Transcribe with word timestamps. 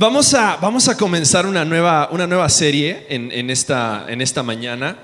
Vamos 0.00 0.32
a, 0.32 0.56
vamos 0.58 0.86
a 0.86 0.96
comenzar 0.96 1.44
una 1.44 1.64
nueva, 1.64 2.08
una 2.12 2.28
nueva 2.28 2.48
serie 2.50 3.04
en, 3.08 3.32
en, 3.32 3.50
esta, 3.50 4.06
en 4.06 4.20
esta 4.20 4.44
mañana, 4.44 4.96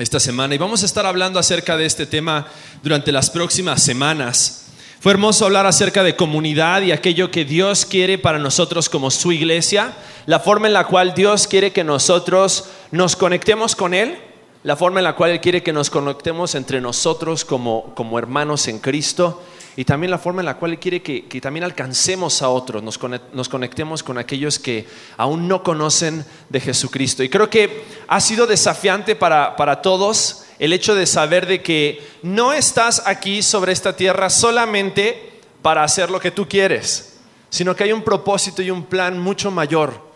esta 0.00 0.18
semana, 0.18 0.52
y 0.52 0.58
vamos 0.58 0.82
a 0.82 0.86
estar 0.86 1.06
hablando 1.06 1.38
acerca 1.38 1.76
de 1.76 1.86
este 1.86 2.06
tema 2.06 2.48
durante 2.82 3.12
las 3.12 3.30
próximas 3.30 3.80
semanas. 3.80 4.66
Fue 4.98 5.12
hermoso 5.12 5.44
hablar 5.44 5.64
acerca 5.64 6.02
de 6.02 6.16
comunidad 6.16 6.82
y 6.82 6.90
aquello 6.90 7.30
que 7.30 7.44
Dios 7.44 7.86
quiere 7.86 8.18
para 8.18 8.40
nosotros 8.40 8.88
como 8.88 9.12
su 9.12 9.30
iglesia, 9.30 9.92
la 10.26 10.40
forma 10.40 10.66
en 10.66 10.72
la 10.72 10.88
cual 10.88 11.14
Dios 11.14 11.46
quiere 11.46 11.70
que 11.70 11.84
nosotros 11.84 12.64
nos 12.90 13.14
conectemos 13.14 13.76
con 13.76 13.94
Él, 13.94 14.18
la 14.64 14.74
forma 14.74 14.98
en 14.98 15.04
la 15.04 15.14
cual 15.14 15.30
Él 15.30 15.40
quiere 15.40 15.62
que 15.62 15.72
nos 15.72 15.88
conectemos 15.88 16.56
entre 16.56 16.80
nosotros 16.80 17.44
como, 17.44 17.94
como 17.94 18.18
hermanos 18.18 18.66
en 18.66 18.80
Cristo 18.80 19.40
y 19.76 19.84
también 19.84 20.10
la 20.10 20.18
forma 20.18 20.42
en 20.42 20.46
la 20.46 20.56
cual 20.56 20.78
quiere 20.78 21.02
que, 21.02 21.26
que 21.26 21.40
también 21.40 21.64
alcancemos 21.64 22.42
a 22.42 22.48
otros, 22.48 22.82
nos, 22.82 22.98
nos 23.32 23.48
conectemos 23.48 24.02
con 24.02 24.18
aquellos 24.18 24.58
que 24.58 24.86
aún 25.16 25.48
no 25.48 25.62
conocen 25.62 26.24
de 26.48 26.60
Jesucristo. 26.60 27.22
Y 27.22 27.28
creo 27.28 27.48
que 27.48 27.84
ha 28.08 28.20
sido 28.20 28.46
desafiante 28.46 29.16
para, 29.16 29.56
para 29.56 29.82
todos 29.82 30.44
el 30.58 30.72
hecho 30.72 30.94
de 30.94 31.06
saber 31.06 31.46
de 31.46 31.62
que 31.62 32.06
no 32.22 32.52
estás 32.52 33.02
aquí 33.06 33.42
sobre 33.42 33.72
esta 33.72 33.96
tierra 33.96 34.28
solamente 34.28 35.40
para 35.62 35.84
hacer 35.84 36.10
lo 36.10 36.20
que 36.20 36.30
tú 36.30 36.48
quieres, 36.48 37.18
sino 37.48 37.74
que 37.74 37.84
hay 37.84 37.92
un 37.92 38.02
propósito 38.02 38.62
y 38.62 38.70
un 38.70 38.84
plan 38.84 39.18
mucho 39.18 39.50
mayor 39.50 40.10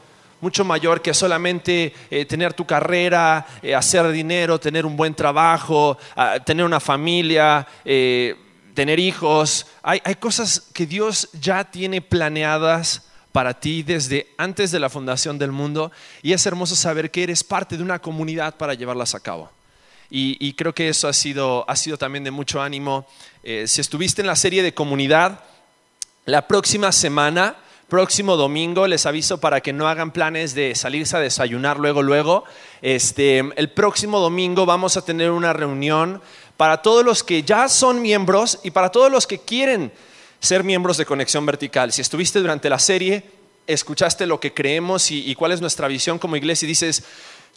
mucho 0.45 0.63
mayor 0.63 1.01
que 1.01 1.15
solamente 1.15 1.95
eh, 2.11 2.27
tener 2.27 2.53
tu 2.53 2.67
carrera, 2.67 3.47
eh, 3.63 3.75
hacer 3.75 4.11
dinero, 4.11 4.61
tener 4.61 4.85
un 4.85 4.95
buen 4.95 5.15
trabajo, 5.15 5.97
uh, 6.17 6.39
tener 6.45 6.67
una 6.67 6.81
familia, 6.81 7.67
eh, 7.83 8.37
tener 8.75 8.99
hijos. 9.01 9.67
Hay, 9.83 10.01
hay 10.05 10.17
cosas 10.17 10.61
que 10.73 10.87
Dios 10.87 11.29
ya 11.33 11.65
tiene 11.65 12.03
planeadas 12.03 13.03
para 13.33 13.59
ti 13.59 13.83
desde 13.83 14.29
antes 14.37 14.71
de 14.71 14.79
la 14.79 14.89
fundación 14.89 15.39
del 15.39 15.51
mundo 15.51 15.91
y 16.23 16.33
es 16.33 16.47
hermoso 16.47 16.77
saber 16.77 17.11
que 17.11 17.25
eres 17.25 17.43
parte 17.43 17.77
de 17.77 17.83
una 17.83 17.99
comunidad 17.99 18.57
para 18.57 18.75
llevarlas 18.75 19.15
a 19.15 19.21
cabo. 19.21 19.51
Y, 20.11 20.37
y 20.39 20.53
creo 20.53 20.75
que 20.75 20.89
eso 20.89 21.09
ha 21.09 21.13
sido, 21.13 21.69
ha 21.69 21.75
sido 21.75 21.99
también 21.99 22.23
de 22.23 22.31
mucho 22.31 22.63
ánimo. 22.63 23.07
Eh, 23.43 23.65
si 23.67 23.81
estuviste 23.81 24.21
en 24.21 24.29
la 24.29 24.37
serie 24.37 24.63
de 24.63 24.75
comunidad, 24.75 25.41
la 26.27 26.47
próxima 26.47 26.93
semana, 26.93 27.57
próximo 27.89 28.37
domingo, 28.37 28.87
les 28.87 29.07
aviso 29.07 29.39
para 29.39 29.61
que 29.61 29.73
no 29.73 29.89
hagan 29.89 30.13
planes 30.13 30.55
de 30.55 30.75
salirse 30.75 31.17
a 31.17 31.21
desayunar 31.21 31.79
luego, 31.79 32.03
luego. 32.03 32.45
Este, 32.83 33.39
el 33.39 33.71
próximo 33.71 34.21
domingo 34.21 34.67
vamos 34.67 34.97
a 34.97 35.05
tener 35.05 35.31
una 35.31 35.53
reunión 35.53 36.23
para 36.57 36.83
todos 36.83 37.05
los 37.05 37.23
que 37.23 37.43
ya 37.43 37.69
son 37.69 38.01
miembros 38.01 38.61
y 38.63 38.71
para 38.71 38.91
todos 38.91 39.11
los 39.11 39.27
que 39.27 39.39
quieren 39.39 39.93
ser 40.41 40.63
miembros 40.63 40.97
de 40.97 41.07
Conexión 41.07 41.47
Vertical. 41.47 41.93
Si 41.93 42.01
estuviste 42.01 42.39
durante 42.41 42.69
la 42.69 42.79
serie, 42.79 43.25
escuchaste 43.67 44.27
lo 44.27 44.41
que 44.41 44.53
creemos 44.53 45.11
y, 45.11 45.35
cuál 45.35 45.53
es 45.53 45.61
nuestra 45.61 45.89
visión 45.89 46.19
como 46.19 46.37
iglesia 46.37 46.67
y 46.67 46.69
dices, 46.69 47.05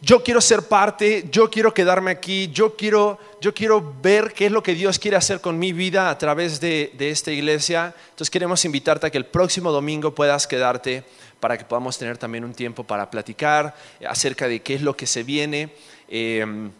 yo 0.00 0.22
quiero 0.22 0.40
ser 0.40 0.62
parte, 0.62 1.28
yo 1.30 1.50
quiero 1.50 1.74
quedarme 1.74 2.10
aquí, 2.10 2.48
yo 2.52 2.76
quiero, 2.76 3.18
yo 3.40 3.52
quiero 3.52 3.94
ver 4.00 4.32
qué 4.32 4.46
es 4.46 4.52
lo 4.52 4.62
que 4.62 4.74
Dios 4.74 4.98
quiere 4.98 5.16
hacer 5.16 5.40
con 5.40 5.58
mi 5.58 5.72
vida 5.72 6.08
a 6.08 6.16
través 6.18 6.60
de, 6.60 6.92
de, 6.96 7.10
esta 7.10 7.30
iglesia. 7.30 7.94
Entonces 8.10 8.30
queremos 8.30 8.64
invitarte 8.64 9.08
a 9.08 9.10
que 9.10 9.18
el 9.18 9.26
próximo 9.26 9.70
domingo 9.72 10.14
puedas 10.14 10.46
quedarte 10.46 11.04
para 11.40 11.58
que 11.58 11.64
podamos 11.64 11.98
tener 11.98 12.16
también 12.16 12.44
un 12.44 12.54
tiempo 12.54 12.84
para 12.84 13.10
platicar 13.10 13.76
acerca 14.08 14.48
de 14.48 14.60
qué 14.60 14.74
es 14.74 14.82
lo 14.82 14.96
que 14.96 15.06
se 15.06 15.24
viene. 15.24 15.70
Eh, 16.08 16.70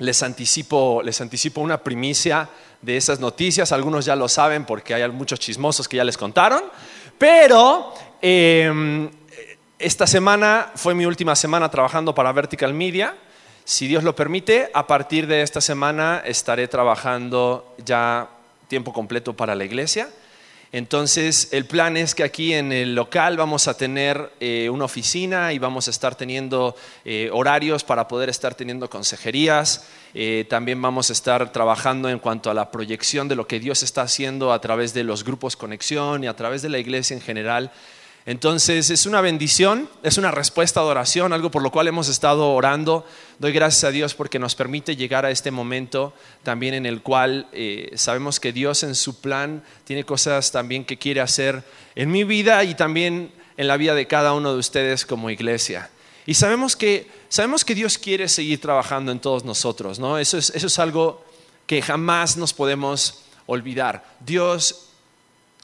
les 0.00 0.22
anticipo, 0.22 1.02
les 1.02 1.20
anticipo 1.20 1.60
una 1.60 1.78
primicia 1.78 2.48
de 2.82 2.96
esas 2.96 3.20
noticias. 3.20 3.70
Algunos 3.70 4.04
ya 4.04 4.16
lo 4.16 4.28
saben 4.28 4.64
porque 4.64 4.94
hay 4.94 5.08
muchos 5.10 5.38
chismosos 5.38 5.88
que 5.88 5.98
ya 5.98 6.04
les 6.04 6.16
contaron. 6.16 6.62
Pero 7.16 7.94
eh, 8.20 9.08
esta 9.78 10.06
semana 10.06 10.72
fue 10.74 10.94
mi 10.94 11.06
última 11.06 11.36
semana 11.36 11.70
trabajando 11.70 12.14
para 12.14 12.32
Vertical 12.32 12.74
Media. 12.74 13.14
Si 13.64 13.86
Dios 13.86 14.02
lo 14.02 14.16
permite, 14.16 14.70
a 14.74 14.86
partir 14.86 15.26
de 15.26 15.42
esta 15.42 15.60
semana 15.60 16.22
estaré 16.24 16.66
trabajando 16.66 17.74
ya 17.84 18.28
tiempo 18.68 18.92
completo 18.92 19.34
para 19.34 19.54
la 19.54 19.64
iglesia. 19.64 20.08
Entonces, 20.72 21.48
el 21.50 21.66
plan 21.66 21.96
es 21.96 22.14
que 22.14 22.22
aquí 22.22 22.52
en 22.52 22.70
el 22.70 22.94
local 22.94 23.36
vamos 23.36 23.66
a 23.66 23.76
tener 23.76 24.32
eh, 24.38 24.70
una 24.70 24.84
oficina 24.84 25.52
y 25.52 25.58
vamos 25.58 25.88
a 25.88 25.90
estar 25.90 26.14
teniendo 26.14 26.76
eh, 27.04 27.28
horarios 27.32 27.82
para 27.82 28.06
poder 28.06 28.28
estar 28.28 28.54
teniendo 28.54 28.88
consejerías. 28.88 29.84
Eh, 30.14 30.46
también 30.48 30.80
vamos 30.80 31.10
a 31.10 31.12
estar 31.12 31.50
trabajando 31.50 32.08
en 32.08 32.20
cuanto 32.20 32.52
a 32.52 32.54
la 32.54 32.70
proyección 32.70 33.26
de 33.26 33.34
lo 33.34 33.48
que 33.48 33.58
Dios 33.58 33.82
está 33.82 34.02
haciendo 34.02 34.52
a 34.52 34.60
través 34.60 34.94
de 34.94 35.02
los 35.02 35.24
grupos 35.24 35.56
conexión 35.56 36.22
y 36.22 36.28
a 36.28 36.36
través 36.36 36.62
de 36.62 36.68
la 36.68 36.78
iglesia 36.78 37.14
en 37.14 37.20
general. 37.20 37.72
Entonces 38.26 38.90
es 38.90 39.06
una 39.06 39.22
bendición, 39.22 39.88
es 40.02 40.18
una 40.18 40.30
respuesta 40.30 40.80
de 40.80 40.86
oración, 40.86 41.32
algo 41.32 41.50
por 41.50 41.62
lo 41.62 41.70
cual 41.70 41.88
hemos 41.88 42.08
estado 42.08 42.52
orando. 42.52 43.06
Doy 43.38 43.52
gracias 43.52 43.84
a 43.84 43.90
Dios 43.90 44.14
porque 44.14 44.38
nos 44.38 44.54
permite 44.54 44.94
llegar 44.94 45.24
a 45.24 45.30
este 45.30 45.50
momento 45.50 46.12
también 46.42 46.74
en 46.74 46.84
el 46.84 47.00
cual 47.00 47.48
eh, 47.52 47.92
sabemos 47.94 48.38
que 48.38 48.52
Dios 48.52 48.82
en 48.82 48.94
su 48.94 49.20
plan 49.20 49.62
tiene 49.84 50.04
cosas 50.04 50.52
también 50.52 50.84
que 50.84 50.98
quiere 50.98 51.22
hacer 51.22 51.64
en 51.94 52.10
mi 52.10 52.24
vida 52.24 52.62
y 52.64 52.74
también 52.74 53.32
en 53.56 53.66
la 53.66 53.78
vida 53.78 53.94
de 53.94 54.06
cada 54.06 54.34
uno 54.34 54.52
de 54.52 54.58
ustedes 54.58 55.06
como 55.06 55.30
iglesia. 55.30 55.90
Y 56.26 56.34
sabemos 56.34 56.76
que, 56.76 57.10
sabemos 57.30 57.64
que 57.64 57.74
Dios 57.74 57.96
quiere 57.96 58.28
seguir 58.28 58.60
trabajando 58.60 59.12
en 59.12 59.20
todos 59.20 59.44
nosotros, 59.44 59.98
¿no? 59.98 60.18
Eso 60.18 60.36
es, 60.36 60.50
eso 60.50 60.66
es 60.66 60.78
algo 60.78 61.24
que 61.66 61.80
jamás 61.80 62.36
nos 62.36 62.52
podemos 62.52 63.22
olvidar. 63.46 64.04
Dios 64.20 64.89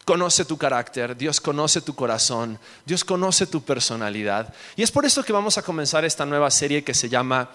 conoce 0.06 0.44
tu 0.44 0.56
carácter, 0.56 1.16
Dios 1.16 1.40
conoce 1.40 1.80
tu 1.80 1.94
corazón, 1.94 2.60
Dios 2.86 3.04
conoce 3.04 3.44
tu 3.44 3.62
personalidad. 3.62 4.54
Y 4.76 4.84
es 4.84 4.92
por 4.92 5.04
eso 5.04 5.24
que 5.24 5.32
vamos 5.32 5.58
a 5.58 5.62
comenzar 5.62 6.04
esta 6.04 6.24
nueva 6.24 6.48
serie 6.50 6.84
que 6.84 6.94
se 6.94 7.08
llama 7.08 7.50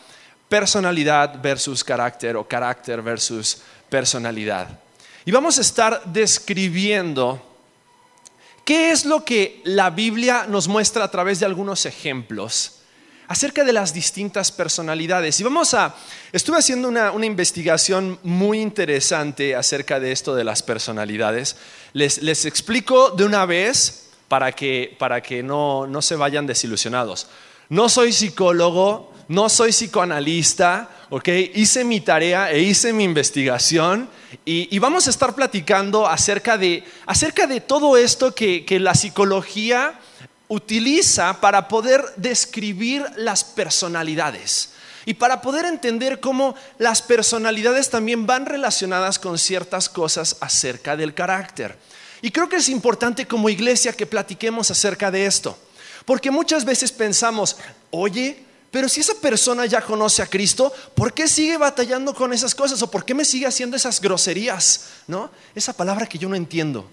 Personalidad 0.50 1.42
versus 1.42 1.82
carácter 1.82 2.36
o 2.36 2.46
carácter 2.46 3.02
versus 3.02 3.62
personalidad. 3.90 4.68
Y 5.24 5.32
vamos 5.32 5.60
a 5.60 5.62
estar 5.62 6.04
describiendo 6.04 7.42
qué 8.66 8.92
es 8.92 9.06
lo 9.06 9.24
que 9.24 9.62
la 9.64 9.90
Biblia 9.90 10.46
nos 10.46 10.68
muestra 10.68 11.06
a 11.06 11.12
través 11.12 11.40
de 11.40 11.46
algunos 11.46 11.86
ejemplos 11.86 12.81
acerca 13.32 13.64
de 13.64 13.72
las 13.72 13.94
distintas 13.94 14.52
personalidades. 14.52 15.40
Y 15.40 15.44
vamos 15.44 15.74
a, 15.74 15.96
estuve 16.34 16.58
haciendo 16.58 16.90
una, 16.90 17.12
una 17.12 17.26
investigación 17.26 18.20
muy 18.24 18.60
interesante 18.60 19.56
acerca 19.56 20.02
de 20.02 20.12
esto 20.12 20.36
de 20.36 20.44
las 20.44 20.62
personalidades. 20.62 21.56
Les, 21.94 22.22
les 22.22 22.44
explico 22.44 23.12
de 23.12 23.24
una 23.24 23.46
vez 23.46 24.10
para 24.28 24.52
que, 24.52 24.98
para 25.00 25.22
que 25.22 25.44
no, 25.44 25.88
no 25.88 26.02
se 26.02 26.18
vayan 26.18 26.46
desilusionados. 26.46 27.28
No 27.70 27.88
soy 27.88 28.12
psicólogo, 28.12 29.14
no 29.30 29.48
soy 29.48 29.72
psicoanalista, 29.72 30.90
¿ok? 31.10 31.30
Hice 31.56 31.86
mi 31.86 32.02
tarea 32.02 32.52
e 32.52 32.60
hice 32.60 32.92
mi 32.92 33.06
investigación 33.06 34.10
y, 34.44 34.68
y 34.76 34.80
vamos 34.80 35.08
a 35.08 35.10
estar 35.10 35.34
platicando 35.36 36.06
acerca 36.06 36.58
de, 36.58 36.84
acerca 37.06 37.48
de 37.48 37.62
todo 37.62 37.96
esto 37.96 38.36
que, 38.36 38.66
que 38.66 38.78
la 38.82 38.94
psicología 38.94 39.98
utiliza 40.52 41.40
para 41.40 41.70
poder 41.70 42.04
describir 42.18 43.06
las 43.16 43.42
personalidades 43.42 44.72
y 45.06 45.14
para 45.14 45.42
poder 45.42 45.64
entender 45.64 46.20
cómo 46.20 46.56
las 46.78 47.02
personalidades 47.02 47.90
también 47.90 48.28
van 48.28 48.46
relacionadas 48.46 49.18
con 49.18 49.40
ciertas 49.40 49.88
cosas 49.88 50.36
acerca 50.42 50.98
del 50.98 51.14
carácter. 51.14 51.78
Y 52.22 52.32
creo 52.32 52.50
que 52.50 52.58
es 52.58 52.68
importante 52.68 53.26
como 53.26 53.48
iglesia 53.48 53.94
que 53.94 54.06
platiquemos 54.06 54.70
acerca 54.70 55.10
de 55.10 55.26
esto, 55.26 55.58
porque 56.04 56.30
muchas 56.30 56.66
veces 56.66 56.92
pensamos, 56.92 57.56
oye, 57.90 58.44
pero 58.72 58.90
si 58.90 59.00
esa 59.00 59.14
persona 59.16 59.66
ya 59.66 59.80
conoce 59.80 60.22
a 60.22 60.28
Cristo, 60.28 60.74
¿por 60.96 61.14
qué 61.14 61.30
sigue 61.30 61.56
batallando 61.56 62.14
con 62.14 62.34
esas 62.34 62.54
cosas? 62.54 62.82
¿O 62.82 62.92
por 62.92 63.06
qué 63.06 63.14
me 63.14 63.24
sigue 63.24 63.48
haciendo 63.48 63.78
esas 63.78 64.02
groserías? 64.02 64.88
¿No? 65.08 65.32
Esa 65.56 65.72
palabra 65.72 66.08
que 66.08 66.18
yo 66.18 66.28
no 66.28 66.36
entiendo 66.36 66.90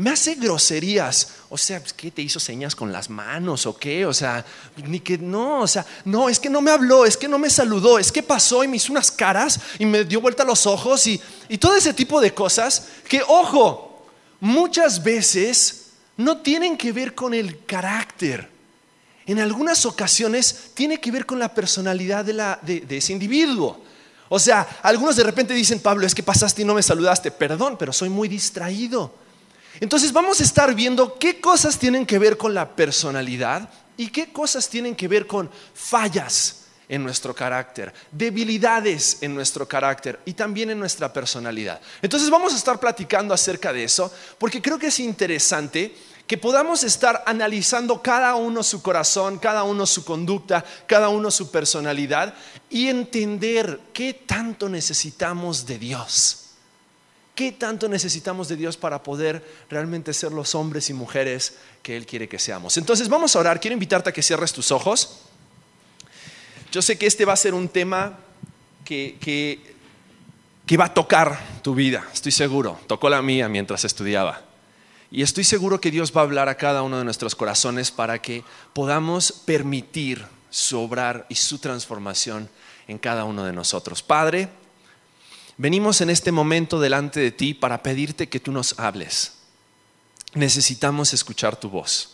me 0.00 0.10
hace 0.10 0.34
groserías. 0.34 1.28
O 1.50 1.58
sea, 1.58 1.82
¿qué 1.84 2.10
te 2.10 2.22
hizo 2.22 2.40
señas 2.40 2.74
con 2.74 2.90
las 2.90 3.10
manos 3.10 3.66
o 3.66 3.76
qué? 3.76 4.06
O 4.06 4.14
sea, 4.14 4.44
ni 4.86 5.00
que 5.00 5.18
no, 5.18 5.60
o 5.60 5.66
sea, 5.66 5.84
no, 6.06 6.30
es 6.30 6.40
que 6.40 6.48
no 6.48 6.62
me 6.62 6.70
habló, 6.70 7.04
es 7.04 7.18
que 7.18 7.28
no 7.28 7.38
me 7.38 7.50
saludó, 7.50 7.98
es 7.98 8.10
que 8.10 8.22
pasó 8.22 8.64
y 8.64 8.68
me 8.68 8.78
hizo 8.78 8.92
unas 8.92 9.10
caras 9.10 9.60
y 9.78 9.84
me 9.84 10.04
dio 10.04 10.22
vuelta 10.22 10.42
los 10.42 10.66
ojos 10.66 11.06
y, 11.06 11.20
y 11.50 11.58
todo 11.58 11.76
ese 11.76 11.92
tipo 11.92 12.18
de 12.18 12.32
cosas 12.32 12.88
que, 13.06 13.20
ojo, 13.28 14.06
muchas 14.40 15.02
veces 15.02 15.90
no 16.16 16.38
tienen 16.38 16.78
que 16.78 16.92
ver 16.92 17.14
con 17.14 17.34
el 17.34 17.66
carácter. 17.66 18.48
En 19.26 19.38
algunas 19.38 19.84
ocasiones 19.84 20.70
tiene 20.72 20.98
que 20.98 21.10
ver 21.10 21.26
con 21.26 21.38
la 21.38 21.52
personalidad 21.52 22.24
de, 22.24 22.32
la, 22.32 22.58
de, 22.62 22.80
de 22.80 22.96
ese 22.96 23.12
individuo. 23.12 23.84
O 24.30 24.38
sea, 24.38 24.66
algunos 24.82 25.16
de 25.16 25.24
repente 25.24 25.52
dicen, 25.52 25.78
Pablo, 25.78 26.06
es 26.06 26.14
que 26.14 26.22
pasaste 26.22 26.62
y 26.62 26.64
no 26.64 26.72
me 26.72 26.82
saludaste. 26.82 27.30
Perdón, 27.30 27.76
pero 27.78 27.92
soy 27.92 28.08
muy 28.08 28.28
distraído. 28.28 29.12
Entonces 29.78 30.12
vamos 30.12 30.40
a 30.40 30.42
estar 30.42 30.74
viendo 30.74 31.18
qué 31.18 31.40
cosas 31.40 31.78
tienen 31.78 32.04
que 32.04 32.18
ver 32.18 32.36
con 32.36 32.54
la 32.54 32.74
personalidad 32.74 33.68
y 33.96 34.08
qué 34.08 34.32
cosas 34.32 34.68
tienen 34.68 34.96
que 34.96 35.06
ver 35.06 35.26
con 35.26 35.48
fallas 35.74 36.56
en 36.88 37.04
nuestro 37.04 37.32
carácter, 37.34 37.94
debilidades 38.10 39.18
en 39.20 39.32
nuestro 39.32 39.68
carácter 39.68 40.18
y 40.24 40.32
también 40.32 40.70
en 40.70 40.78
nuestra 40.78 41.12
personalidad. 41.12 41.80
Entonces 42.02 42.28
vamos 42.28 42.52
a 42.52 42.56
estar 42.56 42.80
platicando 42.80 43.32
acerca 43.32 43.72
de 43.72 43.84
eso 43.84 44.12
porque 44.38 44.60
creo 44.60 44.76
que 44.76 44.88
es 44.88 44.98
interesante 44.98 45.94
que 46.26 46.36
podamos 46.36 46.82
estar 46.82 47.22
analizando 47.26 48.02
cada 48.02 48.34
uno 48.34 48.62
su 48.62 48.82
corazón, 48.82 49.38
cada 49.38 49.62
uno 49.62 49.86
su 49.86 50.04
conducta, 50.04 50.64
cada 50.86 51.08
uno 51.08 51.30
su 51.30 51.50
personalidad 51.50 52.34
y 52.68 52.88
entender 52.88 53.80
qué 53.92 54.14
tanto 54.14 54.68
necesitamos 54.68 55.66
de 55.66 55.78
Dios. 55.78 56.49
¿Qué 57.40 57.52
tanto 57.52 57.88
necesitamos 57.88 58.48
de 58.48 58.56
Dios 58.56 58.76
para 58.76 59.02
poder 59.02 59.42
realmente 59.70 60.12
ser 60.12 60.30
los 60.30 60.54
hombres 60.54 60.90
y 60.90 60.92
mujeres 60.92 61.54
que 61.82 61.96
Él 61.96 62.04
quiere 62.04 62.28
que 62.28 62.38
seamos? 62.38 62.76
Entonces 62.76 63.08
vamos 63.08 63.34
a 63.34 63.38
orar. 63.38 63.58
Quiero 63.58 63.72
invitarte 63.72 64.10
a 64.10 64.12
que 64.12 64.22
cierres 64.22 64.52
tus 64.52 64.70
ojos. 64.70 65.20
Yo 66.70 66.82
sé 66.82 66.98
que 66.98 67.06
este 67.06 67.24
va 67.24 67.32
a 67.32 67.36
ser 67.36 67.54
un 67.54 67.70
tema 67.70 68.18
que, 68.84 69.16
que, 69.18 70.76
va 70.76 70.84
a 70.84 70.92
tocar 70.92 71.62
tu 71.62 71.74
vida, 71.74 72.06
estoy 72.12 72.30
seguro. 72.30 72.78
Tocó 72.86 73.08
la 73.08 73.22
mía 73.22 73.48
mientras 73.48 73.86
estudiaba. 73.86 74.42
Y 75.10 75.22
estoy 75.22 75.44
seguro 75.44 75.80
que 75.80 75.90
Dios 75.90 76.12
va 76.14 76.20
a 76.20 76.24
hablar 76.24 76.50
a 76.50 76.58
cada 76.58 76.82
uno 76.82 76.98
de 76.98 77.04
nuestros 77.04 77.34
corazones 77.34 77.90
para 77.90 78.20
que 78.20 78.44
podamos 78.74 79.32
permitir 79.32 80.26
su 80.50 80.78
obrar 80.78 81.24
y 81.30 81.36
su 81.36 81.56
transformación 81.56 82.50
en 82.86 82.98
cada 82.98 83.24
uno 83.24 83.44
de 83.44 83.54
nosotros. 83.54 84.02
Padre, 84.02 84.50
Venimos 85.60 86.00
en 86.00 86.08
este 86.08 86.32
momento 86.32 86.80
delante 86.80 87.20
de 87.20 87.32
ti 87.32 87.52
para 87.52 87.82
pedirte 87.82 88.30
que 88.30 88.40
tú 88.40 88.50
nos 88.50 88.78
hables. 88.78 89.32
Necesitamos 90.32 91.12
escuchar 91.12 91.60
tu 91.60 91.68
voz. 91.68 92.12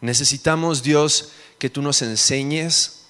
Necesitamos, 0.00 0.80
Dios, 0.80 1.32
que 1.58 1.68
tú 1.68 1.82
nos 1.82 2.00
enseñes, 2.00 3.06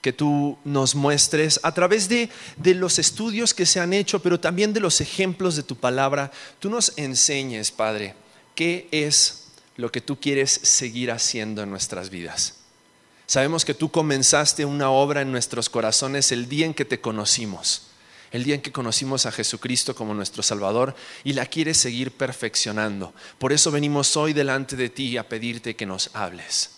que 0.00 0.14
tú 0.14 0.56
nos 0.64 0.94
muestres 0.94 1.60
a 1.62 1.74
través 1.74 2.08
de, 2.08 2.30
de, 2.56 2.74
los 2.74 2.98
estudios 2.98 3.52
que 3.52 3.66
se 3.66 3.78
han 3.78 3.92
hecho, 3.92 4.22
pero 4.22 4.40
también 4.40 4.72
de 4.72 4.80
los 4.80 5.02
ejemplos 5.02 5.54
de 5.54 5.64
tu 5.64 5.76
palabra. 5.76 6.32
Tú 6.58 6.70
nos 6.70 6.94
enseñes, 6.96 7.72
Padre, 7.72 8.14
qué 8.54 8.88
es 8.90 9.48
lo 9.76 9.92
que 9.92 10.00
tú 10.00 10.18
quieres 10.18 10.50
seguir 10.62 11.12
haciendo 11.12 11.62
en 11.62 11.68
nuestras 11.68 12.08
vidas. 12.08 12.54
Sabemos 13.26 13.66
que 13.66 13.74
tú 13.74 13.90
comenzaste 13.90 14.64
una 14.64 14.88
obra 14.88 15.20
en 15.20 15.30
nuestros 15.30 15.68
corazones 15.68 16.32
el 16.32 16.48
día 16.48 16.64
en 16.64 16.72
que 16.72 16.86
te 16.86 17.02
conocimos 17.02 17.90
el 18.34 18.42
día 18.42 18.56
en 18.56 18.62
que 18.62 18.72
conocimos 18.72 19.26
a 19.26 19.32
Jesucristo 19.32 19.94
como 19.94 20.12
nuestro 20.12 20.42
Salvador 20.42 20.96
y 21.22 21.34
la 21.34 21.46
quieres 21.46 21.76
seguir 21.76 22.10
perfeccionando. 22.10 23.14
Por 23.38 23.52
eso 23.52 23.70
venimos 23.70 24.16
hoy 24.16 24.32
delante 24.32 24.74
de 24.74 24.88
ti 24.88 25.16
a 25.16 25.28
pedirte 25.28 25.76
que 25.76 25.86
nos 25.86 26.10
hables, 26.14 26.70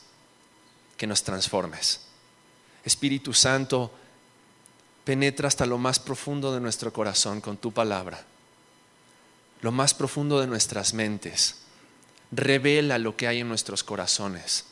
que 0.99 1.07
nos 1.07 1.23
transformes. 1.23 2.03
Espíritu 2.85 3.33
Santo, 3.33 3.91
penetra 5.03 5.49
hasta 5.49 5.65
lo 5.65 5.79
más 5.79 5.99
profundo 5.99 6.53
de 6.53 6.61
nuestro 6.61 6.93
corazón 6.93 7.41
con 7.41 7.57
tu 7.57 7.73
palabra, 7.73 8.23
lo 9.63 9.73
más 9.73 9.95
profundo 9.95 10.39
de 10.39 10.49
nuestras 10.49 10.93
mentes. 10.93 11.63
Revela 12.33 12.99
lo 12.99 13.17
que 13.17 13.29
hay 13.29 13.41
en 13.41 13.49
nuestros 13.49 13.83
corazones. 13.83 14.67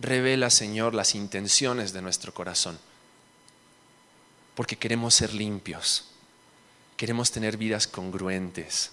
Revela, 0.00 0.48
Señor, 0.48 0.94
las 0.94 1.14
intenciones 1.14 1.92
de 1.92 2.00
nuestro 2.00 2.32
corazón. 2.32 2.78
Porque 4.54 4.78
queremos 4.78 5.14
ser 5.14 5.34
limpios 5.34 6.06
Queremos 7.02 7.32
tener 7.32 7.56
vidas 7.56 7.88
congruentes. 7.88 8.92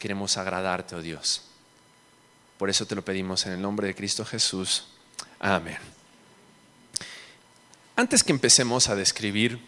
Queremos 0.00 0.36
agradarte, 0.36 0.96
oh 0.96 1.00
Dios. 1.00 1.42
Por 2.58 2.68
eso 2.68 2.84
te 2.86 2.96
lo 2.96 3.04
pedimos 3.04 3.46
en 3.46 3.52
el 3.52 3.62
nombre 3.62 3.86
de 3.86 3.94
Cristo 3.94 4.24
Jesús. 4.24 4.84
Amén. 5.38 5.78
Antes 7.94 8.24
que 8.24 8.32
empecemos 8.32 8.88
a 8.88 8.96
describir 8.96 9.60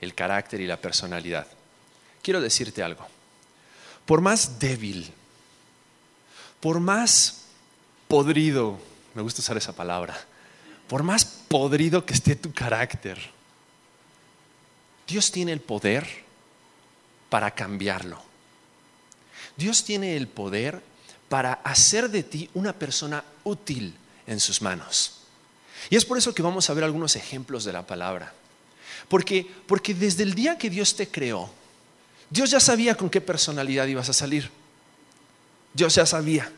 el 0.00 0.14
carácter 0.14 0.60
y 0.60 0.68
la 0.68 0.76
personalidad, 0.76 1.48
quiero 2.22 2.40
decirte 2.40 2.84
algo. 2.84 3.04
Por 4.06 4.20
más 4.20 4.60
débil, 4.60 5.12
por 6.60 6.78
más 6.78 7.46
podrido, 8.06 8.78
me 9.12 9.22
gusta 9.22 9.40
usar 9.40 9.56
esa 9.56 9.74
palabra, 9.74 10.16
por 10.86 11.02
más 11.02 11.24
podrido 11.24 12.06
que 12.06 12.14
esté 12.14 12.36
tu 12.36 12.52
carácter, 12.52 13.41
Dios 15.06 15.30
tiene 15.32 15.52
el 15.52 15.60
poder 15.60 16.06
para 17.28 17.50
cambiarlo. 17.52 18.22
Dios 19.56 19.84
tiene 19.84 20.16
el 20.16 20.28
poder 20.28 20.82
para 21.28 21.54
hacer 21.54 22.10
de 22.10 22.22
ti 22.22 22.50
una 22.54 22.72
persona 22.72 23.24
útil 23.44 23.94
en 24.26 24.40
sus 24.40 24.60
manos. 24.62 25.20
Y 25.90 25.96
es 25.96 26.04
por 26.04 26.18
eso 26.18 26.34
que 26.34 26.42
vamos 26.42 26.68
a 26.68 26.74
ver 26.74 26.84
algunos 26.84 27.16
ejemplos 27.16 27.64
de 27.64 27.72
la 27.72 27.86
palabra. 27.86 28.32
Porque, 29.08 29.50
porque 29.66 29.94
desde 29.94 30.22
el 30.22 30.34
día 30.34 30.58
que 30.58 30.70
Dios 30.70 30.94
te 30.94 31.08
creó, 31.08 31.50
Dios 32.30 32.50
ya 32.50 32.60
sabía 32.60 32.96
con 32.96 33.10
qué 33.10 33.20
personalidad 33.20 33.86
ibas 33.86 34.08
a 34.08 34.12
salir. 34.12 34.50
Dios 35.74 35.94
ya 35.94 36.06
sabía. 36.06 36.50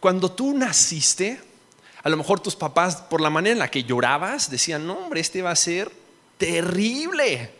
Cuando 0.00 0.30
tú 0.30 0.56
naciste, 0.56 1.40
a 2.02 2.08
lo 2.08 2.16
mejor 2.16 2.40
tus 2.40 2.54
papás, 2.54 2.96
por 2.96 3.20
la 3.20 3.30
manera 3.30 3.52
en 3.52 3.58
la 3.58 3.70
que 3.70 3.84
llorabas, 3.84 4.50
decían, 4.50 4.86
no, 4.86 4.94
hombre, 4.94 5.20
este 5.20 5.40
va 5.40 5.50
a 5.50 5.56
ser 5.56 5.90
terrible, 6.44 7.50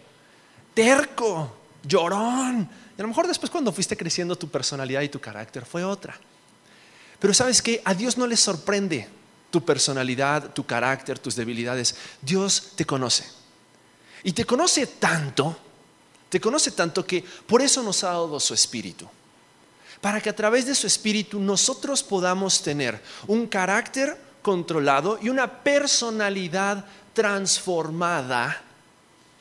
terco, 0.75 1.57
llorón. 1.83 2.69
Y 2.97 3.01
a 3.01 3.03
lo 3.03 3.09
mejor 3.09 3.27
después 3.27 3.51
cuando 3.51 3.73
fuiste 3.73 3.97
creciendo 3.97 4.37
tu 4.37 4.51
personalidad 4.51 5.01
y 5.01 5.09
tu 5.09 5.19
carácter 5.19 5.65
fue 5.65 5.83
otra. 5.83 6.21
Pero 7.19 7.33
sabes 7.33 7.63
que 7.63 7.81
a 7.83 7.95
Dios 7.95 8.19
no 8.19 8.27
le 8.27 8.37
sorprende 8.37 9.09
tu 9.51 9.65
personalidad, 9.65 10.53
tu 10.53 10.67
carácter, 10.67 11.19
tus 11.19 11.35
debilidades. 11.35 11.95
Dios 12.21 12.73
te 12.77 12.85
conoce. 12.85 13.25
Y 14.23 14.33
te 14.33 14.45
conoce 14.45 14.87
tanto, 14.87 15.57
te 16.29 16.39
conoce 16.39 16.73
tanto 16.73 17.07
que 17.07 17.25
por 17.47 17.63
eso 17.63 17.83
nos 17.83 18.05
ha 18.05 18.09
dado 18.09 18.39
su 18.39 18.53
espíritu. 18.53 19.09
Para 20.03 20.21
que 20.21 20.29
a 20.29 20.37
través 20.37 20.67
de 20.67 20.75
su 20.75 20.87
espíritu 20.87 21.41
nosotros 21.41 22.03
podamos 22.03 22.61
tener 22.63 23.01
un 23.29 23.47
carácter 23.47 24.21
controlado 24.43 25.19
y 25.23 25.31
una 25.31 25.63
personalidad 25.63 26.85
transformada 27.15 28.64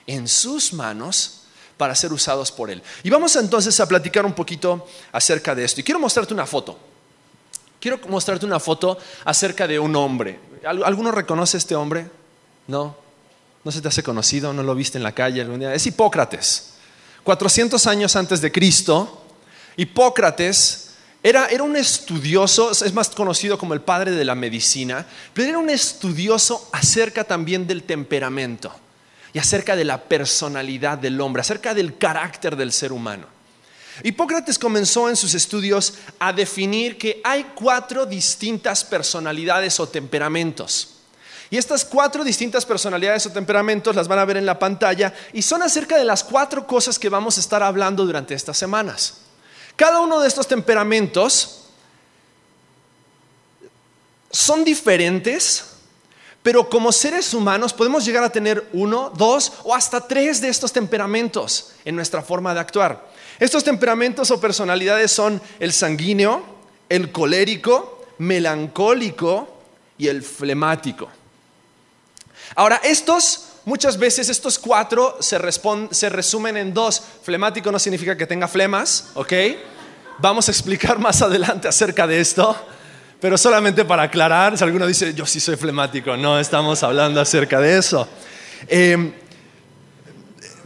en 0.07 0.27
sus 0.27 0.73
manos 0.73 1.43
para 1.77 1.95
ser 1.95 2.13
usados 2.13 2.51
por 2.51 2.69
Él. 2.69 2.81
Y 3.03 3.09
vamos 3.09 3.35
entonces 3.35 3.79
a 3.79 3.87
platicar 3.87 4.25
un 4.25 4.33
poquito 4.33 4.87
acerca 5.11 5.55
de 5.55 5.63
esto. 5.63 5.81
Y 5.81 5.83
quiero 5.83 5.99
mostrarte 5.99 6.33
una 6.33 6.45
foto. 6.45 6.77
Quiero 7.79 7.99
mostrarte 8.07 8.45
una 8.45 8.59
foto 8.59 8.97
acerca 9.25 9.67
de 9.67 9.79
un 9.79 9.95
hombre. 9.95 10.39
¿Alguno 10.65 11.11
reconoce 11.11 11.57
a 11.57 11.59
este 11.59 11.75
hombre? 11.75 12.09
¿No? 12.67 12.95
¿No 13.63 13.71
se 13.71 13.81
te 13.81 13.87
hace 13.87 14.03
conocido? 14.03 14.53
¿No 14.53 14.63
lo 14.63 14.75
viste 14.75 14.97
en 14.97 15.03
la 15.03 15.11
calle 15.11 15.41
algún 15.41 15.59
día? 15.59 15.73
Es 15.73 15.85
Hipócrates. 15.85 16.69
400 17.23 17.85
años 17.87 18.15
antes 18.15 18.41
de 18.41 18.51
Cristo, 18.51 19.21
Hipócrates 19.77 20.91
era, 21.21 21.47
era, 21.47 21.63
un 21.63 21.75
estudioso, 21.77 22.71
es 22.71 22.93
más 22.93 23.09
conocido 23.09 23.57
como 23.57 23.73
el 23.73 23.81
padre 23.81 24.11
de 24.11 24.25
la 24.25 24.35
medicina, 24.35 25.05
pero 25.33 25.49
era 25.49 25.57
un 25.57 25.69
estudioso 25.69 26.67
acerca 26.73 27.23
también 27.23 27.65
del 27.65 27.83
temperamento 27.83 28.73
y 29.33 29.39
acerca 29.39 29.75
de 29.75 29.83
la 29.83 30.03
personalidad 30.03 30.97
del 30.97 31.19
hombre, 31.19 31.41
acerca 31.41 31.73
del 31.73 31.97
carácter 31.97 32.55
del 32.55 32.71
ser 32.71 32.91
humano. 32.91 33.25
Hipócrates 34.03 34.57
comenzó 34.57 35.09
en 35.09 35.15
sus 35.15 35.33
estudios 35.33 35.95
a 36.19 36.33
definir 36.33 36.97
que 36.97 37.21
hay 37.23 37.51
cuatro 37.55 38.05
distintas 38.05 38.83
personalidades 38.83 39.79
o 39.79 39.87
temperamentos. 39.87 40.89
Y 41.49 41.57
estas 41.57 41.85
cuatro 41.85 42.23
distintas 42.23 42.65
personalidades 42.65 43.27
o 43.27 43.31
temperamentos 43.31 43.95
las 43.95 44.07
van 44.07 44.17
a 44.17 44.25
ver 44.25 44.37
en 44.37 44.45
la 44.45 44.57
pantalla 44.57 45.13
y 45.33 45.43
son 45.43 45.61
acerca 45.61 45.97
de 45.97 46.05
las 46.05 46.23
cuatro 46.23 46.65
cosas 46.65 46.97
que 46.97 47.09
vamos 47.09 47.37
a 47.37 47.41
estar 47.41 47.61
hablando 47.61 48.05
durante 48.05 48.33
estas 48.33 48.57
semanas. 48.57 49.17
Cada 49.75 49.99
uno 49.99 50.19
de 50.19 50.27
estos 50.27 50.47
temperamentos 50.47 51.65
son 54.31 54.63
diferentes, 54.63 55.72
pero 56.43 56.69
como 56.69 56.91
seres 56.91 57.33
humanos 57.33 57.73
podemos 57.73 58.05
llegar 58.05 58.23
a 58.23 58.31
tener 58.31 58.67
uno, 58.73 59.11
dos 59.15 59.53
o 59.63 59.73
hasta 59.73 60.05
tres 60.05 60.41
de 60.41 60.49
estos 60.49 60.73
temperamentos 60.73 61.71
en 61.85 61.95
nuestra 61.95 62.21
forma 62.21 62.53
de 62.53 62.59
actuar. 62.59 63.09
Estos 63.39 63.63
temperamentos 63.63 64.29
o 64.29 64.39
personalidades 64.39 65.11
son 65.11 65.41
el 65.59 65.71
sanguíneo, 65.71 66.43
el 66.89 67.11
colérico, 67.11 68.05
melancólico 68.19 69.61
y 69.97 70.09
el 70.09 70.21
flemático. 70.21 71.09
Ahora, 72.55 72.81
estos, 72.83 73.45
muchas 73.65 73.97
veces 73.97 74.29
estos 74.29 74.59
cuatro 74.59 75.17
se, 75.21 75.39
se 75.91 76.09
resumen 76.09 76.57
en 76.57 76.73
dos. 76.73 77.01
Flemático 77.23 77.71
no 77.71 77.79
significa 77.79 78.17
que 78.17 78.27
tenga 78.27 78.47
flemas, 78.49 79.11
¿ok? 79.15 79.33
Vamos 80.19 80.47
a 80.49 80.51
explicar 80.51 80.99
más 80.99 81.21
adelante 81.21 81.69
acerca 81.69 82.05
de 82.05 82.19
esto. 82.19 82.55
Pero 83.23 83.37
solamente 83.37 83.85
para 83.85 84.03
aclarar, 84.03 84.57
si 84.57 84.65
alguno 84.65 84.85
dice, 84.85 85.13
yo 85.13 85.25
sí 85.25 85.39
soy 85.39 85.55
flemático, 85.55 86.17
no 86.17 86.37
estamos 86.37 86.83
hablando 86.83 87.21
acerca 87.21 87.61
de 87.61 87.77
eso. 87.77 88.05
Em, 88.67 89.13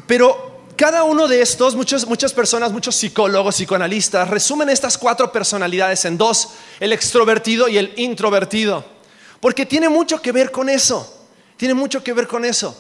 pero 0.08 0.66
cada 0.76 1.04
uno 1.04 1.28
de 1.28 1.40
estos, 1.40 1.76
muchas, 1.76 2.08
muchas 2.08 2.34
personas, 2.34 2.72
muchos 2.72 2.96
psicólogos, 2.96 3.54
psicoanalistas, 3.54 4.28
resumen 4.28 4.70
estas 4.70 4.98
cuatro 4.98 5.32
personalidades 5.32 6.04
en 6.06 6.18
dos, 6.18 6.54
el 6.80 6.94
extrovertido 6.94 7.68
y 7.68 7.78
el 7.78 7.94
introvertido. 7.96 8.84
Porque 9.40 9.68
tiene 9.68 9.88
mucho 9.88 10.20
que 10.20 10.32
ver 10.32 10.50
con 10.52 10.68
eso, 10.68 11.28
tiene 11.58 11.76
mucho 11.76 12.04
que 12.04 12.14
ver 12.14 12.28
con 12.28 12.44
eso. 12.44 12.76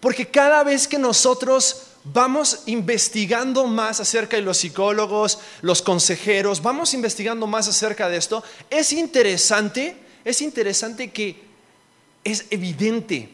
Porque 0.00 0.26
cada 0.26 0.64
vez 0.64 0.88
que 0.88 0.98
nosotros 0.98 1.89
vamos 2.04 2.62
investigando 2.66 3.66
más 3.66 4.00
acerca 4.00 4.36
de 4.36 4.42
los 4.42 4.58
psicólogos, 4.58 5.38
los 5.62 5.82
consejeros, 5.82 6.62
vamos 6.62 6.94
investigando 6.94 7.46
más 7.46 7.68
acerca 7.68 8.08
de 8.08 8.16
esto, 8.16 8.42
es 8.70 8.92
interesante, 8.92 9.96
es 10.24 10.40
interesante 10.42 11.10
que 11.10 11.42
es 12.24 12.46
evidente 12.50 13.30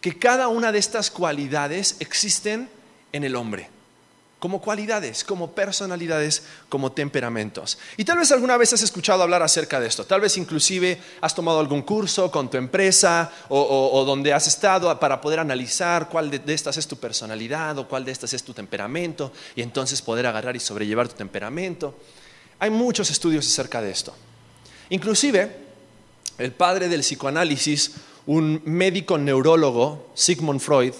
que 0.00 0.18
cada 0.18 0.48
una 0.48 0.72
de 0.72 0.78
estas 0.78 1.10
cualidades 1.10 1.96
existen 2.00 2.68
en 3.12 3.24
el 3.24 3.34
hombre 3.36 3.75
como 4.38 4.60
cualidades, 4.60 5.24
como 5.24 5.52
personalidades, 5.52 6.42
como 6.68 6.92
temperamentos. 6.92 7.78
Y 7.96 8.04
tal 8.04 8.18
vez 8.18 8.30
alguna 8.32 8.56
vez 8.56 8.72
has 8.72 8.82
escuchado 8.82 9.22
hablar 9.22 9.42
acerca 9.42 9.80
de 9.80 9.86
esto, 9.86 10.04
tal 10.04 10.20
vez 10.20 10.36
inclusive 10.36 11.00
has 11.20 11.34
tomado 11.34 11.58
algún 11.58 11.82
curso 11.82 12.30
con 12.30 12.50
tu 12.50 12.56
empresa 12.56 13.30
o, 13.48 14.04
donde 14.06 14.34
has 14.34 14.46
estado 14.46 14.98
para 15.00 15.20
poder 15.20 15.40
analizar 15.40 16.08
cuál 16.08 16.30
de, 16.30 16.42
estas 16.52 16.76
es 16.76 16.86
tu 16.86 16.96
personalidad 16.96 17.78
o 17.78 17.88
cuál 17.88 18.04
de 18.04 18.12
estas 18.12 18.32
es 18.34 18.42
tu 18.42 18.52
temperamento 18.52 19.32
y 19.54 19.62
entonces 19.62 20.02
poder 20.02 20.26
agarrar 20.26 20.54
y 20.54 20.60
sobrellevar 20.60 21.08
tu 21.08 21.14
temperamento. 21.14 21.94
Hay 22.58 22.70
muchos 22.70 23.10
estudios 23.10 23.46
acerca 23.46 23.80
de 23.80 23.90
esto. 23.90 24.14
Inclusive, 24.90 25.56
el 26.38 26.52
padre 26.52 26.88
del 26.88 27.00
psicoanálisis, 27.00 27.92
un 28.26 28.60
médico 28.64 29.18
neurólogo, 29.18 30.10
Sigmund 30.14 30.60
Freud, 30.60 30.94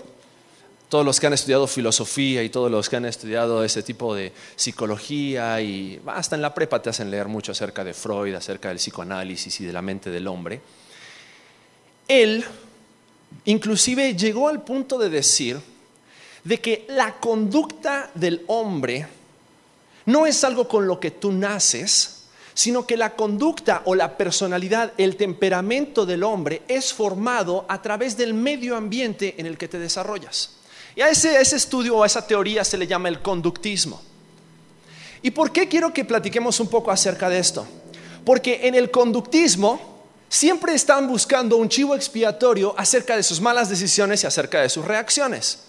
todos 0.89 1.05
los 1.05 1.19
que 1.19 1.27
han 1.27 1.33
estudiado 1.33 1.67
filosofía 1.67 2.43
y 2.43 2.49
todos 2.49 2.71
los 2.71 2.89
que 2.89 2.97
han 2.97 3.07
estudiado 3.07 3.65
ese 3.65 3.83
tipo 3.83 4.15
de 4.15 4.33
psicología 4.55 5.61
y 5.61 6.01
hasta 6.07 6.37
en 6.37 6.43
la 6.43 6.55
prepa 6.55 6.81
te 6.81 6.91
hacen 6.91 7.11
leer 7.11 7.27
mucho 7.27 7.53
acerca 7.53 7.83
de 7.83 7.93
Freud, 7.93 8.35
acerca 8.35 8.69
del 8.69 8.79
psicoanálisis 8.79 9.61
y 9.61 9.65
de 9.65 9.73
la 9.73 9.83
mente 9.83 10.11
del 10.11 10.29
hombre. 10.29 10.61
Él 12.07 12.45
inclusive 13.47 14.15
llegó 14.15 14.49
al 14.49 14.63
punto 14.63 14.99
de 14.99 15.11
decir 15.11 15.61
de 16.45 16.61
que 16.61 16.87
la 16.89 17.15
conducta 17.15 18.11
del 18.15 18.45
hombre 18.47 19.09
no 20.05 20.27
es 20.27 20.45
algo 20.45 20.69
con 20.69 20.87
lo 20.87 21.01
que 21.01 21.11
tú 21.11 21.33
naces, 21.33 22.27
sino 22.55 22.87
que 22.87 22.97
la 22.97 23.17
conducta 23.17 23.83
o 23.87 23.97
la 23.97 24.17
personalidad, 24.17 24.93
el 24.97 25.17
temperamento 25.17 26.07
del 26.07 26.23
hombre 26.23 26.63
es 26.69 26.93
formado 26.93 27.67
a 27.69 27.83
través 27.83 28.17
del 28.17 28.33
medio 28.33 28.77
ambiente 28.77 29.35
en 29.39 29.47
el 29.47 29.59
que 29.59 29.67
te 29.67 29.81
desarrollas. 29.81 30.56
Y 30.97 31.03
a 31.03 31.11
ese, 31.11 31.39
estudio 31.39 31.99
o 31.99 32.03
a 32.03 32.07
esa 32.07 32.27
teoría 32.27 32.65
se 32.65 32.79
le 32.79 32.87
llama 32.87 33.09
el 33.09 33.21
conductismo. 33.21 34.01
¿Y 35.21 35.31
por 35.31 35.53
qué 35.53 35.69
quiero 35.69 35.93
que 35.93 36.07
platiquemos 36.07 36.59
un 36.59 36.69
poco 36.69 36.91
acerca 36.91 37.29
de 37.29 37.39
esto? 37.39 37.67
Porque 38.25 38.67
en 38.67 38.75
el 38.75 38.91
conductismo 38.91 39.79
siempre 40.31 40.75
están 40.75 41.07
buscando 41.07 41.59
un 41.59 41.69
chivo 41.69 41.95
expiatorio 41.95 42.75
acerca 42.79 43.15
de 43.15 43.23
sus 43.23 43.43
malas 43.43 43.69
decisiones 43.69 44.25
y 44.25 44.27
acerca 44.27 44.63
de 44.63 44.71
sus 44.71 44.87
reacciones. 44.87 45.65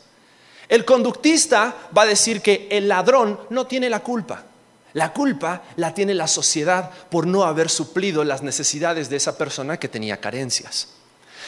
El 0.69 0.86
conductista 0.86 1.75
va 1.96 2.03
a 2.03 2.07
decir 2.07 2.41
que 2.41 2.69
el 2.72 2.88
ladrón 2.88 3.38
no 3.50 3.67
tiene 3.67 3.89
la 3.89 4.00
culpa. 4.00 4.46
La 4.93 5.12
culpa 5.12 5.63
la 5.75 5.93
tiene 5.93 6.13
la 6.13 6.27
sociedad 6.27 6.89
por 7.10 7.27
no 7.27 7.43
haber 7.43 7.69
suplido 7.69 8.24
las 8.24 8.43
necesidades 8.43 9.10
de 9.10 9.17
esa 9.17 9.38
persona 9.38 9.77
que 9.77 9.89
tenía 9.89 10.22
carencias. 10.22 10.97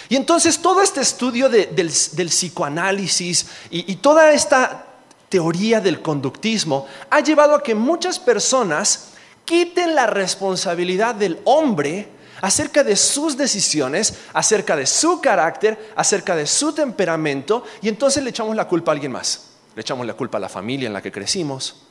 Y 0.09 0.15
entonces 0.15 0.59
todo 0.59 0.81
este 0.81 1.01
estudio 1.01 1.49
del, 1.49 1.89
psicoanálisis 1.89 3.45
y, 3.69 3.95
toda 3.97 4.31
esta 4.33 4.87
teoría 5.29 5.79
del 5.79 6.01
conductismo 6.01 6.87
ha 7.11 7.19
llevado 7.19 7.53
a 7.53 7.61
que 7.61 7.75
muchas 7.75 8.17
personas 8.17 9.11
quiten 9.45 9.93
la 9.93 10.07
responsabilidad 10.07 11.13
del 11.13 11.39
hombre 11.45 12.09
acerca 12.41 12.83
de 12.83 12.95
sus 12.95 13.37
decisiones, 13.37 14.15
acerca 14.33 14.75
de 14.75 14.87
su 14.87 15.21
carácter, 15.21 15.91
acerca 15.95 16.35
de 16.35 16.47
su 16.47 16.73
temperamento, 16.73 17.63
y 17.81 17.87
entonces 17.87 18.23
le 18.23 18.31
echamos 18.31 18.55
la 18.55 18.67
culpa 18.67 18.91
a 18.91 18.93
alguien 18.93 19.11
más. 19.11 19.51
Le 19.75 19.81
echamos 19.81 20.07
la 20.07 20.15
culpa 20.15 20.39
a 20.39 20.41
la 20.41 20.49
familia 20.49 20.87
en 20.87 20.93
la 20.93 21.03
que 21.03 21.11
crecimos, 21.11 21.83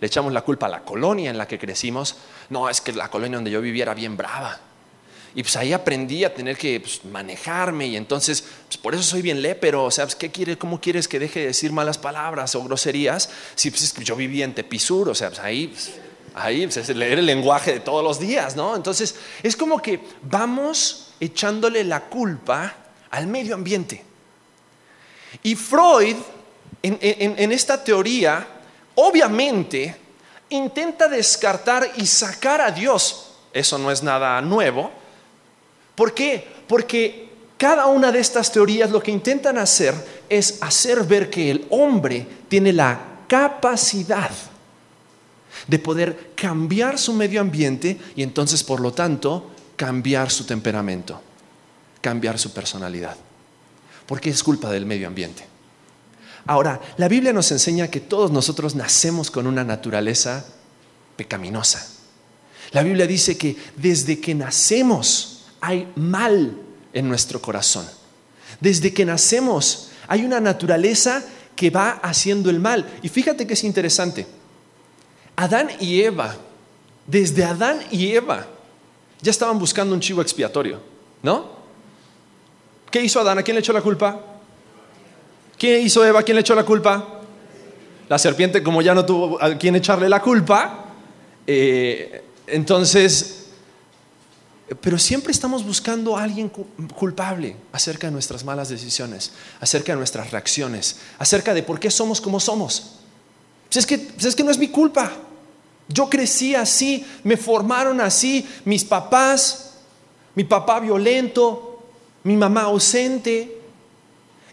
le 0.00 0.08
echamos 0.08 0.32
la 0.32 0.42
culpa 0.42 0.66
a 0.66 0.68
la 0.68 0.80
colonia 0.80 1.30
en 1.30 1.38
la 1.38 1.46
que 1.46 1.60
crecimos. 1.60 2.16
No, 2.50 2.68
es 2.68 2.80
que 2.80 2.92
la 2.92 3.08
colonia 3.08 3.36
donde 3.36 3.52
yo 3.52 3.60
vivía 3.60 3.84
era 3.84 3.94
bien 3.94 4.16
brava. 4.16 4.58
Y 5.34 5.42
pues 5.42 5.56
ahí 5.56 5.72
aprendí 5.72 6.24
a 6.24 6.34
tener 6.34 6.56
que 6.56 6.80
pues, 6.80 7.04
manejarme 7.04 7.86
y 7.86 7.96
entonces, 7.96 8.44
pues, 8.66 8.76
por 8.76 8.94
eso 8.94 9.02
soy 9.02 9.22
bien 9.22 9.42
pero 9.60 9.84
o 9.84 9.90
sea, 9.90 10.04
pues, 10.04 10.14
¿qué 10.14 10.30
quiere, 10.30 10.58
¿cómo 10.58 10.80
quieres 10.80 11.08
que 11.08 11.18
deje 11.18 11.40
de 11.40 11.46
decir 11.46 11.72
malas 11.72 11.96
palabras 11.96 12.54
o 12.54 12.62
groserías? 12.62 13.30
Si 13.54 13.70
pues, 13.70 13.94
yo 13.94 14.14
vivía 14.14 14.44
en 14.44 14.54
Tepisur, 14.54 15.08
o 15.08 15.14
sea, 15.14 15.32
ahí, 15.42 15.74
ahí 16.34 16.64
es 16.64 16.88
leer 16.90 17.18
el 17.18 17.26
lenguaje 17.26 17.72
de 17.72 17.80
todos 17.80 18.04
los 18.04 18.20
días, 18.20 18.56
¿no? 18.56 18.76
Entonces, 18.76 19.14
es 19.42 19.56
como 19.56 19.80
que 19.80 20.00
vamos 20.22 21.14
echándole 21.18 21.82
la 21.84 22.00
culpa 22.00 22.74
al 23.10 23.26
medio 23.26 23.54
ambiente. 23.54 24.04
Y 25.42 25.54
Freud, 25.54 26.16
en 26.82 27.52
esta 27.52 27.82
teoría, 27.82 28.46
obviamente, 28.96 29.96
intenta 30.50 31.08
descartar 31.08 31.90
y 31.96 32.06
sacar 32.06 32.60
a 32.60 32.70
Dios. 32.70 33.30
Eso 33.54 33.78
no 33.78 33.90
es 33.90 34.02
nada 34.02 34.40
nuevo 34.42 35.01
¿Por 36.02 36.14
qué? 36.14 36.44
Porque 36.66 37.28
cada 37.56 37.86
una 37.86 38.10
de 38.10 38.18
estas 38.18 38.50
teorías 38.50 38.90
lo 38.90 39.00
que 39.00 39.12
intentan 39.12 39.56
hacer 39.56 39.94
es 40.28 40.58
hacer 40.60 41.04
ver 41.04 41.30
que 41.30 41.48
el 41.48 41.64
hombre 41.70 42.26
tiene 42.48 42.72
la 42.72 43.20
capacidad 43.28 44.32
de 45.68 45.78
poder 45.78 46.32
cambiar 46.34 46.98
su 46.98 47.12
medio 47.12 47.40
ambiente 47.40 48.00
y 48.16 48.24
entonces, 48.24 48.64
por 48.64 48.80
lo 48.80 48.92
tanto, 48.92 49.52
cambiar 49.76 50.32
su 50.32 50.44
temperamento, 50.44 51.20
cambiar 52.00 52.36
su 52.36 52.52
personalidad. 52.52 53.16
Porque 54.04 54.30
es 54.30 54.42
culpa 54.42 54.70
del 54.70 54.86
medio 54.86 55.06
ambiente. 55.06 55.44
Ahora, 56.46 56.80
la 56.96 57.06
Biblia 57.06 57.32
nos 57.32 57.52
enseña 57.52 57.86
que 57.86 58.00
todos 58.00 58.32
nosotros 58.32 58.74
nacemos 58.74 59.30
con 59.30 59.46
una 59.46 59.62
naturaleza 59.62 60.44
pecaminosa. 61.14 61.86
La 62.72 62.82
Biblia 62.82 63.06
dice 63.06 63.38
que 63.38 63.56
desde 63.76 64.18
que 64.18 64.34
nacemos, 64.34 65.31
hay 65.62 65.90
mal 65.94 66.58
en 66.92 67.08
nuestro 67.08 67.40
corazón. 67.40 67.88
Desde 68.60 68.92
que 68.92 69.06
nacemos 69.06 69.90
hay 70.08 70.24
una 70.24 70.40
naturaleza 70.40 71.24
que 71.56 71.70
va 71.70 71.92
haciendo 72.02 72.50
el 72.50 72.58
mal. 72.60 72.98
Y 73.00 73.08
fíjate 73.08 73.46
que 73.46 73.54
es 73.54 73.64
interesante. 73.64 74.26
Adán 75.36 75.70
y 75.80 76.02
Eva, 76.02 76.34
desde 77.06 77.44
Adán 77.44 77.80
y 77.90 78.12
Eva, 78.12 78.46
ya 79.20 79.30
estaban 79.30 79.58
buscando 79.58 79.94
un 79.94 80.00
chivo 80.00 80.20
expiatorio, 80.20 80.80
¿no? 81.22 81.52
¿Qué 82.90 83.00
hizo 83.00 83.20
Adán? 83.20 83.38
¿A 83.38 83.42
quién 83.42 83.54
le 83.54 83.60
echó 83.60 83.72
la 83.72 83.80
culpa? 83.80 84.20
¿Qué 85.56 85.78
hizo 85.78 86.04
Eva? 86.04 86.20
¿A 86.20 86.22
quién 86.24 86.34
le 86.34 86.40
echó 86.40 86.56
la 86.56 86.64
culpa? 86.64 87.20
La 88.08 88.18
serpiente, 88.18 88.62
como 88.62 88.82
ya 88.82 88.94
no 88.94 89.06
tuvo 89.06 89.42
a 89.42 89.56
quién 89.56 89.76
echarle 89.76 90.08
la 90.08 90.20
culpa, 90.20 90.86
eh, 91.46 92.24
entonces 92.48 93.41
pero 94.80 94.98
siempre 94.98 95.32
estamos 95.32 95.64
buscando 95.64 96.16
a 96.16 96.22
alguien 96.22 96.48
culpable 96.48 97.56
acerca 97.72 98.06
de 98.06 98.12
nuestras 98.12 98.44
malas 98.44 98.68
decisiones, 98.68 99.32
acerca 99.60 99.92
de 99.92 99.98
nuestras 99.98 100.30
reacciones, 100.30 100.96
acerca 101.18 101.52
de 101.52 101.62
por 101.62 101.80
qué 101.80 101.90
somos 101.90 102.20
como 102.20 102.38
somos. 102.38 102.98
Pues 103.68 103.78
es 103.78 103.86
que, 103.86 104.08
es 104.18 104.36
que 104.36 104.44
no 104.44 104.50
es 104.50 104.58
mi 104.58 104.68
culpa. 104.68 105.10
Yo 105.88 106.08
crecí 106.08 106.54
así, 106.54 107.04
me 107.24 107.36
formaron 107.36 108.00
así, 108.00 108.46
mis 108.64 108.84
papás, 108.84 109.72
mi 110.34 110.44
papá 110.44 110.80
violento, 110.80 111.82
mi 112.22 112.36
mamá 112.36 112.62
ausente. 112.62 113.58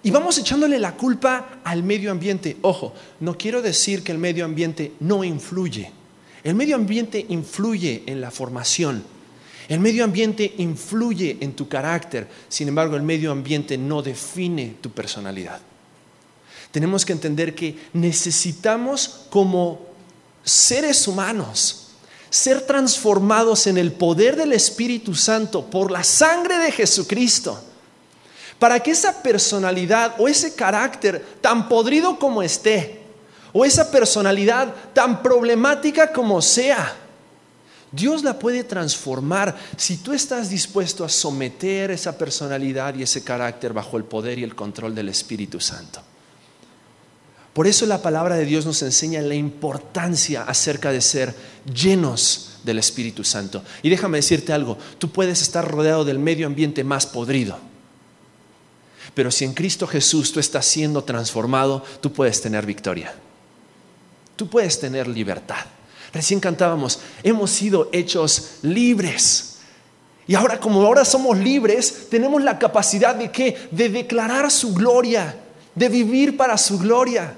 Y 0.02 0.12
vamos 0.12 0.38
echándole 0.38 0.80
la 0.80 0.96
culpa 0.96 1.60
al 1.64 1.84
medio 1.84 2.12
ambiente. 2.12 2.58
Ojo, 2.62 2.94
no 3.20 3.38
quiero 3.38 3.62
decir 3.62 4.04
que 4.04 4.12
el 4.12 4.18
medio 4.18 4.46
ambiente 4.46 4.94
no 5.02 5.24
influye. 5.24 5.92
El 6.44 6.56
medio 6.56 6.76
ambiente 6.76 7.26
influye 7.30 8.04
en 8.08 8.22
la 8.22 8.32
formación 8.32 9.19
el 9.70 9.80
medio 9.80 10.04
ambiente 10.04 10.56
influye 10.58 11.38
en 11.40 11.54
tu 11.54 11.70
carácter, 11.70 12.28
sin 12.50 12.68
embargo 12.68 12.96
el 12.96 13.04
medio 13.04 13.32
ambiente 13.32 13.78
no 13.78 14.02
define 14.02 14.76
tu 14.82 14.90
personalidad. 14.90 15.62
Tenemos 16.72 17.06
que 17.06 17.14
entender 17.14 17.54
que 17.54 17.78
necesitamos 17.94 19.28
como 19.30 19.80
seres 20.44 21.08
humanos 21.08 21.86
ser 22.32 22.62
transformados 22.62 23.68
en 23.68 23.78
el 23.78 23.92
poder 23.92 24.36
del 24.36 24.54
Espíritu 24.54 25.16
Santo 25.16 25.66
por 25.66 25.92
la 25.92 26.04
sangre 26.04 26.58
de 26.60 26.72
Jesucristo, 26.72 27.60
para 28.58 28.80
que 28.80 28.92
esa 28.92 29.22
personalidad 29.24 30.16
o 30.20 30.28
ese 30.28 30.54
carácter 30.54 31.24
tan 31.42 31.70
podrido 31.70 32.20
como 32.20 32.44
esté, 32.44 33.02
o 33.52 33.66
esa 33.66 33.90
personalidad 33.90 34.74
tan 34.94 35.24
problemática 35.24 36.12
como 36.12 36.42
sea, 36.42 36.96
Dios 37.92 38.24
la 38.24 38.38
puede 38.38 38.64
transformar 38.64 39.58
si 39.76 39.98
tú 39.98 40.14
estás 40.14 40.50
dispuesto 40.50 41.04
a 41.04 41.10
someter 41.10 41.90
esa 41.92 42.18
personalidad 42.18 42.96
y 42.96 43.04
ese 43.04 43.24
carácter 43.24 43.74
bajo 43.74 43.98
el 43.98 44.04
poder 44.04 44.38
y 44.38 44.44
el 44.44 44.56
control 44.56 44.94
del 44.94 45.10
Espíritu 45.10 45.60
Santo. 45.60 46.02
Por 47.54 47.66
eso 47.66 47.86
la 47.88 48.02
palabra 48.02 48.36
de 48.36 48.46
Dios 48.46 48.66
nos 48.66 48.82
enseña 48.84 49.22
la 49.22 49.34
importancia 49.34 50.44
acerca 50.44 50.92
de 50.92 51.02
ser 51.02 51.36
llenos 51.74 52.60
del 52.64 52.78
Espíritu 52.78 53.24
Santo. 53.24 53.64
Y 53.82 53.90
déjame 53.90 54.20
decirte 54.20 54.54
algo, 54.54 54.78
tú 55.00 55.10
puedes 55.12 55.42
estar 55.42 55.68
rodeado 55.68 56.06
del 56.06 56.20
medio 56.20 56.46
ambiente 56.46 56.84
más 56.84 57.08
podrido. 57.08 57.58
Pero 59.16 59.32
si 59.32 59.46
en 59.46 59.54
Cristo 59.54 59.88
Jesús 59.88 60.32
tú 60.32 60.40
estás 60.40 60.66
siendo 60.66 61.04
transformado, 61.04 61.84
tú 62.02 62.14
puedes 62.14 62.40
tener 62.40 62.66
victoria. 62.66 63.16
Tú 64.36 64.48
puedes 64.48 64.80
tener 64.80 65.08
libertad. 65.08 65.66
Recién 66.14 66.40
cantábamos, 66.40 67.00
hemos 67.24 67.52
sido 67.52 67.90
hechos 67.92 68.58
libres. 68.62 69.58
Y 70.28 70.36
ahora 70.36 70.60
como 70.60 70.86
ahora 70.86 71.06
somos 71.06 71.38
libres, 71.38 72.08
tenemos 72.10 72.44
la 72.44 72.60
capacidad 72.60 73.16
de 73.16 73.32
qué? 73.32 73.58
De 73.72 73.90
declarar 73.90 74.52
su 74.52 74.74
gloria, 74.74 75.36
de 75.76 75.90
vivir 75.90 76.38
para 76.38 76.58
su 76.58 76.78
gloria. 76.78 77.36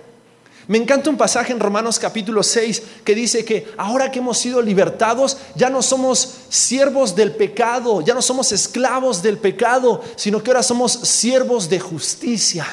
Me 0.67 0.77
encanta 0.77 1.09
un 1.09 1.17
pasaje 1.17 1.51
en 1.51 1.59
Romanos 1.59 1.99
capítulo 1.99 2.43
6 2.43 2.83
que 3.03 3.15
dice 3.15 3.43
que 3.43 3.73
ahora 3.77 4.11
que 4.11 4.19
hemos 4.19 4.37
sido 4.37 4.61
libertados, 4.61 5.37
ya 5.55 5.69
no 5.69 5.81
somos 5.81 6.35
siervos 6.49 7.15
del 7.15 7.31
pecado, 7.33 8.01
ya 8.01 8.13
no 8.13 8.21
somos 8.21 8.51
esclavos 8.51 9.21
del 9.21 9.37
pecado, 9.37 10.01
sino 10.15 10.41
que 10.41 10.51
ahora 10.51 10.63
somos 10.63 10.91
siervos 10.91 11.67
de 11.67 11.79
justicia. 11.79 12.67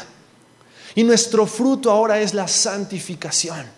Y 0.94 1.02
nuestro 1.02 1.46
fruto 1.46 1.90
ahora 1.90 2.20
es 2.20 2.34
la 2.34 2.46
santificación. 2.46 3.77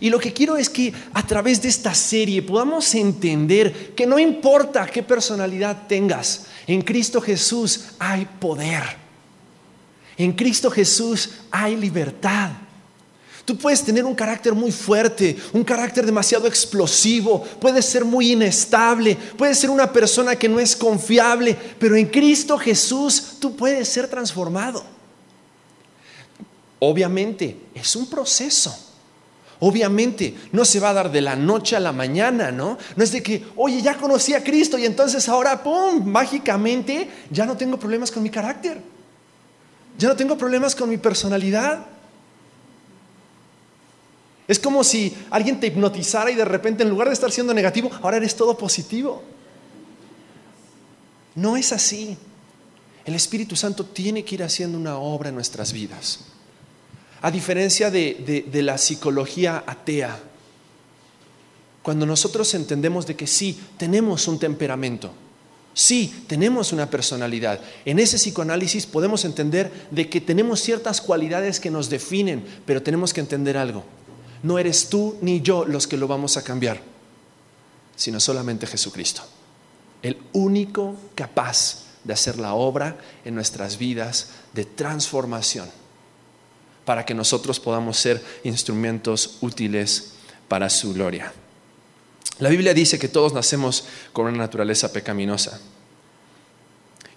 Y 0.00 0.10
lo 0.10 0.18
que 0.18 0.32
quiero 0.32 0.56
es 0.56 0.68
que 0.68 0.92
a 1.14 1.26
través 1.26 1.62
de 1.62 1.68
esta 1.68 1.94
serie 1.94 2.42
podamos 2.42 2.94
entender 2.94 3.94
que 3.94 4.06
no 4.06 4.18
importa 4.18 4.86
qué 4.86 5.02
personalidad 5.02 5.86
tengas, 5.86 6.46
en 6.66 6.82
Cristo 6.82 7.20
Jesús 7.20 7.80
hay 7.98 8.26
poder. 8.38 8.82
En 10.18 10.32
Cristo 10.32 10.70
Jesús 10.70 11.30
hay 11.50 11.76
libertad. 11.76 12.50
Tú 13.44 13.56
puedes 13.56 13.84
tener 13.84 14.04
un 14.04 14.14
carácter 14.14 14.54
muy 14.54 14.72
fuerte, 14.72 15.36
un 15.52 15.62
carácter 15.62 16.04
demasiado 16.04 16.48
explosivo, 16.48 17.44
puedes 17.60 17.86
ser 17.86 18.04
muy 18.04 18.32
inestable, 18.32 19.16
puedes 19.38 19.56
ser 19.58 19.70
una 19.70 19.92
persona 19.92 20.34
que 20.34 20.48
no 20.48 20.58
es 20.58 20.74
confiable, 20.74 21.56
pero 21.78 21.94
en 21.94 22.06
Cristo 22.06 22.58
Jesús 22.58 23.36
tú 23.38 23.54
puedes 23.54 23.88
ser 23.88 24.08
transformado. 24.08 24.84
Obviamente, 26.80 27.56
es 27.72 27.94
un 27.94 28.10
proceso. 28.10 28.85
Obviamente, 29.60 30.34
no 30.52 30.64
se 30.64 30.80
va 30.80 30.90
a 30.90 30.94
dar 30.94 31.10
de 31.10 31.22
la 31.22 31.34
noche 31.34 31.76
a 31.76 31.80
la 31.80 31.92
mañana, 31.92 32.50
¿no? 32.50 32.76
No 32.94 33.04
es 33.04 33.12
de 33.12 33.22
que, 33.22 33.46
oye, 33.56 33.80
ya 33.80 33.96
conocí 33.96 34.34
a 34.34 34.44
Cristo 34.44 34.76
y 34.76 34.84
entonces 34.84 35.28
ahora, 35.28 35.62
¡pum!, 35.62 36.04
mágicamente 36.04 37.08
ya 37.30 37.46
no 37.46 37.56
tengo 37.56 37.78
problemas 37.78 38.10
con 38.10 38.22
mi 38.22 38.30
carácter. 38.30 38.82
Ya 39.98 40.08
no 40.08 40.16
tengo 40.16 40.36
problemas 40.36 40.74
con 40.74 40.90
mi 40.90 40.98
personalidad. 40.98 41.86
Es 44.46 44.58
como 44.58 44.84
si 44.84 45.16
alguien 45.30 45.58
te 45.58 45.68
hipnotizara 45.68 46.30
y 46.30 46.34
de 46.34 46.44
repente 46.44 46.82
en 46.82 46.90
lugar 46.90 47.08
de 47.08 47.14
estar 47.14 47.32
siendo 47.32 47.54
negativo, 47.54 47.90
ahora 48.02 48.18
eres 48.18 48.36
todo 48.36 48.58
positivo. 48.58 49.22
No 51.34 51.56
es 51.56 51.72
así. 51.72 52.16
El 53.06 53.14
Espíritu 53.14 53.56
Santo 53.56 53.86
tiene 53.86 54.24
que 54.24 54.34
ir 54.34 54.42
haciendo 54.42 54.76
una 54.76 54.98
obra 54.98 55.30
en 55.30 55.34
nuestras 55.34 55.72
vidas. 55.72 56.35
A 57.26 57.30
diferencia 57.32 57.90
de, 57.90 58.46
la 58.62 58.78
psicología 58.78 59.64
atea, 59.66 60.16
cuando 61.82 62.06
nosotros 62.06 62.54
entendemos 62.54 63.04
de 63.04 63.16
que 63.16 63.26
sí, 63.26 63.58
tenemos 63.76 64.28
un 64.28 64.38
temperamento, 64.38 65.10
sí, 65.74 66.22
tenemos 66.28 66.72
una 66.72 66.88
personalidad, 66.88 67.58
en 67.84 67.98
ese 67.98 68.16
psicoanálisis 68.18 68.86
podemos 68.86 69.24
entender 69.24 69.72
de 69.90 70.08
que 70.08 70.20
tenemos 70.20 70.60
ciertas 70.60 71.00
cualidades 71.00 71.58
que 71.58 71.68
nos 71.68 71.90
definen, 71.90 72.44
pero 72.64 72.80
tenemos 72.80 73.12
que 73.12 73.22
entender 73.22 73.56
algo. 73.56 73.82
No 74.44 74.60
eres 74.60 74.88
tú 74.88 75.16
ni 75.20 75.40
yo 75.40 75.64
los 75.64 75.88
que 75.88 75.96
lo 75.96 76.06
vamos 76.06 76.36
a 76.36 76.44
cambiar, 76.44 76.80
sino 77.96 78.20
solamente 78.20 78.68
Jesucristo, 78.68 79.22
el 80.00 80.16
único 80.32 80.94
capaz 81.16 81.86
de 82.04 82.12
hacer 82.12 82.38
la 82.38 82.54
obra 82.54 82.96
en 83.24 83.34
nuestras 83.34 83.78
vidas 83.78 84.28
de 84.52 84.64
transformación 84.64 85.66
para 86.86 87.04
que 87.04 87.12
nosotros 87.12 87.60
podamos 87.60 87.98
ser 87.98 88.22
instrumentos 88.44 89.36
útiles 89.42 90.12
para 90.48 90.70
su 90.70 90.94
gloria. 90.94 91.32
La 92.38 92.48
Biblia 92.48 92.72
dice 92.72 92.98
que 92.98 93.08
todos 93.08 93.34
nacemos 93.34 93.86
con 94.12 94.26
una 94.26 94.38
naturaleza 94.38 94.92
pecaminosa. 94.92 95.60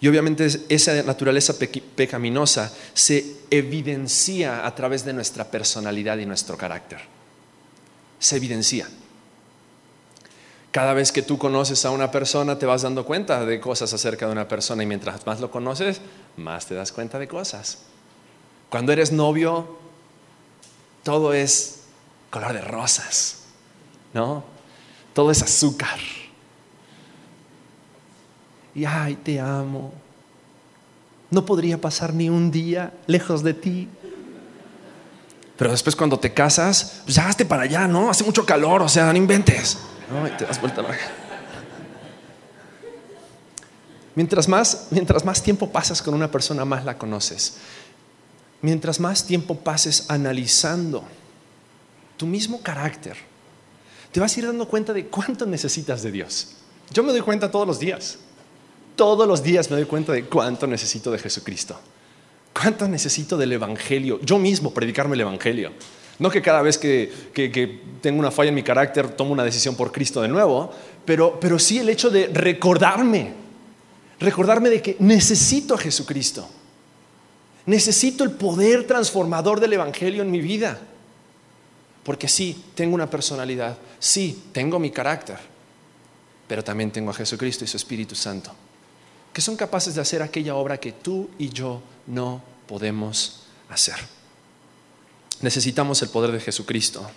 Y 0.01 0.07
obviamente 0.07 0.47
esa 0.69 1.03
naturaleza 1.03 1.53
pecaminosa 1.95 2.73
se 2.93 3.35
evidencia 3.51 4.65
a 4.65 4.73
través 4.73 5.05
de 5.05 5.13
nuestra 5.13 5.51
personalidad 5.51 6.17
y 6.17 6.25
nuestro 6.25 6.57
carácter. 6.57 7.01
Se 8.17 8.37
evidencia. 8.37 8.87
Cada 10.71 10.93
vez 10.93 11.11
que 11.11 11.21
tú 11.21 11.37
conoces 11.37 11.83
a 11.85 11.91
una 11.91 12.11
persona 12.11 12.57
te 12.57 12.65
vas 12.65 12.83
dando 12.83 13.05
cuenta 13.05 13.45
de 13.45 13.59
cosas 13.59 13.93
acerca 13.93 14.25
de 14.25 14.31
una 14.31 14.47
persona 14.47 14.83
y 14.83 14.85
mientras 14.85 15.25
más 15.27 15.41
lo 15.41 15.51
conoces, 15.51 15.99
más 16.37 16.65
te 16.65 16.75
das 16.75 16.91
cuenta 16.91 17.19
de 17.19 17.27
cosas. 17.27 17.88
Cuando 18.69 18.91
eres 18.91 19.11
novio, 19.11 19.77
todo 21.03 21.33
es 21.33 21.81
color 22.29 22.53
de 22.53 22.61
rosas, 22.61 23.39
¿no? 24.13 24.43
Todo 25.13 25.31
es 25.31 25.41
azúcar. 25.41 25.97
Y 28.75 28.85
ay, 28.85 29.15
te 29.15 29.39
amo. 29.39 29.91
No 31.31 31.45
podría 31.45 31.79
pasar 31.79 32.13
ni 32.13 32.29
un 32.29 32.51
día 32.51 32.93
lejos 33.07 33.43
de 33.43 33.53
ti. 33.55 33.89
Pero 35.57 35.71
después 35.71 35.95
cuando 35.95 36.19
te 36.19 36.33
casas, 36.33 37.01
pues 37.03 37.15
ya 37.15 37.27
hazte 37.27 37.45
para 37.45 37.63
allá, 37.63 37.87
¿no? 37.87 38.09
Hace 38.09 38.23
mucho 38.23 38.45
calor, 38.45 38.83
o 38.83 38.89
sea, 38.89 39.11
no 39.11 39.17
inventes. 39.17 39.79
te 40.37 40.45
das 40.45 40.61
vuelta 40.61 40.83
Mientras 44.15 44.47
más, 44.47 44.87
mientras 44.91 45.25
más 45.25 45.41
tiempo 45.41 45.69
pasas 45.69 46.01
con 46.01 46.13
una 46.13 46.29
persona, 46.29 46.65
más 46.65 46.85
la 46.85 46.97
conoces 46.97 47.57
mientras 48.61 48.99
más 48.99 49.25
tiempo 49.25 49.55
pases 49.55 50.05
analizando 50.09 51.03
tu 52.17 52.25
mismo 52.25 52.61
carácter, 52.61 53.15
te 54.11 54.19
vas 54.19 54.35
a 54.35 54.39
ir 54.39 54.45
dando 54.47 54.67
cuenta 54.67 54.93
de 54.93 55.05
cuánto 55.05 55.45
necesitas 55.45 56.01
de 56.03 56.11
Dios. 56.11 56.55
Yo 56.91 57.03
me 57.03 57.11
doy 57.11 57.21
cuenta 57.21 57.51
todos 57.51 57.67
los 57.67 57.79
días. 57.79 58.17
Todos 58.95 59.27
los 59.27 59.43
días 59.43 59.69
me 59.69 59.77
doy 59.77 59.85
cuenta 59.85 60.11
de 60.11 60.25
cuánto 60.25 60.67
necesito 60.67 61.11
de 61.11 61.19
Jesucristo. 61.19 61.79
Cuánto 62.53 62.87
necesito 62.87 63.37
del 63.37 63.53
Evangelio. 63.53 64.19
Yo 64.21 64.39
mismo 64.39 64.73
predicarme 64.73 65.15
el 65.15 65.21
Evangelio. 65.21 65.71
No 66.17 66.29
que 66.29 66.41
cada 66.41 66.61
vez 66.61 66.77
que, 66.77 67.09
tengo 68.01 68.19
una 68.19 68.31
falla 68.31 68.49
en 68.49 68.55
mi 68.55 68.63
carácter 68.63 69.09
tomo 69.11 69.31
una 69.31 69.43
decisión 69.43 69.75
por 69.75 69.91
Cristo 69.91 70.21
de 70.21 70.27
nuevo, 70.27 70.69
pero, 71.05 71.39
pero 71.39 71.57
sí 71.57 71.79
el 71.79 71.87
hecho 71.87 72.09
de 72.09 72.27
recordarme, 72.27 73.33
recordarme 74.19 74.69
de 74.69 74.81
que 74.81 74.97
necesito 74.99 75.75
a 75.75 75.77
Jesucristo. 75.77 76.49
Necesito 77.69 78.23
el 78.23 78.31
poder 78.31 78.87
transformador 78.87 79.59
del 79.59 79.73
Evangelio 79.73 80.23
en 80.23 80.31
mi 80.31 80.41
vida. 80.41 80.79
Porque 82.03 82.27
sí, 82.27 82.65
tengo 82.73 82.95
una 82.95 83.07
personalidad, 83.07 83.77
sí, 83.99 84.45
tengo 84.51 84.79
mi 84.79 84.89
carácter, 84.89 85.37
pero 86.47 86.63
también 86.63 86.89
tengo 86.89 87.11
a 87.11 87.13
Jesucristo 87.13 87.63
y 87.63 87.67
su 87.67 87.77
Espíritu 87.77 88.15
Santo, 88.15 88.51
que 89.31 89.41
son 89.41 89.55
capaces 89.55 89.93
de 89.93 90.01
hacer 90.01 90.23
aquella 90.23 90.55
obra 90.55 90.79
que 90.79 90.93
tú 90.93 91.29
y 91.37 91.49
yo 91.49 91.79
no 92.07 92.41
podemos 92.65 93.43
hacer. 93.69 93.97
Necesitamos 95.41 96.01
el 96.01 96.09
poder 96.09 96.31
de 96.31 96.39
Jesucristo 96.39 97.07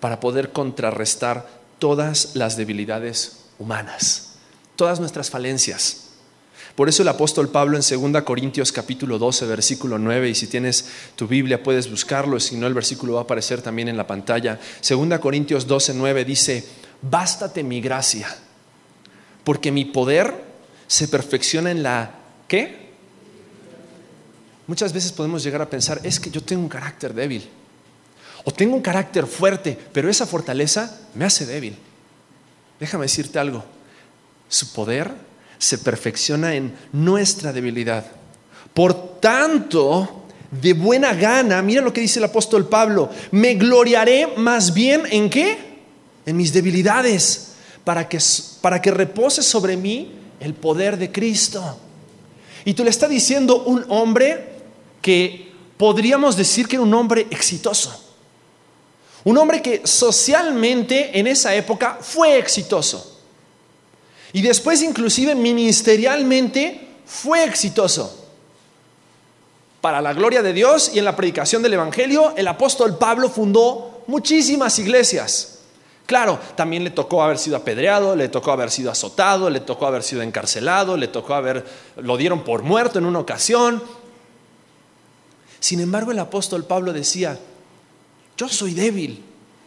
para 0.00 0.18
poder 0.18 0.50
contrarrestar 0.50 1.48
todas 1.78 2.34
las 2.34 2.56
debilidades 2.56 3.44
humanas, 3.60 4.30
todas 4.74 4.98
nuestras 4.98 5.30
falencias. 5.30 6.09
Por 6.74 6.88
eso 6.88 7.02
el 7.02 7.08
apóstol 7.08 7.48
Pablo 7.48 7.76
en 7.76 8.12
2 8.12 8.22
Corintios 8.22 8.72
capítulo 8.72 9.18
12, 9.18 9.46
versículo 9.46 9.98
9, 9.98 10.30
y 10.30 10.34
si 10.34 10.46
tienes 10.46 10.86
tu 11.16 11.26
Biblia 11.26 11.62
puedes 11.62 11.90
buscarlo, 11.90 12.38
si 12.40 12.56
no 12.56 12.66
el 12.66 12.74
versículo 12.74 13.14
va 13.14 13.20
a 13.20 13.22
aparecer 13.24 13.60
también 13.60 13.88
en 13.88 13.96
la 13.96 14.06
pantalla. 14.06 14.58
2 14.88 15.18
Corintios 15.18 15.66
12, 15.66 15.94
9 15.94 16.24
dice, 16.24 16.64
bástate 17.02 17.62
mi 17.62 17.80
gracia, 17.80 18.28
porque 19.44 19.72
mi 19.72 19.84
poder 19.84 20.32
se 20.86 21.08
perfecciona 21.08 21.70
en 21.70 21.82
la 21.82 22.14
¿qué? 22.48 22.90
Muchas 24.66 24.92
veces 24.92 25.12
podemos 25.12 25.42
llegar 25.42 25.62
a 25.62 25.68
pensar, 25.68 26.00
es 26.04 26.20
que 26.20 26.30
yo 26.30 26.42
tengo 26.42 26.62
un 26.62 26.68
carácter 26.68 27.12
débil, 27.12 27.48
o 28.44 28.52
tengo 28.52 28.76
un 28.76 28.82
carácter 28.82 29.26
fuerte, 29.26 29.76
pero 29.92 30.08
esa 30.08 30.26
fortaleza 30.26 31.00
me 31.14 31.24
hace 31.24 31.44
débil. 31.44 31.76
Déjame 32.78 33.04
decirte 33.04 33.38
algo, 33.38 33.64
su 34.48 34.72
poder 34.72 35.29
se 35.60 35.78
perfecciona 35.78 36.54
en 36.54 36.74
nuestra 36.90 37.52
debilidad. 37.52 38.04
Por 38.72 39.20
tanto, 39.20 40.24
de 40.50 40.72
buena 40.72 41.12
gana, 41.12 41.60
mira 41.60 41.82
lo 41.82 41.92
que 41.92 42.00
dice 42.00 42.18
el 42.18 42.24
apóstol 42.24 42.66
Pablo, 42.66 43.10
me 43.30 43.54
gloriaré 43.54 44.26
más 44.38 44.72
bien 44.72 45.02
en 45.10 45.28
qué? 45.28 45.58
En 46.24 46.36
mis 46.38 46.52
debilidades, 46.52 47.52
para 47.84 48.08
que, 48.08 48.18
para 48.62 48.80
que 48.80 48.90
repose 48.90 49.42
sobre 49.42 49.76
mí 49.76 50.12
el 50.40 50.54
poder 50.54 50.96
de 50.96 51.12
Cristo. 51.12 51.78
Y 52.64 52.72
tú 52.72 52.82
le 52.82 52.90
está 52.90 53.06
diciendo 53.06 53.62
un 53.64 53.84
hombre 53.90 54.60
que 55.02 55.52
podríamos 55.76 56.38
decir 56.38 56.66
que 56.66 56.76
era 56.76 56.82
un 56.82 56.94
hombre 56.94 57.26
exitoso. 57.30 58.06
Un 59.24 59.36
hombre 59.36 59.60
que 59.60 59.82
socialmente 59.84 61.18
en 61.18 61.26
esa 61.26 61.54
época 61.54 61.98
fue 62.00 62.38
exitoso. 62.38 63.09
Y 64.32 64.42
después 64.42 64.82
inclusive 64.82 65.34
ministerialmente 65.34 66.88
fue 67.04 67.44
exitoso. 67.44 68.16
para 69.80 70.02
la 70.02 70.12
gloria 70.12 70.42
de 70.42 70.52
Dios 70.52 70.90
y 70.92 70.98
en 70.98 71.06
la 71.06 71.16
predicación 71.16 71.62
del 71.62 71.72
Evangelio, 71.72 72.34
el 72.36 72.46
apóstol 72.48 72.98
Pablo 72.98 73.30
fundó 73.30 74.02
muchísimas 74.06 74.78
iglesias. 74.78 75.60
Claro, 76.04 76.38
también 76.54 76.84
le 76.84 76.90
tocó 76.90 77.22
haber 77.22 77.38
sido 77.38 77.56
apedreado, 77.56 78.14
le 78.14 78.28
tocó 78.28 78.52
haber 78.52 78.70
sido 78.70 78.90
azotado, 78.90 79.48
le 79.48 79.60
tocó 79.60 79.86
haber 79.86 80.02
sido 80.02 80.22
encarcelado, 80.22 80.96
le 80.96 81.08
tocó 81.08 81.34
haber, 81.34 81.64
lo 81.96 82.16
dieron 82.16 82.44
por 82.44 82.62
muerto 82.62 82.98
en 82.98 83.06
una 83.06 83.20
ocasión. 83.20 83.82
Sin 85.60 85.80
embargo, 85.80 86.10
el 86.10 86.18
apóstol 86.18 86.64
Pablo 86.64 86.92
decía, 86.92 87.38
yo 88.36 88.48
soy 88.48 88.74
débil, 88.74 89.22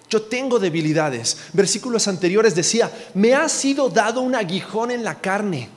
yo 0.09 0.21
tengo 0.21 0.59
debilidades. 0.59 1.37
Versículos 1.53 2.07
anteriores 2.07 2.55
decía, 2.55 2.91
me 3.13 3.33
ha 3.33 3.49
sido 3.49 3.89
dado 3.89 4.21
un 4.21 4.35
aguijón 4.35 4.91
en 4.91 5.03
la 5.03 5.19
carne 5.19 5.69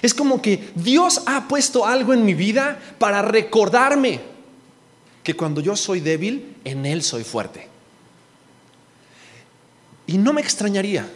es 0.00 0.14
como 0.14 0.40
que 0.40 0.72
Dios 0.74 1.22
ha 1.26 1.46
puesto 1.48 1.84
algo 1.84 2.14
en 2.14 2.24
mi 2.24 2.34
vida 2.34 2.78
para 2.98 3.20
recordarme 3.20 4.20
que 5.22 5.36
cuando 5.36 5.60
yo 5.60 5.76
soy 5.76 6.00
débil, 6.00 6.56
en 6.64 6.86
Él 6.86 7.02
soy 7.02 7.24
fuerte. 7.24 7.68
Y 10.06 10.18
no 10.18 10.32
me 10.32 10.40
extrañaría 10.40 11.08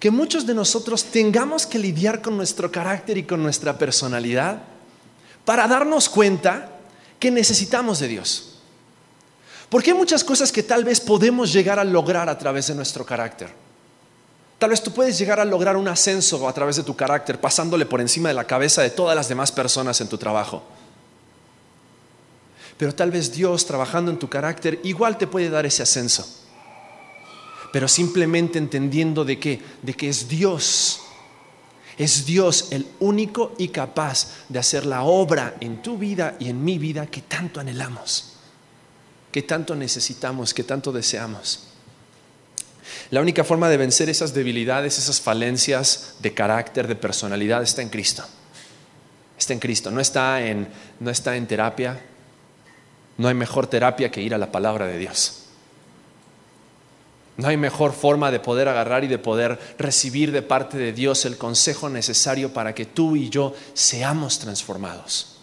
que 0.00 0.10
muchos 0.10 0.46
de 0.46 0.54
nosotros 0.54 1.04
tengamos 1.04 1.66
que 1.66 1.78
lidiar 1.78 2.20
con 2.20 2.36
nuestro 2.36 2.70
carácter 2.70 3.16
y 3.16 3.22
con 3.22 3.42
nuestra 3.42 3.78
personalidad 3.78 4.62
para 5.46 5.66
darnos 5.66 6.08
cuenta 6.10 6.72
que 7.18 7.30
necesitamos 7.30 8.00
de 8.00 8.08
Dios. 8.08 8.55
Porque 9.68 9.90
hay 9.90 9.96
muchas 9.96 10.22
cosas 10.22 10.52
que 10.52 10.62
tal 10.62 10.84
vez 10.84 11.00
podemos 11.00 11.52
llegar 11.52 11.78
a 11.78 11.84
lograr 11.84 12.28
a 12.28 12.38
través 12.38 12.68
de 12.68 12.74
nuestro 12.74 13.04
carácter. 13.04 13.50
Tal 14.58 14.70
vez 14.70 14.82
tú 14.82 14.92
puedes 14.92 15.18
llegar 15.18 15.38
a 15.38 15.44
lograr 15.44 15.76
un 15.76 15.88
ascenso 15.88 16.48
a 16.48 16.52
través 16.52 16.76
de 16.76 16.82
tu 16.82 16.96
carácter, 16.96 17.40
pasándole 17.40 17.84
por 17.84 18.00
encima 18.00 18.28
de 18.28 18.34
la 18.34 18.46
cabeza 18.46 18.82
de 18.82 18.90
todas 18.90 19.14
las 19.14 19.28
demás 19.28 19.52
personas 19.52 20.00
en 20.00 20.08
tu 20.08 20.16
trabajo. 20.16 20.62
Pero 22.78 22.94
tal 22.94 23.10
vez 23.10 23.32
Dios 23.32 23.66
trabajando 23.66 24.10
en 24.10 24.18
tu 24.18 24.28
carácter 24.28 24.80
igual 24.84 25.18
te 25.18 25.26
puede 25.26 25.50
dar 25.50 25.66
ese 25.66 25.82
ascenso. 25.82 26.26
Pero 27.72 27.88
simplemente 27.88 28.58
entendiendo 28.58 29.24
de 29.24 29.38
que, 29.38 29.62
de 29.82 29.94
que 29.94 30.08
es 30.08 30.28
Dios. 30.28 31.00
Es 31.98 32.26
Dios 32.26 32.68
el 32.70 32.86
único 33.00 33.54
y 33.58 33.68
capaz 33.68 34.28
de 34.48 34.58
hacer 34.58 34.86
la 34.86 35.02
obra 35.02 35.56
en 35.60 35.82
tu 35.82 35.98
vida 35.98 36.36
y 36.38 36.48
en 36.48 36.62
mi 36.62 36.78
vida 36.78 37.06
que 37.06 37.22
tanto 37.22 37.58
anhelamos, 37.60 38.35
que 39.36 39.42
tanto 39.42 39.76
necesitamos, 39.76 40.54
que 40.54 40.64
tanto 40.64 40.90
deseamos. 40.90 41.64
La 43.10 43.20
única 43.20 43.44
forma 43.44 43.68
de 43.68 43.76
vencer 43.76 44.08
esas 44.08 44.32
debilidades, 44.32 44.96
esas 44.96 45.20
falencias 45.20 46.14
de 46.20 46.32
carácter, 46.32 46.88
de 46.88 46.96
personalidad, 46.96 47.62
está 47.62 47.82
en 47.82 47.90
Cristo. 47.90 48.24
Está 49.38 49.52
en 49.52 49.58
Cristo, 49.58 49.90
no 49.90 50.00
está 50.00 50.40
en, 50.40 50.66
no 51.00 51.10
está 51.10 51.36
en 51.36 51.46
terapia. 51.46 52.00
No 53.18 53.28
hay 53.28 53.34
mejor 53.34 53.66
terapia 53.66 54.10
que 54.10 54.22
ir 54.22 54.34
a 54.34 54.38
la 54.38 54.50
palabra 54.50 54.86
de 54.86 54.96
Dios. 54.96 55.42
No 57.36 57.48
hay 57.48 57.58
mejor 57.58 57.92
forma 57.92 58.30
de 58.30 58.40
poder 58.40 58.68
agarrar 58.68 59.04
y 59.04 59.08
de 59.08 59.18
poder 59.18 59.58
recibir 59.76 60.32
de 60.32 60.40
parte 60.40 60.78
de 60.78 60.94
Dios 60.94 61.26
el 61.26 61.36
consejo 61.36 61.90
necesario 61.90 62.54
para 62.54 62.74
que 62.74 62.86
tú 62.86 63.16
y 63.16 63.28
yo 63.28 63.54
seamos 63.74 64.38
transformados. 64.38 65.35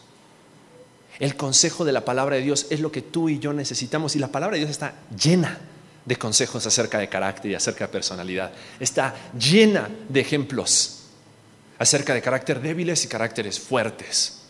El 1.24 1.38
consejo 1.38 1.86
de 1.86 1.94
la 1.94 2.04
palabra 2.04 2.36
de 2.36 2.42
Dios 2.42 2.68
es 2.70 2.82
lo 2.82 2.92
que 2.92 3.02
tú 3.02 3.30
y 3.30 3.40
yo 3.40 3.54
necesitamos 3.54 4.14
y 4.18 4.20
la 4.20 4.28
palabra 4.28 4.56
de 4.56 4.60
Dios 4.60 4.72
está 4.72 4.94
llena 5.18 5.58
de 6.04 6.18
consejos 6.18 6.68
acerca 6.68 7.00
de 7.00 7.08
carácter 7.08 7.50
y 7.50 7.56
acerca 7.56 7.86
de 7.86 7.94
personalidad. 7.94 8.52
Está 8.78 9.16
llena 9.40 9.90
de 10.10 10.20
ejemplos 10.20 11.04
acerca 11.80 12.14
de 12.14 12.22
carácter 12.22 12.60
débiles 12.60 13.06
y 13.06 13.08
caracteres 13.08 13.58
fuertes. 13.58 14.42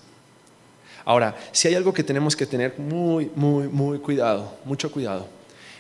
Ahora, 1.06 1.38
si 1.52 1.68
hay 1.68 1.76
algo 1.76 1.94
que 1.94 2.04
tenemos 2.04 2.36
que 2.36 2.48
tener 2.48 2.80
muy, 2.80 3.30
muy, 3.36 3.68
muy 3.68 4.00
cuidado, 4.00 4.58
mucho 4.66 4.92
cuidado, 4.92 5.28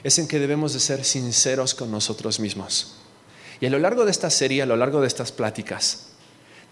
es 0.03 0.19
en 0.19 0.27
que 0.27 0.38
debemos 0.38 0.73
de 0.73 0.79
ser 0.79 1.03
sinceros 1.03 1.73
con 1.73 1.89
nosotros 1.89 2.39
mismos. 2.39 2.97
Y 3.60 3.65
a 3.65 3.71
lo 3.71 3.79
largo 3.79 4.06
de 4.06 4.12
esta 4.12 4.29
serie, 4.29 4.62
a 4.62 4.67
lo 4.67 4.77
largo 4.77 5.01
de 5.01 5.08
estas 5.08 5.32
pláticas, 5.32 6.12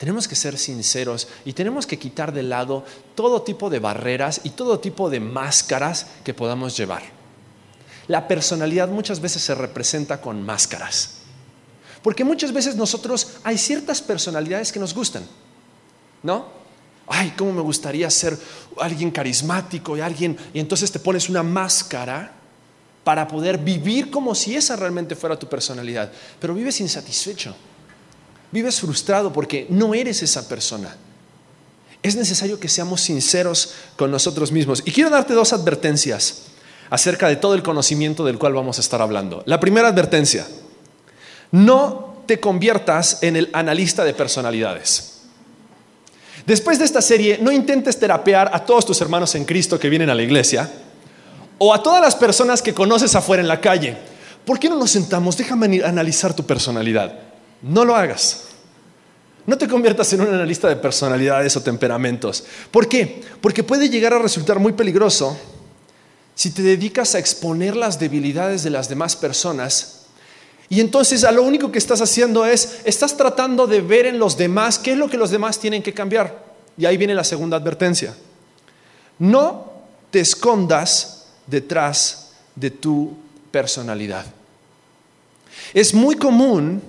tenemos 0.01 0.27
que 0.27 0.35
ser 0.35 0.57
sinceros 0.57 1.27
y 1.45 1.53
tenemos 1.53 1.85
que 1.85 1.99
quitar 1.99 2.33
de 2.33 2.41
lado 2.41 2.83
todo 3.13 3.43
tipo 3.43 3.69
de 3.69 3.77
barreras 3.77 4.41
y 4.43 4.49
todo 4.49 4.79
tipo 4.79 5.11
de 5.11 5.19
máscaras 5.19 6.07
que 6.23 6.33
podamos 6.33 6.75
llevar. 6.75 7.03
La 8.07 8.27
personalidad 8.27 8.89
muchas 8.89 9.19
veces 9.19 9.43
se 9.43 9.53
representa 9.53 10.19
con 10.19 10.41
máscaras. 10.41 11.17
Porque 12.01 12.23
muchas 12.23 12.51
veces 12.51 12.75
nosotros 12.75 13.33
hay 13.43 13.59
ciertas 13.59 14.01
personalidades 14.01 14.71
que 14.71 14.79
nos 14.79 14.95
gustan, 14.95 15.21
¿no? 16.23 16.47
Ay, 17.05 17.35
cómo 17.37 17.53
me 17.53 17.61
gustaría 17.61 18.09
ser 18.09 18.35
alguien 18.79 19.11
carismático 19.11 19.95
y 19.95 20.01
alguien, 20.01 20.35
y 20.51 20.59
entonces 20.59 20.91
te 20.91 20.97
pones 20.97 21.29
una 21.29 21.43
máscara 21.43 22.33
para 23.03 23.27
poder 23.27 23.59
vivir 23.59 24.09
como 24.09 24.33
si 24.33 24.55
esa 24.55 24.75
realmente 24.75 25.15
fuera 25.15 25.37
tu 25.37 25.47
personalidad, 25.47 26.11
pero 26.39 26.55
vives 26.55 26.81
insatisfecho, 26.81 27.55
vives 28.51 28.79
frustrado 28.79 29.31
porque 29.31 29.65
no 29.69 29.93
eres 29.93 30.21
esa 30.21 30.47
persona. 30.47 30.95
Es 32.03 32.15
necesario 32.15 32.59
que 32.59 32.67
seamos 32.67 33.01
sinceros 33.01 33.73
con 33.95 34.11
nosotros 34.11 34.51
mismos. 34.51 34.81
Y 34.85 34.91
quiero 34.91 35.09
darte 35.09 35.33
dos 35.33 35.53
advertencias 35.53 36.43
acerca 36.89 37.27
de 37.27 37.35
todo 37.35 37.53
el 37.53 37.63
conocimiento 37.63 38.25
del 38.25 38.37
cual 38.37 38.53
vamos 38.53 38.77
a 38.77 38.81
estar 38.81 39.01
hablando. 39.01 39.43
La 39.45 39.59
primera 39.59 39.87
advertencia, 39.87 40.47
no 41.51 42.23
te 42.25 42.39
conviertas 42.39 43.21
en 43.21 43.35
el 43.35 43.49
analista 43.53 44.03
de 44.03 44.13
personalidades. 44.13 45.19
Después 46.45 46.79
de 46.79 46.85
esta 46.85 47.01
serie, 47.01 47.37
no 47.39 47.51
intentes 47.51 47.99
terapear 47.99 48.49
a 48.53 48.65
todos 48.65 48.85
tus 48.85 48.99
hermanos 48.99 49.35
en 49.35 49.45
Cristo 49.45 49.79
que 49.79 49.89
vienen 49.89 50.09
a 50.09 50.15
la 50.15 50.23
iglesia 50.23 50.69
o 51.59 51.73
a 51.73 51.83
todas 51.83 52.01
las 52.01 52.15
personas 52.15 52.61
que 52.61 52.73
conoces 52.73 53.15
afuera 53.15 53.41
en 53.41 53.47
la 53.47 53.61
calle. 53.61 53.95
¿Por 54.43 54.59
qué 54.59 54.67
no 54.67 54.75
nos 54.75 54.89
sentamos? 54.91 55.37
Déjame 55.37 55.83
analizar 55.83 56.33
tu 56.33 56.45
personalidad. 56.45 57.30
No 57.62 57.86
lo 57.86 57.95
hagas. 57.95 58.43
No 59.45 59.58
te 59.58 59.67
conviertas 59.67 60.12
en 60.13 60.21
un 60.21 60.28
analista 60.28 60.67
de 60.69 60.76
personalidades 60.76 61.56
o 61.58 61.62
temperamentos. 61.62 62.43
¿Por 62.69 62.88
qué? 62.88 63.21
Porque 63.41 63.63
puede 63.63 63.89
llegar 63.89 64.13
a 64.13 64.19
resultar 64.19 64.60
muy 64.60 64.74
peligroso 64.74 65.38
si 66.36 66.52
te 66.52 66.62
dedicas 66.62 67.15
a 67.15 67.19
exponer 67.19 67.76
las 67.76 68.00
debilidades 68.00 68.63
de 68.63 68.69
las 68.69 68.89
demás 68.89 69.15
personas, 69.15 70.02
y 70.71 70.80
entonces 70.80 71.26
a 71.26 71.34
lo 71.34 71.43
único 71.43 71.69
que 71.69 71.78
estás 71.78 72.00
haciendo 72.00 72.45
es, 72.45 72.80
estás 72.86 73.17
tratando 73.17 73.67
de 73.67 73.82
ver 73.82 74.06
en 74.06 74.17
los 74.17 74.38
demás 74.38 74.80
qué 74.80 74.93
es 74.93 74.97
lo 74.97 75.10
que 75.10 75.17
los 75.17 75.30
demás 75.30 75.60
tienen 75.60 75.84
que 75.84 75.93
cambiar. 75.93 76.45
Y 76.78 76.86
ahí 76.86 76.95
viene 76.95 77.13
la 77.13 77.26
segunda 77.26 77.58
advertencia. 77.58 78.15
No 79.19 79.69
te 80.12 80.21
escondas 80.21 81.26
detrás 81.45 82.32
de 82.56 82.71
tu 82.71 83.17
personalidad. 83.52 84.26
Es 85.74 85.93
muy 85.93 86.15
común 86.15 86.82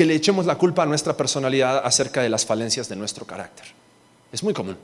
que 0.00 0.06
le 0.06 0.14
echemos 0.14 0.46
la 0.46 0.56
culpa 0.56 0.84
a 0.84 0.86
nuestra 0.86 1.14
personalidad 1.14 1.82
acerca 1.84 2.22
de 2.22 2.30
las 2.30 2.46
falencias 2.46 2.88
de 2.88 2.96
nuestro 2.96 3.26
carácter. 3.26 3.66
Es 4.32 4.42
muy 4.42 4.54
común. 4.54 4.78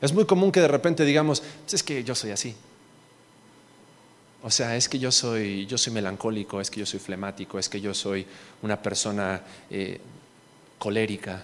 Es 0.00 0.12
muy 0.12 0.26
común 0.26 0.52
que 0.52 0.60
de 0.60 0.68
repente 0.68 1.04
digamos, 1.04 1.40
pues 1.40 1.74
es 1.74 1.82
que 1.82 2.04
yo 2.04 2.14
soy 2.14 2.30
así, 2.30 2.54
o 4.40 4.48
sea, 4.48 4.76
es 4.76 4.88
que 4.88 5.00
yo 5.00 5.10
soy, 5.10 5.66
yo 5.66 5.76
soy 5.76 5.92
melancólico, 5.92 6.60
es 6.60 6.70
que 6.70 6.78
yo 6.78 6.86
soy 6.86 7.00
flemático, 7.00 7.58
es 7.58 7.68
que 7.68 7.80
yo 7.80 7.92
soy 7.92 8.24
una 8.62 8.80
persona 8.80 9.42
eh, 9.70 10.00
colérica. 10.78 11.42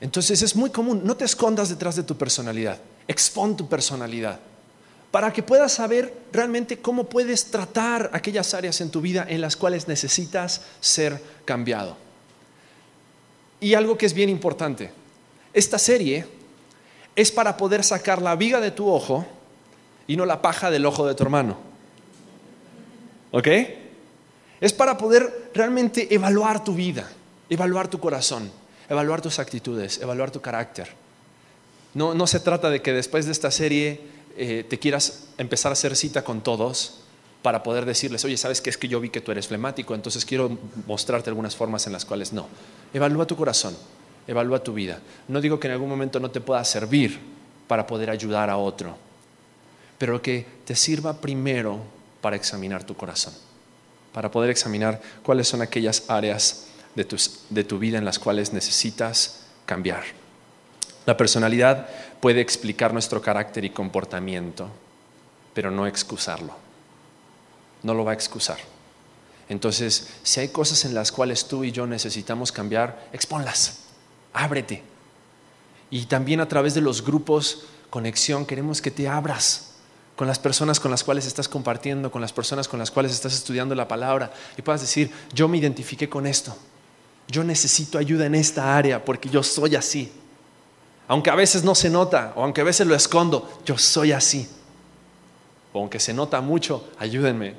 Entonces 0.00 0.40
es 0.40 0.54
muy 0.54 0.70
común, 0.70 1.00
no 1.02 1.16
te 1.16 1.24
escondas 1.24 1.68
detrás 1.68 1.96
de 1.96 2.04
tu 2.04 2.16
personalidad, 2.16 2.80
expon 3.08 3.56
tu 3.56 3.68
personalidad 3.68 4.38
para 5.12 5.30
que 5.30 5.42
puedas 5.42 5.72
saber 5.72 6.12
realmente 6.32 6.78
cómo 6.78 7.04
puedes 7.04 7.44
tratar 7.50 8.10
aquellas 8.14 8.54
áreas 8.54 8.80
en 8.80 8.90
tu 8.90 9.02
vida 9.02 9.26
en 9.28 9.42
las 9.42 9.56
cuales 9.56 9.86
necesitas 9.86 10.62
ser 10.80 11.22
cambiado. 11.44 11.98
Y 13.60 13.74
algo 13.74 13.96
que 13.98 14.06
es 14.06 14.14
bien 14.14 14.30
importante, 14.30 14.90
esta 15.52 15.78
serie 15.78 16.26
es 17.14 17.30
para 17.30 17.58
poder 17.58 17.84
sacar 17.84 18.22
la 18.22 18.34
viga 18.36 18.58
de 18.58 18.70
tu 18.70 18.88
ojo 18.88 19.26
y 20.06 20.16
no 20.16 20.24
la 20.24 20.40
paja 20.40 20.70
del 20.70 20.86
ojo 20.86 21.06
de 21.06 21.14
tu 21.14 21.22
hermano. 21.22 21.58
¿Ok? 23.32 23.48
Es 24.62 24.72
para 24.72 24.96
poder 24.96 25.50
realmente 25.52 26.14
evaluar 26.14 26.64
tu 26.64 26.74
vida, 26.74 27.10
evaluar 27.50 27.86
tu 27.88 28.00
corazón, 28.00 28.50
evaluar 28.88 29.20
tus 29.20 29.38
actitudes, 29.38 30.00
evaluar 30.00 30.30
tu 30.30 30.40
carácter. 30.40 30.88
No, 31.92 32.14
no 32.14 32.26
se 32.26 32.40
trata 32.40 32.70
de 32.70 32.80
que 32.80 32.94
después 32.94 33.26
de 33.26 33.32
esta 33.32 33.50
serie 33.50 34.11
eh, 34.36 34.64
te 34.68 34.78
quieras 34.78 35.28
empezar 35.38 35.70
a 35.70 35.74
hacer 35.74 35.96
cita 35.96 36.22
con 36.22 36.42
todos 36.42 37.00
para 37.42 37.62
poder 37.62 37.84
decirles, 37.84 38.24
oye, 38.24 38.36
¿sabes 38.36 38.60
qué 38.60 38.70
es 38.70 38.78
que 38.78 38.88
yo 38.88 39.00
vi 39.00 39.10
que 39.10 39.20
tú 39.20 39.32
eres 39.32 39.48
flemático? 39.48 39.94
Entonces 39.94 40.24
quiero 40.24 40.56
mostrarte 40.86 41.28
algunas 41.28 41.56
formas 41.56 41.86
en 41.86 41.92
las 41.92 42.04
cuales 42.04 42.32
no. 42.32 42.46
Evalúa 42.94 43.26
tu 43.26 43.36
corazón, 43.36 43.76
evalúa 44.26 44.62
tu 44.62 44.72
vida. 44.72 45.00
No 45.28 45.40
digo 45.40 45.58
que 45.58 45.66
en 45.66 45.72
algún 45.72 45.88
momento 45.88 46.20
no 46.20 46.30
te 46.30 46.40
pueda 46.40 46.64
servir 46.64 47.18
para 47.66 47.86
poder 47.86 48.10
ayudar 48.10 48.48
a 48.48 48.56
otro, 48.56 48.96
pero 49.98 50.22
que 50.22 50.46
te 50.64 50.76
sirva 50.76 51.20
primero 51.20 51.80
para 52.20 52.36
examinar 52.36 52.84
tu 52.84 52.96
corazón, 52.96 53.34
para 54.12 54.30
poder 54.30 54.50
examinar 54.50 55.00
cuáles 55.22 55.48
son 55.48 55.62
aquellas 55.62 56.08
áreas 56.08 56.68
de, 56.94 57.06
de 57.50 57.64
tu 57.64 57.78
vida 57.78 57.98
en 57.98 58.04
las 58.04 58.18
cuales 58.18 58.52
necesitas 58.52 59.40
cambiar. 59.66 60.21
La 61.06 61.16
personalidad 61.16 61.88
puede 62.20 62.40
explicar 62.40 62.92
nuestro 62.92 63.20
carácter 63.20 63.64
y 63.64 63.70
comportamiento, 63.70 64.68
pero 65.54 65.70
no 65.70 65.86
excusarlo. 65.86 66.54
No 67.82 67.94
lo 67.94 68.04
va 68.04 68.12
a 68.12 68.14
excusar. 68.14 68.58
Entonces, 69.48 70.08
si 70.22 70.40
hay 70.40 70.48
cosas 70.48 70.84
en 70.84 70.94
las 70.94 71.10
cuales 71.10 71.46
tú 71.46 71.64
y 71.64 71.72
yo 71.72 71.86
necesitamos 71.86 72.52
cambiar, 72.52 73.08
exponlas, 73.12 73.80
ábrete. 74.32 74.82
Y 75.90 76.06
también 76.06 76.40
a 76.40 76.48
través 76.48 76.74
de 76.74 76.80
los 76.80 77.04
grupos 77.04 77.64
conexión 77.90 78.46
queremos 78.46 78.80
que 78.80 78.90
te 78.90 79.08
abras 79.08 79.72
con 80.16 80.26
las 80.26 80.38
personas 80.38 80.80
con 80.80 80.90
las 80.90 81.04
cuales 81.04 81.26
estás 81.26 81.48
compartiendo, 81.48 82.10
con 82.10 82.22
las 82.22 82.32
personas 82.32 82.68
con 82.68 82.78
las 82.78 82.90
cuales 82.90 83.12
estás 83.12 83.34
estudiando 83.34 83.74
la 83.74 83.88
palabra 83.88 84.32
y 84.56 84.62
puedas 84.62 84.80
decir, 84.80 85.10
yo 85.34 85.48
me 85.48 85.58
identifiqué 85.58 86.08
con 86.08 86.26
esto, 86.26 86.56
yo 87.28 87.44
necesito 87.44 87.98
ayuda 87.98 88.26
en 88.26 88.34
esta 88.34 88.76
área 88.76 89.04
porque 89.04 89.28
yo 89.28 89.42
soy 89.42 89.76
así. 89.76 90.12
Aunque 91.08 91.30
a 91.30 91.34
veces 91.34 91.64
no 91.64 91.74
se 91.74 91.90
nota 91.90 92.32
o 92.36 92.42
aunque 92.42 92.60
a 92.60 92.64
veces 92.64 92.86
lo 92.86 92.94
escondo, 92.94 93.60
yo 93.64 93.76
soy 93.76 94.12
así. 94.12 94.48
O 95.72 95.80
aunque 95.80 96.00
se 96.00 96.12
nota 96.12 96.40
mucho, 96.40 96.88
ayúdenme 96.98 97.54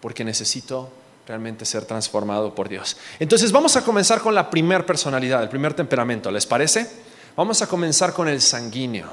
porque 0.00 0.24
necesito 0.24 0.90
realmente 1.26 1.64
ser 1.64 1.84
transformado 1.84 2.54
por 2.54 2.68
Dios. 2.68 2.96
Entonces 3.18 3.50
vamos 3.50 3.76
a 3.76 3.82
comenzar 3.82 4.20
con 4.20 4.34
la 4.34 4.48
primer 4.48 4.86
personalidad, 4.86 5.42
el 5.42 5.48
primer 5.48 5.74
temperamento, 5.74 6.30
¿les 6.30 6.46
parece? 6.46 6.88
Vamos 7.34 7.60
a 7.62 7.66
comenzar 7.66 8.12
con 8.12 8.28
el 8.28 8.40
sanguíneo. 8.40 9.08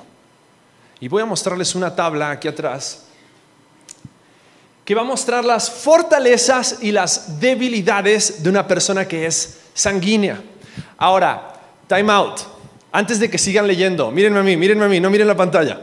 Y 1.00 1.08
voy 1.08 1.22
a 1.22 1.26
mostrarles 1.26 1.76
una 1.76 1.96
tabla 1.96 2.32
aquí 2.32 2.48
atrás 2.48 3.06
que 4.86 4.96
va 4.96 5.02
a 5.02 5.06
mostrar 5.06 5.46
las 5.46 5.70
fortalezas 5.70 6.78
y 6.82 6.92
las 6.92 7.40
debilidades 7.40 8.44
de 8.44 8.50
una 8.50 8.68
persona 8.68 9.08
que 9.08 9.26
es 9.26 9.60
sanguínea. 9.74 10.42
Ahora, 10.98 11.54
time 11.88 12.12
out. 12.12 12.53
Antes 12.96 13.20
de 13.20 13.28
que 13.28 13.40
sigan 13.40 13.66
leyendo, 13.66 14.12
mírenme 14.12 14.40
a 14.40 14.44
mí, 14.44 14.56
mírenme 14.56 14.86
a 14.86 14.88
mí, 14.88 15.00
no 15.00 15.10
miren 15.10 15.28
la 15.28 15.36
pantalla. 15.36 15.82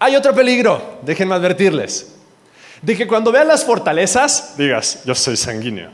Hay 0.00 0.16
otro 0.16 0.34
peligro, 0.34 0.98
déjenme 1.02 1.36
advertirles, 1.36 2.16
de 2.82 2.96
que 2.96 3.06
cuando 3.06 3.30
vean 3.30 3.46
las 3.46 3.64
fortalezas, 3.64 4.56
digas, 4.58 5.04
yo 5.04 5.14
soy 5.14 5.36
sanguíneo. 5.36 5.90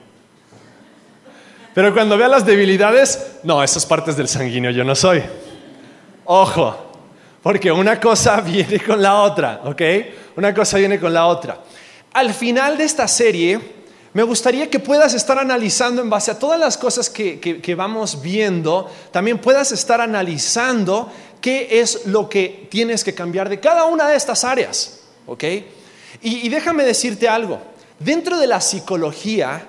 Pero 1.75 1.93
cuando 1.93 2.17
vean 2.17 2.31
las 2.31 2.47
debilidades, 2.47 3.37
no, 3.43 3.63
esas 3.63 3.85
partes 3.85 4.17
del 4.17 4.29
sanguíneo 4.29 4.71
yo 4.71 4.83
no 4.83 4.95
soy. 4.95 5.23
Ojo, 6.25 6.93
porque 7.43 7.71
una 7.71 8.01
cosa 8.01 8.41
viene 8.41 8.81
con 8.81 9.03
la 9.03 9.21
otra, 9.21 9.61
¿ok? 9.65 9.83
Una 10.37 10.55
cosa 10.55 10.79
viene 10.79 10.99
con 10.99 11.13
la 11.13 11.27
otra. 11.27 11.59
Al 12.15 12.33
final 12.33 12.79
de 12.79 12.85
esta 12.85 13.07
serie, 13.07 13.61
me 14.13 14.23
gustaría 14.23 14.69
que 14.69 14.79
puedas 14.79 15.15
estar 15.15 15.39
analizando 15.39 16.03
en 16.03 16.11
base 16.11 16.31
a 16.31 16.39
todas 16.39 16.59
las 16.59 16.77
cosas 16.77 17.09
que, 17.09 17.75
vamos 17.77 18.21
viendo, 18.21 18.91
también 19.13 19.39
puedas 19.39 19.73
estar 19.73 20.01
analizando 20.01 21.11
qué 21.41 21.81
es 21.81 22.07
lo 22.07 22.29
que 22.29 22.69
tienes 22.71 23.05
que 23.05 23.15
cambiar 23.15 23.49
de 23.49 23.61
cada 23.61 23.85
una 23.85 24.09
de 24.09 24.17
estas 24.17 24.45
áreas, 24.45 25.01
¿ok? 25.27 25.45
y 26.23 26.49
déjame 26.49 26.85
decirte 26.85 27.29
algo, 27.29 27.61
dentro 27.99 28.37
de 28.39 28.47
la 28.47 28.61
psicología 28.61 29.65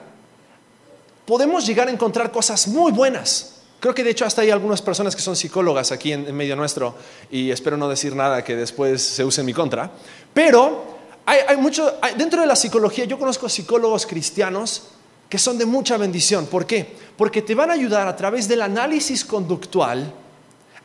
podemos 1.25 1.65
llegar 1.65 1.87
a 1.87 1.91
encontrar 1.91 2.31
cosas 2.31 2.67
muy 2.67 2.91
buenas. 2.91 3.61
Creo 3.79 3.95
que 3.95 4.03
de 4.03 4.11
hecho 4.11 4.25
hasta 4.25 4.41
hay 4.41 4.51
algunas 4.51 4.81
personas 4.81 5.15
que 5.15 5.21
son 5.21 5.35
psicólogas 5.35 5.91
aquí 5.91 6.13
en, 6.13 6.35
medio 6.35 6.55
nuestro 6.55 6.93
y 7.31 7.49
espero 7.49 7.77
no 7.77 7.89
decir 7.89 8.15
nada 8.15 8.43
que 8.43 8.55
después 8.55 9.01
se 9.01 9.23
use 9.23 9.41
en 9.41 9.47
mi 9.47 9.53
contra. 9.53 9.89
Pero 10.33 10.90
hay, 11.25 11.57
mucho, 11.57 11.99
dentro 12.17 12.41
de 12.41 12.47
la 12.47 12.55
psicología 12.55 13.05
yo 13.05 13.17
conozco 13.17 13.47
psicólogos 13.47 14.05
cristianos 14.05 14.83
que 15.29 15.37
son 15.37 15.57
de 15.57 15.65
mucha 15.65 15.97
bendición. 15.97 16.45
¿Por 16.47 16.65
qué? 16.65 16.95
Porque 17.15 17.41
te 17.41 17.55
van 17.55 17.69
a 17.69 17.73
ayudar 17.73 18.07
a 18.07 18.15
través 18.15 18.47
del 18.47 18.61
análisis 18.61 19.23
conductual 19.23 20.13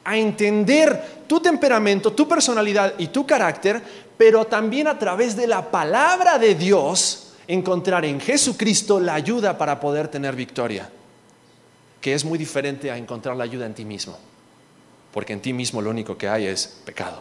a 0.05 0.17
entender 0.17 1.25
tu 1.27 1.41
temperamento, 1.41 2.13
tu 2.13 2.29
personalidad 2.29 2.95
y 2.99 3.09
tu 3.09 3.27
carácter, 3.27 3.83
pero 4.17 4.45
también 4.45 4.87
a 4.87 4.99
través 4.99 5.35
de 5.35 5.49
la 5.49 5.71
palabra 5.71 6.39
de 6.39 6.55
Dios 6.55 7.33
encontrar 7.49 8.05
en 8.05 8.21
Jesucristo 8.21 9.01
la 9.01 9.15
ayuda 9.15 9.59
para 9.59 9.81
poder 9.81 10.09
tener 10.09 10.37
victoria 10.37 10.91
que 12.07 12.15
es 12.15 12.25
muy 12.25 12.39
diferente 12.39 12.89
a 12.89 12.97
encontrar 12.97 13.37
la 13.37 13.43
ayuda 13.43 13.67
en 13.67 13.75
ti 13.75 13.85
mismo. 13.85 14.17
Porque 15.13 15.33
en 15.33 15.41
ti 15.41 15.53
mismo 15.53 15.83
lo 15.83 15.91
único 15.91 16.17
que 16.17 16.29
hay 16.29 16.47
es 16.47 16.81
pecado. 16.85 17.21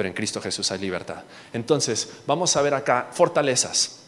Pero 0.00 0.08
en 0.08 0.14
Cristo 0.14 0.40
Jesús 0.40 0.72
hay 0.72 0.78
libertad. 0.78 1.24
Entonces, 1.52 2.08
vamos 2.26 2.56
a 2.56 2.62
ver 2.62 2.72
acá 2.72 3.10
fortalezas. 3.12 3.98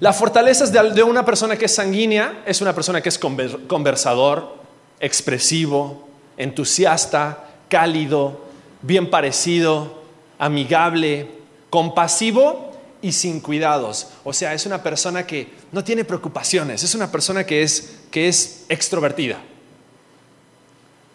Las 0.00 0.16
fortalezas 0.16 0.72
de 0.72 1.02
una 1.02 1.22
persona 1.22 1.58
que 1.58 1.66
es 1.66 1.74
sanguínea 1.74 2.42
es 2.46 2.62
una 2.62 2.74
persona 2.74 3.02
que 3.02 3.10
es 3.10 3.18
conversador, 3.18 4.56
expresivo, 5.00 6.08
entusiasta, 6.38 7.46
cálido, 7.68 8.46
bien 8.80 9.10
parecido, 9.10 10.02
amigable, 10.38 11.28
compasivo 11.68 12.72
y 13.02 13.12
sin 13.12 13.40
cuidados. 13.40 14.06
O 14.24 14.32
sea, 14.32 14.54
es 14.54 14.64
una 14.64 14.82
persona 14.82 15.26
que 15.26 15.52
no 15.72 15.84
tiene 15.84 16.06
preocupaciones, 16.06 16.82
es 16.82 16.94
una 16.94 17.12
persona 17.12 17.44
que 17.44 17.62
es, 17.62 17.98
que 18.10 18.28
es 18.28 18.64
extrovertida. 18.70 19.42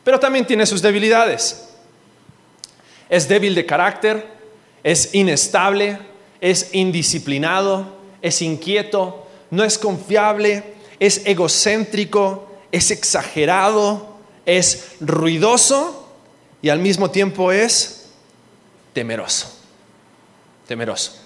Pero 0.04 0.20
también 0.20 0.46
tiene 0.46 0.68
sus 0.68 0.84
debilidades. 0.84 1.69
Es 3.10 3.28
débil 3.28 3.56
de 3.56 3.66
carácter, 3.66 4.26
es 4.84 5.14
inestable, 5.14 6.00
es 6.42 6.74
indisciplinado, 6.74 7.98
es 8.22 8.42
inquieto, 8.42 9.28
no 9.52 9.64
es 9.64 9.78
confiable, 9.78 10.64
es 11.00 11.26
egocéntrico, 11.26 12.48
es 12.72 12.92
exagerado, 12.92 14.18
es 14.46 14.96
ruidoso 15.00 16.08
y 16.62 16.70
al 16.70 16.80
mismo 16.80 17.10
tiempo 17.10 17.52
es 17.52 18.10
temeroso. 18.94 19.58
Temeroso. 20.68 21.20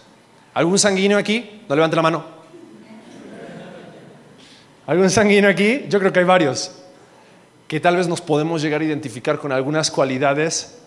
¿Algún 0.54 0.80
sanguíneo 0.80 1.18
aquí? 1.18 1.64
No 1.68 1.76
levante 1.76 1.96
la 1.96 2.02
mano. 2.02 2.26
¿Algún 4.86 5.10
sanguíneo 5.10 5.50
aquí? 5.50 5.86
Yo 5.90 6.00
creo 6.00 6.14
que 6.14 6.20
hay 6.20 6.26
varios. 6.26 6.72
Que 7.68 7.80
tal 7.80 7.98
vez 7.98 8.08
nos 8.08 8.22
podemos 8.22 8.62
llegar 8.62 8.82
a 8.82 8.84
identificar 8.84 9.40
con 9.40 9.52
algunas 9.52 9.90
cualidades, 9.90 10.78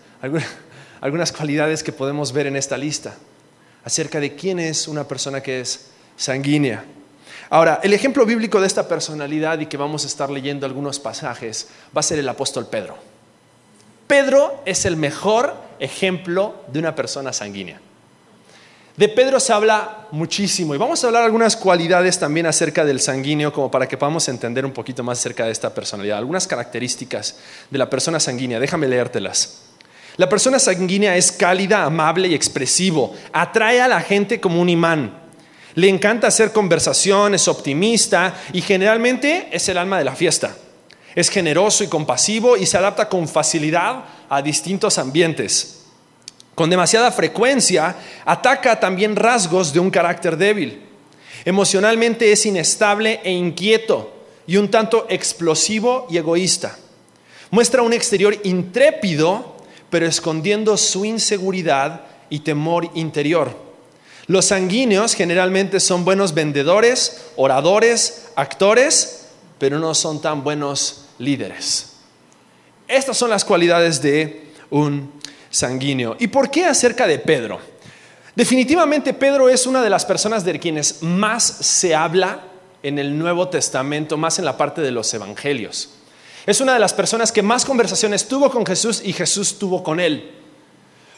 cualidades 1.35 1.83
que 1.83 1.91
podemos 1.91 2.31
ver 2.31 2.47
en 2.47 2.55
esta 2.55 2.77
lista 2.77 3.15
acerca 3.83 4.19
de 4.19 4.35
quién 4.35 4.59
es 4.59 4.87
una 4.87 5.07
persona 5.07 5.41
que 5.41 5.61
es 5.61 5.87
sanguínea. 6.17 6.83
Ahora, 7.49 7.79
el 7.83 7.93
ejemplo 7.93 8.25
bíblico 8.25 8.59
de 8.59 8.67
esta 8.67 8.87
personalidad 8.87 9.59
y 9.59 9.67
que 9.67 9.77
vamos 9.77 10.03
a 10.03 10.07
estar 10.07 10.29
leyendo 10.29 10.65
algunos 10.65 10.99
pasajes 10.99 11.67
va 11.95 12.01
a 12.01 12.03
ser 12.03 12.19
el 12.19 12.27
apóstol 12.27 12.67
Pedro. 12.67 12.97
Pedro 14.07 14.61
es 14.65 14.85
el 14.85 14.97
mejor 14.97 15.55
ejemplo 15.79 16.55
de 16.67 16.79
una 16.79 16.95
persona 16.95 17.31
sanguínea. 17.31 17.79
De 18.97 19.07
Pedro 19.09 19.39
se 19.39 19.53
habla 19.53 20.07
muchísimo 20.11 20.73
y 20.73 20.77
vamos 20.79 21.03
a 21.03 21.07
hablar 21.07 21.23
algunas 21.23 21.55
cualidades 21.55 22.17
también 22.17 22.47
acerca 22.47 22.83
del 22.83 22.99
sanguíneo 22.99 23.53
como 23.53 23.69
para 23.69 23.87
que 23.87 23.95
podamos 23.95 24.27
entender 24.27 24.65
un 24.65 24.71
poquito 24.71 25.03
más 25.03 25.19
acerca 25.19 25.45
de 25.45 25.51
esta 25.51 25.73
personalidad, 25.73 26.17
algunas 26.17 26.47
características 26.47 27.37
de 27.69 27.77
la 27.77 27.89
persona 27.89 28.19
sanguínea, 28.19 28.59
déjame 28.59 28.87
leértelas. 28.87 29.66
La 30.17 30.27
persona 30.27 30.59
sanguínea 30.59 31.15
es 31.15 31.31
cálida, 31.31 31.83
amable 31.83 32.27
y 32.27 32.33
expresivo, 32.33 33.15
atrae 33.31 33.81
a 33.81 33.87
la 33.87 34.01
gente 34.01 34.39
como 34.41 34.61
un 34.61 34.69
imán, 34.69 35.21
le 35.75 35.89
encanta 35.89 36.27
hacer 36.27 36.51
conversación, 36.51 37.35
es 37.35 37.47
optimista 37.47 38.35
y 38.51 38.61
generalmente 38.61 39.47
es 39.51 39.69
el 39.69 39.77
alma 39.77 39.99
de 39.99 40.05
la 40.05 40.15
fiesta. 40.15 40.55
Es 41.13 41.29
generoso 41.29 41.83
y 41.83 41.87
compasivo 41.87 42.57
y 42.57 42.65
se 42.65 42.77
adapta 42.77 43.09
con 43.09 43.27
facilidad 43.27 44.05
a 44.27 44.41
distintos 44.41 44.97
ambientes 44.97 45.77
con 46.57 46.71
demasiada 46.71 47.11
frecuencia, 47.11 47.95
ataca 48.25 48.79
también 48.79 49.15
rasgos 49.15 49.71
de 49.73 49.79
un 49.79 49.91
carácter 49.91 50.35
débil. 50.35 50.81
Emocionalmente 51.45 52.31
es 52.31 52.47
inestable 52.47 53.21
e 53.23 53.31
inquieto 53.31 54.11
y 54.47 54.57
un 54.57 54.71
tanto 54.71 55.05
explosivo 55.07 56.07
y 56.09 56.17
egoísta. 56.17 56.75
Muestra 57.51 57.83
un 57.83 57.93
exterior 57.93 58.35
intrépido, 58.43 59.55
pero 59.89 60.05
escondiendo 60.05 60.77
su 60.77 61.05
inseguridad 61.05 62.01
y 62.29 62.39
temor 62.39 62.89
interior. 62.93 63.67
Los 64.27 64.45
sanguíneos 64.45 65.13
generalmente 65.13 65.79
son 65.79 66.03
buenos 66.03 66.33
vendedores, 66.33 67.27
oradores, 67.37 68.25
actores, 68.35 69.27
pero 69.57 69.79
no 69.79 69.93
son 69.93 70.21
tan 70.21 70.43
buenos 70.43 71.05
líderes. 71.17 71.93
Estas 72.87 73.17
son 73.17 73.29
las 73.29 73.45
cualidades 73.45 74.01
de 74.01 74.51
un 74.69 75.11
sanguíneo. 75.49 76.17
¿Y 76.19 76.27
por 76.27 76.51
qué 76.51 76.65
acerca 76.65 77.07
de 77.07 77.19
Pedro? 77.19 77.59
Definitivamente 78.35 79.13
Pedro 79.13 79.49
es 79.49 79.65
una 79.65 79.81
de 79.81 79.89
las 79.89 80.05
personas 80.05 80.45
de 80.45 80.59
quienes 80.59 81.01
más 81.01 81.43
se 81.43 81.95
habla 81.95 82.43
en 82.83 82.99
el 82.99 83.17
Nuevo 83.17 83.47
Testamento, 83.47 84.17
más 84.17 84.39
en 84.39 84.45
la 84.45 84.57
parte 84.57 84.81
de 84.81 84.91
los 84.91 85.11
evangelios. 85.13 85.96
Es 86.47 86.61
una 86.61 86.73
de 86.73 86.79
las 86.79 86.93
personas 86.93 87.33
que 87.33 87.41
más 87.41 87.65
conversaciones 87.65 88.25
tuvo 88.25 88.49
con 88.49 88.65
Jesús 88.65 89.01
y 89.03 89.11
Jesús 89.11 89.59
tuvo 89.59 89.83
con 89.83 89.99
él. 89.99 90.31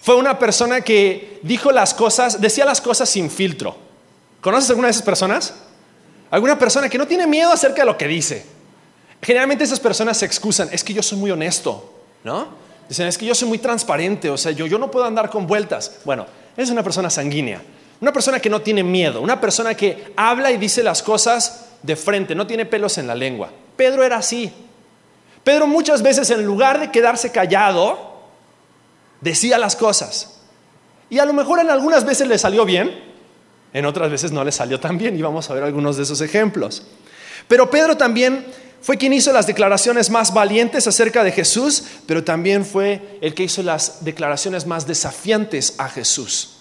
Fue 0.01 0.15
una 0.15 0.39
persona 0.39 0.81
que 0.81 1.39
dijo 1.43 1.71
las 1.71 1.93
cosas, 1.93 2.41
decía 2.41 2.65
las 2.65 2.81
cosas 2.81 3.07
sin 3.07 3.29
filtro. 3.29 3.75
¿Conoces 4.41 4.71
alguna 4.71 4.87
de 4.87 4.91
esas 4.91 5.03
personas? 5.03 5.53
Alguna 6.31 6.57
persona 6.57 6.89
que 6.89 6.97
no 6.97 7.05
tiene 7.05 7.27
miedo 7.27 7.51
acerca 7.51 7.83
de 7.83 7.85
lo 7.85 7.95
que 7.95 8.07
dice. 8.07 8.43
Generalmente 9.21 9.63
esas 9.63 9.79
personas 9.79 10.17
se 10.17 10.25
excusan, 10.25 10.69
es 10.71 10.83
que 10.83 10.93
yo 10.95 11.03
soy 11.03 11.19
muy 11.19 11.29
honesto, 11.29 11.93
¿no? 12.23 12.47
Dicen, 12.87 13.05
es 13.05 13.15
que 13.15 13.27
yo 13.27 13.35
soy 13.35 13.49
muy 13.49 13.59
transparente, 13.59 14.31
o 14.31 14.37
sea, 14.37 14.51
yo, 14.51 14.65
yo 14.65 14.79
no 14.79 14.89
puedo 14.89 15.05
andar 15.05 15.29
con 15.29 15.45
vueltas. 15.45 15.99
Bueno, 16.05 16.25
es 16.57 16.71
una 16.71 16.81
persona 16.81 17.11
sanguínea, 17.11 17.61
una 18.01 18.11
persona 18.11 18.39
que 18.39 18.49
no 18.49 18.61
tiene 18.61 18.81
miedo, 18.81 19.21
una 19.21 19.39
persona 19.39 19.75
que 19.75 20.11
habla 20.15 20.49
y 20.49 20.57
dice 20.57 20.81
las 20.81 21.03
cosas 21.03 21.67
de 21.83 21.95
frente, 21.95 22.33
no 22.33 22.47
tiene 22.47 22.65
pelos 22.65 22.97
en 22.97 23.05
la 23.05 23.13
lengua. 23.13 23.51
Pedro 23.75 24.03
era 24.03 24.17
así. 24.17 24.51
Pedro 25.49 25.65
muchas 25.65 26.03
veces 26.03 26.29
en 26.29 26.45
lugar 26.45 26.79
de 26.79 26.91
quedarse 26.91 27.31
callado, 27.31 28.19
decía 29.19 29.57
las 29.57 29.75
cosas. 29.75 30.41
Y 31.09 31.17
a 31.17 31.25
lo 31.25 31.33
mejor 31.33 31.59
en 31.59 31.71
algunas 31.71 32.05
veces 32.05 32.27
le 32.27 32.38
salió 32.38 32.65
bien, 32.65 33.03
en 33.73 33.85
otras 33.88 34.12
veces 34.12 34.31
no 34.31 34.43
le 34.43 34.51
salió 34.51 34.79
tan 34.79 34.99
bien 34.99 35.17
y 35.17 35.23
vamos 35.23 35.49
a 35.49 35.55
ver 35.55 35.63
algunos 35.63 35.97
de 35.97 36.03
esos 36.03 36.21
ejemplos. 36.21 36.83
Pero 37.47 37.67
Pedro 37.67 37.97
también 37.97 38.45
fue 38.79 38.97
quien 38.99 39.12
hizo 39.12 39.33
las 39.33 39.47
declaraciones 39.47 40.12
más 40.12 40.35
valientes 40.35 40.85
acerca 40.85 41.23
de 41.23 41.31
Jesús, 41.31 41.83
pero 42.05 42.23
también 42.23 42.63
fue 42.63 43.17
el 43.19 43.33
que 43.33 43.45
hizo 43.45 43.63
las 43.63 44.05
declaraciones 44.05 44.67
más 44.67 44.85
desafiantes 44.85 45.73
a 45.79 45.89
Jesús 45.89 46.57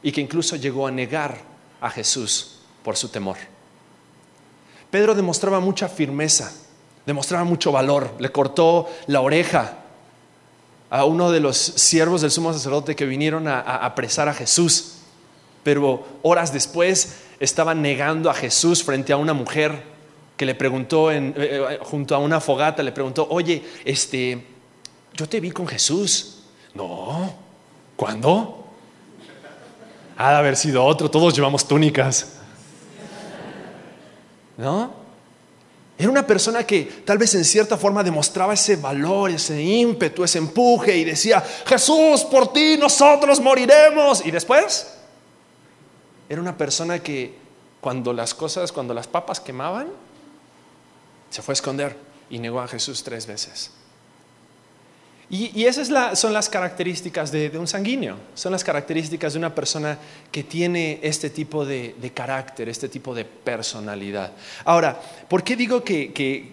y 0.00 0.12
que 0.12 0.20
incluso 0.20 0.54
llegó 0.54 0.86
a 0.86 0.92
negar 0.92 1.38
a 1.80 1.90
Jesús 1.90 2.60
por 2.84 2.96
su 2.96 3.08
temor. 3.08 3.38
Pedro 4.92 5.12
demostraba 5.16 5.58
mucha 5.58 5.88
firmeza, 5.88 6.52
demostraba 7.06 7.44
mucho 7.44 7.72
valor, 7.72 8.14
le 8.18 8.30
cortó 8.30 8.88
la 9.06 9.20
oreja 9.20 9.78
a 10.90 11.04
uno 11.04 11.30
de 11.30 11.40
los 11.40 11.56
siervos 11.56 12.20
del 12.20 12.30
sumo 12.30 12.52
sacerdote 12.52 12.94
que 12.94 13.06
vinieron 13.06 13.48
a, 13.48 13.60
apresar 13.60 14.28
a 14.28 14.34
Jesús, 14.34 14.96
pero 15.62 16.06
horas 16.22 16.52
después 16.52 17.16
estaba 17.40 17.74
negando 17.74 18.30
a 18.30 18.34
Jesús 18.34 18.84
frente 18.84 19.12
a 19.12 19.16
una 19.16 19.32
mujer 19.32 19.82
que 20.36 20.44
le 20.44 20.54
preguntó 20.54 21.10
eh, 21.10 21.32
eh, 21.36 21.78
junto 21.82 22.14
a 22.14 22.18
una 22.18 22.40
fogata, 22.40 22.82
le 22.82 22.92
preguntó, 22.92 23.26
oye, 23.30 23.62
este, 23.84 24.46
yo 25.14 25.28
te 25.28 25.40
vi 25.40 25.50
con 25.50 25.66
Jesús. 25.66 26.42
No, 26.74 27.34
¿cuándo? 27.96 28.66
Ha 30.16 30.30
de 30.30 30.36
haber 30.36 30.56
sido 30.56 30.84
otro, 30.84 31.10
todos 31.10 31.34
llevamos 31.34 31.66
túnicas. 31.66 32.38
¿No? 34.56 35.01
Era 35.98 36.10
una 36.10 36.26
persona 36.26 36.64
que 36.64 36.84
tal 37.04 37.18
vez 37.18 37.34
en 37.34 37.44
cierta 37.44 37.76
forma 37.76 38.02
demostraba 38.02 38.54
ese 38.54 38.76
valor, 38.76 39.30
ese 39.30 39.62
ímpetu, 39.62 40.24
ese 40.24 40.38
empuje 40.38 40.96
y 40.96 41.04
decía, 41.04 41.42
Jesús, 41.66 42.24
por 42.24 42.52
ti 42.52 42.76
nosotros 42.76 43.40
moriremos. 43.40 44.24
Y 44.24 44.30
después, 44.30 44.94
era 46.28 46.40
una 46.40 46.56
persona 46.56 46.98
que 47.00 47.38
cuando 47.80 48.12
las 48.12 48.34
cosas, 48.34 48.72
cuando 48.72 48.94
las 48.94 49.06
papas 49.06 49.38
quemaban, 49.38 49.88
se 51.30 51.42
fue 51.42 51.52
a 51.52 51.54
esconder 51.54 51.96
y 52.30 52.38
negó 52.38 52.60
a 52.60 52.68
Jesús 52.68 53.02
tres 53.02 53.26
veces. 53.26 53.70
Y, 55.34 55.64
esas 55.64 55.88
son 56.18 56.34
las 56.34 56.50
características 56.50 57.32
de, 57.32 57.50
un 57.56 57.66
sanguíneo, 57.66 58.16
son 58.34 58.52
las 58.52 58.62
características 58.62 59.32
de 59.32 59.38
una 59.38 59.54
persona 59.54 59.96
que 60.30 60.44
tiene 60.44 61.00
este 61.02 61.30
tipo 61.30 61.64
de, 61.64 61.94
carácter, 62.12 62.68
este 62.68 62.86
tipo 62.90 63.14
de 63.14 63.24
personalidad. 63.24 64.32
Ahora, 64.66 65.00
¿por 65.30 65.42
qué 65.42 65.56
digo 65.56 65.82
que, 65.82 66.52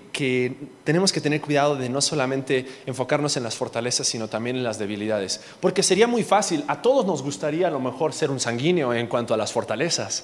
tenemos 0.85 1.11
que 1.11 1.19
tener 1.19 1.41
cuidado 1.41 1.75
de 1.75 1.89
no 1.89 1.99
solamente 1.99 2.65
enfocarnos 2.85 3.35
en 3.35 3.43
las 3.43 3.57
fortalezas, 3.57 4.07
sino 4.07 4.29
también 4.29 4.55
en 4.55 4.63
las 4.63 4.79
debilidades? 4.79 5.41
Porque 5.59 5.83
sería 5.83 6.07
muy 6.07 6.23
fácil, 6.23 6.63
a 6.69 6.81
todos 6.81 7.05
nos 7.05 7.21
gustaría 7.21 7.67
a 7.67 7.71
lo 7.71 7.81
mejor 7.81 8.13
ser 8.13 8.31
un 8.31 8.39
sanguíneo 8.39 8.93
en 8.93 9.07
cuanto 9.07 9.33
a 9.33 9.37
las 9.37 9.51
fortalezas. 9.51 10.23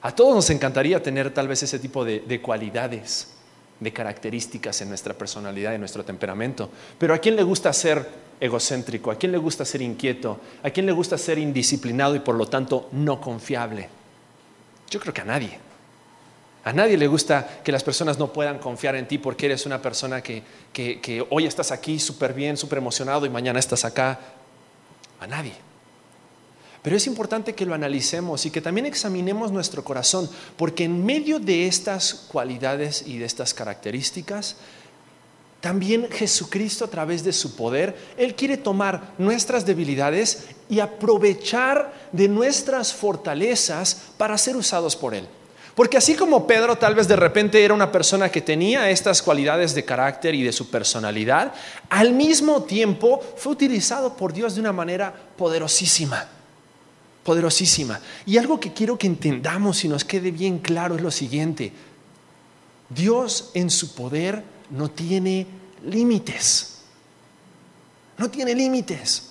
A 0.00 0.12
todos 0.12 0.34
nos 0.34 0.50
encantaría 0.50 1.00
tener 1.00 1.32
tal 1.32 1.46
vez 1.46 1.62
ese 1.62 1.78
tipo 1.78 2.04
de 2.04 2.40
cualidades 2.42 3.28
de 3.82 3.92
características 3.92 4.80
en 4.80 4.88
nuestra 4.88 5.14
personalidad 5.14 5.74
y 5.74 5.78
nuestro 5.78 6.04
temperamento. 6.04 6.70
Pero 6.98 7.14
¿a 7.14 7.18
quién 7.18 7.36
le 7.36 7.42
gusta 7.42 7.72
ser 7.72 8.06
egocéntrico? 8.40 9.10
¿A 9.10 9.16
quién 9.16 9.32
le 9.32 9.38
gusta 9.38 9.64
ser 9.64 9.82
inquieto? 9.82 10.38
¿A 10.62 10.70
quién 10.70 10.86
le 10.86 10.92
gusta 10.92 11.18
ser 11.18 11.38
indisciplinado 11.38 12.14
y 12.14 12.20
por 12.20 12.36
lo 12.36 12.46
tanto 12.46 12.88
no 12.92 13.20
confiable? 13.20 13.88
Yo 14.90 15.00
creo 15.00 15.12
que 15.12 15.22
a 15.22 15.24
nadie. 15.24 15.58
A 16.64 16.72
nadie 16.72 16.96
le 16.96 17.08
gusta 17.08 17.60
que 17.64 17.72
las 17.72 17.82
personas 17.82 18.18
no 18.18 18.32
puedan 18.32 18.58
confiar 18.58 18.94
en 18.94 19.08
ti 19.08 19.18
porque 19.18 19.46
eres 19.46 19.66
una 19.66 19.82
persona 19.82 20.22
que, 20.22 20.42
que 20.72 21.26
hoy 21.30 21.46
estás 21.46 21.72
aquí 21.72 21.98
súper 21.98 22.34
bien, 22.34 22.56
súper 22.56 22.78
emocionado 22.78 23.26
y 23.26 23.30
mañana 23.30 23.58
estás 23.58 23.84
acá. 23.84 24.20
A 25.18 25.26
nadie. 25.26 25.71
Pero 26.82 26.96
es 26.96 27.06
importante 27.06 27.54
que 27.54 27.64
lo 27.64 27.74
analicemos 27.74 28.44
y 28.44 28.50
que 28.50 28.60
también 28.60 28.86
examinemos 28.86 29.52
nuestro 29.52 29.84
corazón, 29.84 30.28
porque 30.56 30.84
en 30.84 31.04
medio 31.06 31.38
de 31.38 31.68
estas 31.68 32.12
cualidades 32.14 33.04
y 33.06 33.18
de 33.18 33.24
estas 33.24 33.54
características, 33.54 34.56
también 35.60 36.08
Jesucristo 36.10 36.84
a 36.84 36.88
través 36.88 37.22
de 37.22 37.32
su 37.32 37.54
poder, 37.54 37.96
Él 38.16 38.34
quiere 38.34 38.56
tomar 38.56 39.14
nuestras 39.16 39.64
debilidades 39.64 40.48
y 40.68 40.80
aprovechar 40.80 41.92
de 42.10 42.26
nuestras 42.26 42.92
fortalezas 42.92 44.08
para 44.18 44.36
ser 44.36 44.56
usados 44.56 44.96
por 44.96 45.14
Él. 45.14 45.28
Porque 45.76 45.96
así 45.96 46.16
como 46.16 46.48
Pedro 46.48 46.76
tal 46.76 46.96
vez 46.96 47.06
de 47.06 47.14
repente 47.14 47.64
era 47.64 47.72
una 47.72 47.92
persona 47.92 48.28
que 48.28 48.42
tenía 48.42 48.90
estas 48.90 49.22
cualidades 49.22 49.72
de 49.76 49.84
carácter 49.84 50.34
y 50.34 50.42
de 50.42 50.52
su 50.52 50.68
personalidad, 50.68 51.54
al 51.88 52.12
mismo 52.12 52.64
tiempo 52.64 53.20
fue 53.36 53.52
utilizado 53.52 54.16
por 54.16 54.32
Dios 54.32 54.56
de 54.56 54.60
una 54.60 54.72
manera 54.72 55.14
poderosísima 55.36 56.28
poderosísima. 57.22 58.00
Y 58.26 58.36
algo 58.38 58.58
que 58.58 58.72
quiero 58.72 58.98
que 58.98 59.06
entendamos 59.06 59.84
y 59.84 59.88
nos 59.88 60.04
quede 60.04 60.30
bien 60.30 60.58
claro 60.58 60.96
es 60.96 61.02
lo 61.02 61.10
siguiente. 61.10 61.72
Dios 62.88 63.50
en 63.54 63.70
su 63.70 63.94
poder 63.94 64.42
no 64.70 64.90
tiene 64.90 65.46
límites. 65.86 66.78
No 68.18 68.30
tiene 68.30 68.54
límites. 68.54 69.30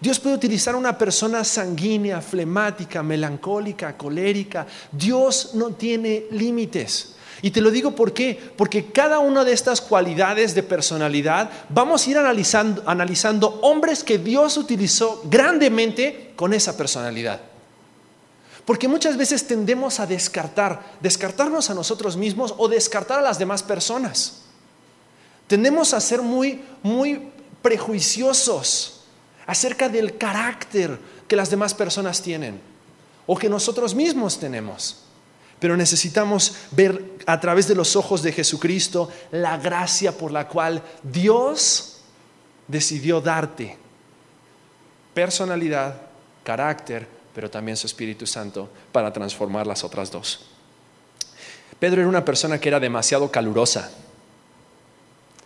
Dios 0.00 0.18
puede 0.18 0.36
utilizar 0.36 0.74
a 0.74 0.78
una 0.78 0.96
persona 0.96 1.44
sanguínea, 1.44 2.22
flemática, 2.22 3.02
melancólica, 3.02 3.96
colérica. 3.96 4.66
Dios 4.90 5.50
no 5.54 5.72
tiene 5.74 6.24
límites. 6.30 7.16
Y 7.42 7.50
te 7.50 7.60
lo 7.60 7.70
digo 7.70 7.92
por 7.92 8.12
qué, 8.12 8.38
porque 8.56 8.86
cada 8.92 9.18
una 9.18 9.44
de 9.44 9.52
estas 9.52 9.80
cualidades 9.80 10.54
de 10.54 10.62
personalidad 10.62 11.50
vamos 11.68 12.06
a 12.06 12.10
ir 12.10 12.18
analizando, 12.18 12.82
analizando 12.86 13.60
hombres 13.62 14.04
que 14.04 14.18
Dios 14.18 14.56
utilizó 14.56 15.22
grandemente 15.24 16.32
con 16.36 16.52
esa 16.52 16.76
personalidad. 16.76 17.40
Porque 18.64 18.88
muchas 18.88 19.16
veces 19.16 19.46
tendemos 19.46 20.00
a 20.00 20.06
descartar, 20.06 20.96
descartarnos 21.00 21.70
a 21.70 21.74
nosotros 21.74 22.16
mismos 22.16 22.54
o 22.58 22.68
descartar 22.68 23.18
a 23.18 23.22
las 23.22 23.38
demás 23.38 23.62
personas. 23.62 24.42
Tendemos 25.46 25.94
a 25.94 26.00
ser 26.00 26.22
muy, 26.22 26.62
muy 26.82 27.32
prejuiciosos 27.62 29.00
acerca 29.46 29.88
del 29.88 30.16
carácter 30.16 30.98
que 31.26 31.36
las 31.36 31.50
demás 31.50 31.74
personas 31.74 32.22
tienen 32.22 32.60
o 33.26 33.36
que 33.36 33.48
nosotros 33.48 33.94
mismos 33.94 34.38
tenemos. 34.38 34.98
Pero 35.60 35.76
necesitamos 35.76 36.54
ver 36.72 37.04
a 37.26 37.38
través 37.38 37.68
de 37.68 37.74
los 37.74 37.94
ojos 37.94 38.22
de 38.22 38.32
Jesucristo 38.32 39.10
la 39.30 39.58
gracia 39.58 40.16
por 40.16 40.32
la 40.32 40.48
cual 40.48 40.82
Dios 41.02 41.98
decidió 42.66 43.20
darte 43.20 43.78
personalidad, 45.14 46.00
carácter, 46.42 47.06
pero 47.34 47.50
también 47.50 47.76
su 47.76 47.86
Espíritu 47.86 48.26
Santo 48.26 48.70
para 48.92 49.12
transformar 49.12 49.66
las 49.66 49.84
otras 49.84 50.10
dos. 50.10 50.46
Pedro 51.78 52.00
era 52.00 52.08
una 52.08 52.24
persona 52.24 52.58
que 52.60 52.68
era 52.68 52.80
demasiado 52.80 53.30
calurosa. 53.30 53.90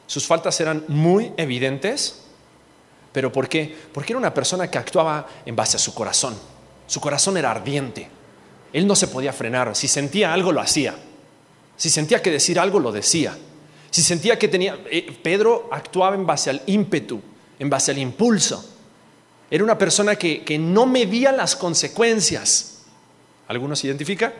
Sus 0.07 0.27
faltas 0.27 0.61
eran 0.61 0.85
muy 0.89 1.33
evidentes, 1.37 2.23
pero 3.13 3.33
¿por 3.33 3.49
qué? 3.49 3.77
Porque 3.93 4.13
era 4.13 4.19
una 4.19 4.35
persona 4.35 4.71
que 4.71 4.79
actuaba 4.79 5.27
en 5.47 5.57
base 5.57 5.77
a 5.77 5.81
su 5.81 5.95
corazón. 5.95 6.37
Su 6.87 7.01
corazón 7.01 7.37
era 7.37 7.51
ardiente. 7.51 8.09
Él 8.75 8.89
no 8.89 8.97
se 8.97 9.07
podía 9.07 9.33
frenar. 9.33 9.75
Si 9.77 9.87
sentía 9.87 10.35
algo, 10.35 10.51
lo 10.51 10.61
hacía. 10.61 10.97
Si 11.77 11.89
sentía 11.89 12.21
que 12.21 12.33
decir 12.33 12.59
algo, 12.59 12.81
lo 12.81 12.91
decía. 12.91 13.39
Si 13.89 14.03
sentía 14.03 14.37
que 14.37 14.49
tenía... 14.49 14.77
Eh, 14.91 15.17
Pedro 15.23 15.69
actuaba 15.71 16.17
en 16.17 16.27
base 16.27 16.51
al 16.51 16.61
ímpetu, 16.67 17.23
en 17.61 17.71
base 17.71 17.93
al 17.93 17.99
impulso. 17.99 18.69
Era 19.49 19.63
una 19.63 19.79
persona 19.79 20.17
que, 20.17 20.43
que 20.43 20.59
no 20.59 20.87
medía 20.87 21.31
las 21.31 21.55
consecuencias. 21.55 22.83
¿Alguno 23.47 23.77
se 23.77 23.87
identifica? 23.87 24.33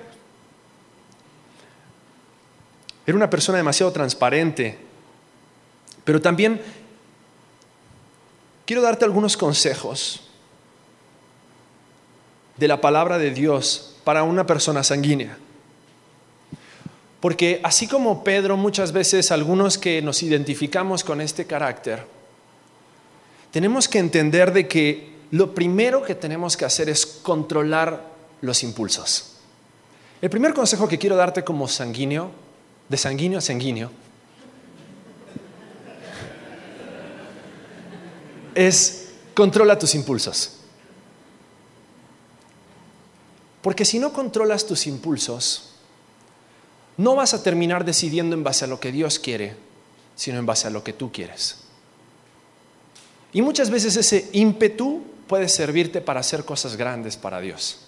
Era 3.07 3.17
una 3.17 3.31
persona 3.31 3.59
demasiado 3.59 3.93
transparente. 3.93 4.79
Pero 6.03 6.21
también 6.21 6.61
quiero 8.67 8.83
darte 8.83 9.05
algunos 9.05 9.37
consejos 9.37 10.23
de 12.57 12.67
la 12.67 12.81
palabra 12.81 13.17
de 13.19 13.31
Dios 13.31 13.94
para 14.05 14.23
una 14.23 14.47
persona 14.47 14.85
sanguínea. 14.85 15.37
Porque 17.21 17.61
así 17.65 17.89
como 17.89 18.23
Pedro, 18.23 18.57
muchas 18.57 18.93
veces 18.93 19.31
algunos 19.31 19.79
que 19.79 20.03
nos 20.03 20.23
identificamos 20.23 21.03
con 21.03 21.21
este 21.21 21.47
carácter, 21.47 22.07
tenemos 23.51 23.89
que 23.89 23.99
entender 23.99 24.53
de 24.53 24.69
que 24.69 25.15
lo 25.31 25.55
primero 25.55 26.03
que 26.03 26.15
tenemos 26.15 26.57
que 26.57 26.67
hacer 26.67 26.89
es 26.89 27.07
controlar 27.07 28.13
los 28.43 28.63
impulsos. 28.63 29.37
El 30.21 30.31
primer 30.31 30.53
consejo 30.53 30.87
que 30.87 30.99
quiero 30.99 31.17
darte 31.17 31.43
como 31.43 31.67
sanguíneo 31.67 32.45
de 32.89 32.97
sanguíneo 32.97 33.39
a 33.39 33.43
sanguíneo, 33.43 33.91
es 38.55 39.09
controla 39.35 39.79
tus 39.79 39.95
impulsos. 39.95 40.61
Porque 43.65 43.87
si 43.87 43.99
no 43.99 44.13
controlas 44.13 44.67
tus 44.67 44.87
impulsos, 44.87 45.71
no 46.99 47.17
vas 47.17 47.33
a 47.33 47.43
terminar 47.43 47.83
decidiendo 47.83 48.37
en 48.37 48.45
base 48.45 48.67
a 48.67 48.69
lo 48.69 48.79
que 48.79 48.93
Dios 48.93 49.19
quiere, 49.19 49.57
sino 50.15 50.39
en 50.39 50.45
base 50.45 50.67
a 50.67 50.71
lo 50.71 50.85
que 50.85 50.93
tú 50.93 51.11
quieres. 51.11 51.61
Y 53.33 53.41
muchas 53.41 53.71
veces 53.71 53.97
ese 53.97 54.29
ímpetu 54.35 55.03
puede 55.27 55.49
servirte 55.49 56.03
para 56.03 56.21
hacer 56.21 56.45
cosas 56.45 56.77
grandes 56.77 57.17
para 57.17 57.41
Dios. 57.41 57.87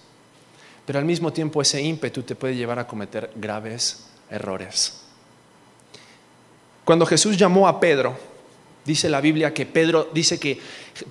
Pero 0.87 0.97
al 0.97 1.05
mismo 1.05 1.31
tiempo 1.31 1.61
ese 1.61 1.79
ímpetu 1.79 2.23
te 2.23 2.33
puede 2.33 2.55
llevar 2.55 2.79
a 2.79 2.87
cometer 2.87 3.29
graves 3.35 4.07
errores. 4.31 5.01
Cuando 6.85 7.05
Jesús 7.05 7.37
llamó 7.37 7.67
a 7.67 7.79
Pedro, 7.79 8.17
dice 8.83 9.09
la 9.09 9.21
Biblia 9.21 9.53
que 9.53 9.67
Pedro 9.67 10.09
dice 10.11 10.39
que 10.39 10.59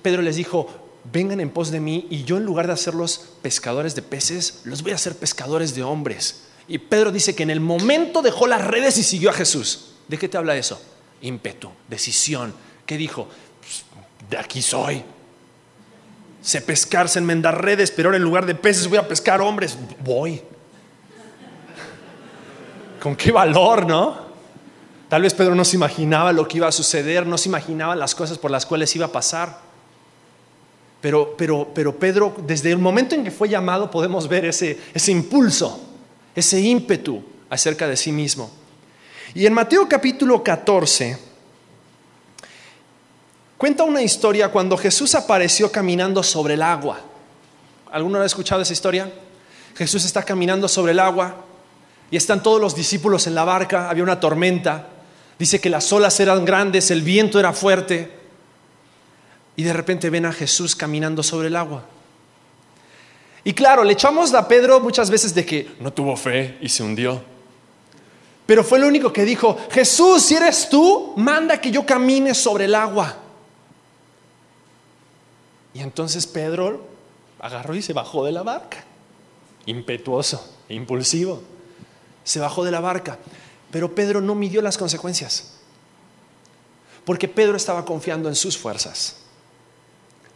Pedro 0.01 0.21
les 0.21 0.35
dijo, 0.35 0.86
"Vengan 1.11 1.39
en 1.39 1.49
pos 1.49 1.71
de 1.71 1.79
mí 1.79 2.07
y 2.09 2.23
yo 2.23 2.37
en 2.37 2.45
lugar 2.45 2.67
de 2.67 2.73
hacerlos 2.73 3.29
pescadores 3.41 3.95
de 3.95 4.01
peces, 4.01 4.61
los 4.63 4.83
voy 4.83 4.91
a 4.91 4.95
hacer 4.95 5.15
pescadores 5.15 5.75
de 5.75 5.83
hombres." 5.83 6.47
Y 6.67 6.79
Pedro 6.79 7.11
dice 7.11 7.33
que 7.33 7.43
en 7.43 7.49
el 7.49 7.59
momento 7.59 8.21
dejó 8.21 8.47
las 8.47 8.65
redes 8.65 8.97
y 8.97 9.03
siguió 9.03 9.29
a 9.29 9.33
Jesús. 9.33 9.93
¿De 10.07 10.17
qué 10.17 10.27
te 10.27 10.37
habla 10.37 10.55
eso? 10.55 10.81
Ímpetu, 11.21 11.71
decisión. 11.87 12.53
¿Qué 12.85 12.97
dijo? 12.97 13.27
Pues, 13.61 13.83
de 14.29 14.37
aquí 14.37 14.61
soy. 14.61 15.03
Sé 16.41 16.61
pescar, 16.61 17.09
sé 17.09 17.19
enmendar 17.19 17.61
redes, 17.61 17.91
pero 17.91 18.09
ahora 18.09 18.17
en 18.17 18.23
lugar 18.23 18.45
de 18.45 18.55
peces 18.55 18.87
voy 18.87 18.97
a 18.97 19.07
pescar 19.07 19.41
hombres. 19.41 19.77
Voy. 20.03 20.41
¿Con 23.01 23.15
qué 23.15 23.31
valor, 23.31 23.85
no? 23.85 24.27
Tal 25.09 25.21
vez 25.21 25.33
Pedro 25.33 25.55
no 25.55 25.63
se 25.63 25.77
imaginaba 25.77 26.33
lo 26.33 26.47
que 26.47 26.57
iba 26.57 26.67
a 26.67 26.71
suceder, 26.71 27.25
no 27.25 27.37
se 27.37 27.47
imaginaba 27.47 27.95
las 27.95 28.13
cosas 28.13 28.37
por 28.37 28.51
las 28.51 28.65
cuales 28.65 28.93
iba 28.95 29.05
a 29.05 29.11
pasar. 29.11 29.66
Pero, 31.01 31.35
pero, 31.37 31.67
pero 31.73 31.95
Pedro, 31.97 32.35
desde 32.45 32.71
el 32.71 32.79
momento 32.79 33.15
en 33.15 33.23
que 33.23 33.31
fue 33.31 33.49
llamado, 33.49 33.89
podemos 33.91 34.27
ver 34.27 34.45
ese, 34.45 34.79
ese 34.93 35.11
impulso, 35.11 35.79
ese 36.35 36.59
ímpetu 36.59 37.23
acerca 37.49 37.87
de 37.87 37.95
sí 37.95 38.11
mismo. 38.11 38.49
Y 39.33 39.45
en 39.45 39.53
Mateo 39.53 39.87
capítulo 39.87 40.43
14, 40.43 41.17
cuenta 43.57 43.83
una 43.83 44.01
historia 44.01 44.49
cuando 44.49 44.77
Jesús 44.77 45.13
apareció 45.15 45.71
caminando 45.71 46.23
sobre 46.23 46.55
el 46.55 46.63
agua. 46.63 46.99
¿Alguno 47.91 48.19
ha 48.19 48.25
escuchado 48.25 48.61
esa 48.61 48.73
historia? 48.73 49.11
Jesús 49.75 50.03
está 50.05 50.23
caminando 50.23 50.67
sobre 50.67 50.93
el 50.93 50.99
agua 50.99 51.45
y 52.09 52.17
están 52.17 52.41
todos 52.41 52.59
los 52.59 52.75
discípulos 52.75 53.27
en 53.27 53.35
la 53.35 53.43
barca, 53.43 53.89
había 53.89 54.03
una 54.03 54.19
tormenta 54.19 54.89
Dice 55.39 55.61
que 55.61 55.69
las 55.69 55.91
olas 55.93 56.19
eran 56.19 56.45
grandes, 56.45 56.89
el 56.89 57.03
viento 57.03 57.39
era 57.39 57.53
fuerte. 57.53 58.16
Y 59.57 59.63
de 59.63 59.73
repente 59.73 60.09
ven 60.09 60.25
a 60.25 60.31
Jesús 60.31 60.75
caminando 60.75 61.21
sobre 61.21 61.49
el 61.49 61.57
agua. 61.57 61.83
Y 63.43 63.53
claro, 63.53 63.83
le 63.83 63.93
echamos 63.93 64.33
a 64.33 64.47
Pedro 64.47 64.79
muchas 64.79 65.09
veces 65.09 65.33
de 65.35 65.45
que 65.45 65.75
no 65.79 65.91
tuvo 65.91 66.15
fe 66.15 66.57
y 66.61 66.69
se 66.69 66.83
hundió. 66.83 67.21
Pero 68.45 68.63
fue 68.63 68.79
lo 68.79 68.87
único 68.87 69.11
que 69.11 69.25
dijo, 69.25 69.57
Jesús, 69.71 70.23
si 70.23 70.35
eres 70.35 70.69
tú, 70.69 71.13
manda 71.17 71.59
que 71.59 71.69
yo 71.69 71.85
camine 71.85 72.33
sobre 72.33 72.65
el 72.65 72.75
agua. 72.75 73.17
Y 75.73 75.81
entonces 75.81 76.25
Pedro 76.25 76.87
agarró 77.39 77.75
y 77.75 77.81
se 77.81 77.93
bajó 77.93 78.23
de 78.23 78.31
la 78.31 78.43
barca. 78.43 78.83
Impetuoso, 79.65 80.55
impulsivo. 80.69 81.41
Se 82.23 82.39
bajó 82.39 82.63
de 82.63 82.71
la 82.71 82.79
barca. 82.79 83.19
Pero 83.71 83.93
Pedro 83.93 84.21
no 84.21 84.33
midió 84.33 84.61
las 84.61 84.77
consecuencias, 84.77 85.53
porque 87.03 87.27
Pedro 87.27 87.57
estaba 87.57 87.83
confiando 87.83 88.29
en 88.29 88.35
sus 88.35 88.57
fuerzas. 88.57 89.16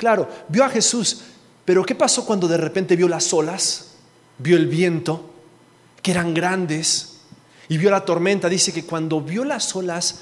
Claro, 0.02 0.28
vio 0.48 0.64
a 0.64 0.70
Jesús, 0.70 1.22
pero 1.64 1.86
¿qué 1.86 1.94
pasó 1.94 2.26
cuando 2.26 2.48
de 2.48 2.58
repente 2.58 2.96
vio 2.96 3.08
las 3.08 3.32
olas, 3.36 3.98
vio 4.40 4.58
el 4.58 4.66
viento, 4.66 5.30
que 6.02 6.10
eran 6.10 6.34
grandes, 6.34 7.20
y 7.70 7.78
vio 7.78 7.92
la 7.92 8.04
tormenta? 8.04 8.50
Dice 8.50 8.74
que 8.74 8.84
cuando 8.84 9.22
vio 9.22 9.46
las 9.46 9.76
olas 9.76 10.22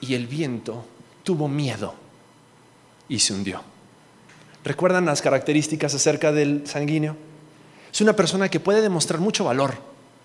y 0.00 0.14
el 0.14 0.26
viento, 0.26 0.84
tuvo 1.22 1.46
miedo 1.46 1.94
y 3.08 3.20
se 3.20 3.32
hundió. 3.32 3.62
¿Recuerdan 4.64 5.06
las 5.06 5.22
características 5.22 5.94
acerca 5.94 6.32
del 6.32 6.66
sanguíneo? 6.66 7.16
Es 7.92 8.00
una 8.00 8.16
persona 8.16 8.48
que 8.48 8.58
puede 8.58 8.82
demostrar 8.82 9.20
mucho 9.20 9.44
valor, 9.44 9.74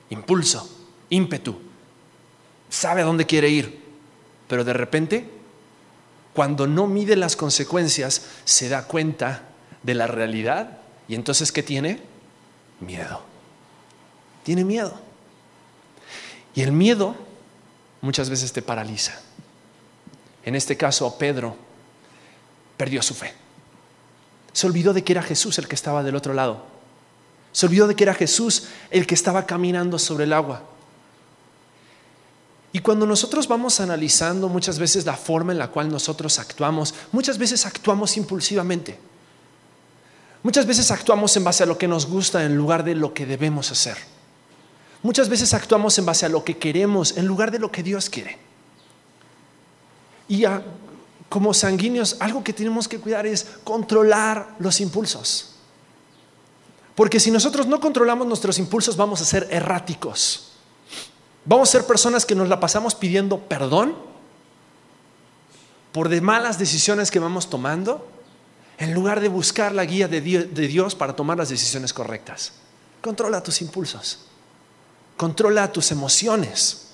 impulso, 0.09 0.67
ímpetu, 1.11 1.55
sabe 2.67 3.03
a 3.03 3.05
dónde 3.05 3.27
quiere 3.27 3.47
ir, 3.47 3.79
pero 4.47 4.63
de 4.63 4.73
repente, 4.73 5.29
cuando 6.35 6.67
no 6.67 6.85
mide 6.85 7.15
las 7.15 7.37
consecuencias, 7.37 8.23
se 8.43 8.67
da 8.67 8.83
cuenta 8.83 9.43
de 9.83 9.95
la 9.95 10.05
realidad 10.05 10.79
y 11.07 11.15
entonces 11.15 11.53
¿qué 11.53 11.63
tiene? 11.63 12.01
Miedo. 12.81 13.21
Tiene 14.43 14.65
miedo. 14.65 14.99
Y 16.53 16.61
el 16.61 16.73
miedo 16.73 17.15
muchas 18.01 18.29
veces 18.29 18.51
te 18.51 18.61
paraliza. 18.61 19.13
En 20.43 20.55
este 20.55 20.75
caso, 20.75 21.17
Pedro 21.17 21.55
perdió 22.75 23.01
su 23.01 23.13
fe. 23.13 23.33
Se 24.51 24.67
olvidó 24.67 24.93
de 24.93 25.05
que 25.05 25.13
era 25.13 25.23
Jesús 25.23 25.57
el 25.57 25.69
que 25.69 25.75
estaba 25.75 26.03
del 26.03 26.17
otro 26.17 26.33
lado. 26.33 26.65
Se 27.53 27.65
olvidó 27.65 27.87
de 27.87 27.95
que 27.95 28.03
era 28.03 28.13
Jesús 28.13 28.67
el 28.91 29.07
que 29.07 29.15
estaba 29.15 29.45
caminando 29.45 29.97
sobre 29.97 30.25
el 30.25 30.33
agua. 30.33 30.63
Y 32.75 32.81
cuando 32.81 33.05
nosotros 33.05 33.47
vamos 33.47 33.79
analizando 33.79 34.49
muchas 34.49 34.79
veces 34.79 35.05
la 35.05 35.15
forma 35.15 35.53
en 35.53 35.59
la 35.59 35.69
cual 35.69 35.87
nosotros 35.87 36.39
actuamos, 36.39 36.93
muchas 37.13 37.37
veces 37.37 37.65
actuamos 37.65 38.17
impulsivamente. 38.17 38.99
Muchas 40.43 40.65
veces 40.65 40.91
actuamos 40.91 41.37
en 41.37 41.45
base 41.45 41.63
a 41.63 41.67
lo 41.67 41.77
que 41.77 41.87
nos 41.87 42.05
gusta 42.05 42.43
en 42.43 42.57
lugar 42.57 42.83
de 42.83 42.93
lo 42.93 43.13
que 43.13 43.25
debemos 43.25 43.71
hacer. 43.71 43.95
Muchas 45.03 45.29
veces 45.29 45.53
actuamos 45.53 45.97
en 45.99 46.05
base 46.05 46.25
a 46.25 46.29
lo 46.29 46.43
que 46.43 46.57
queremos 46.57 47.15
en 47.15 47.25
lugar 47.25 47.49
de 47.49 47.59
lo 47.59 47.71
que 47.71 47.81
Dios 47.81 48.09
quiere. 48.09 48.37
Y 50.27 50.43
como 51.29 51.53
sanguíneos, 51.53 52.17
algo 52.19 52.43
que 52.43 52.51
tenemos 52.51 52.89
que 52.89 52.99
cuidar 52.99 53.25
es 53.25 53.47
controlar 53.63 54.53
los 54.59 54.81
impulsos. 54.81 55.55
Porque 56.93 57.21
si 57.21 57.31
nosotros 57.31 57.67
no 57.67 57.79
controlamos 57.79 58.27
nuestros 58.27 58.59
impulsos, 58.59 58.97
vamos 58.97 59.21
a 59.21 59.23
ser 59.23 59.47
erráticos. 59.49 60.54
Vamos 61.45 61.69
a 61.69 61.71
ser 61.73 61.85
personas 61.85 62.25
que 62.25 62.35
nos 62.35 62.49
la 62.49 62.59
pasamos 62.59 62.95
pidiendo 62.95 63.39
perdón 63.39 63.95
por 65.91 66.09
de 66.09 66.19
malas 66.19 66.59
decisiones 66.59 67.09
que 67.09 67.19
vamos 67.19 67.49
tomando, 67.49 68.05
en 68.77 68.93
lugar 68.93 69.21
de 69.21 69.29
buscar 69.29 69.71
la 69.71 69.85
guía 69.85 70.09
de 70.09 70.19
Dios 70.19 70.95
para 70.95 71.15
tomar 71.15 71.37
las 71.37 71.47
decisiones 71.47 71.93
correctas. 71.93 72.51
Controla 72.99 73.41
tus 73.41 73.61
impulsos, 73.61 74.25
controla 75.15 75.71
tus 75.71 75.91
emociones, 75.91 76.87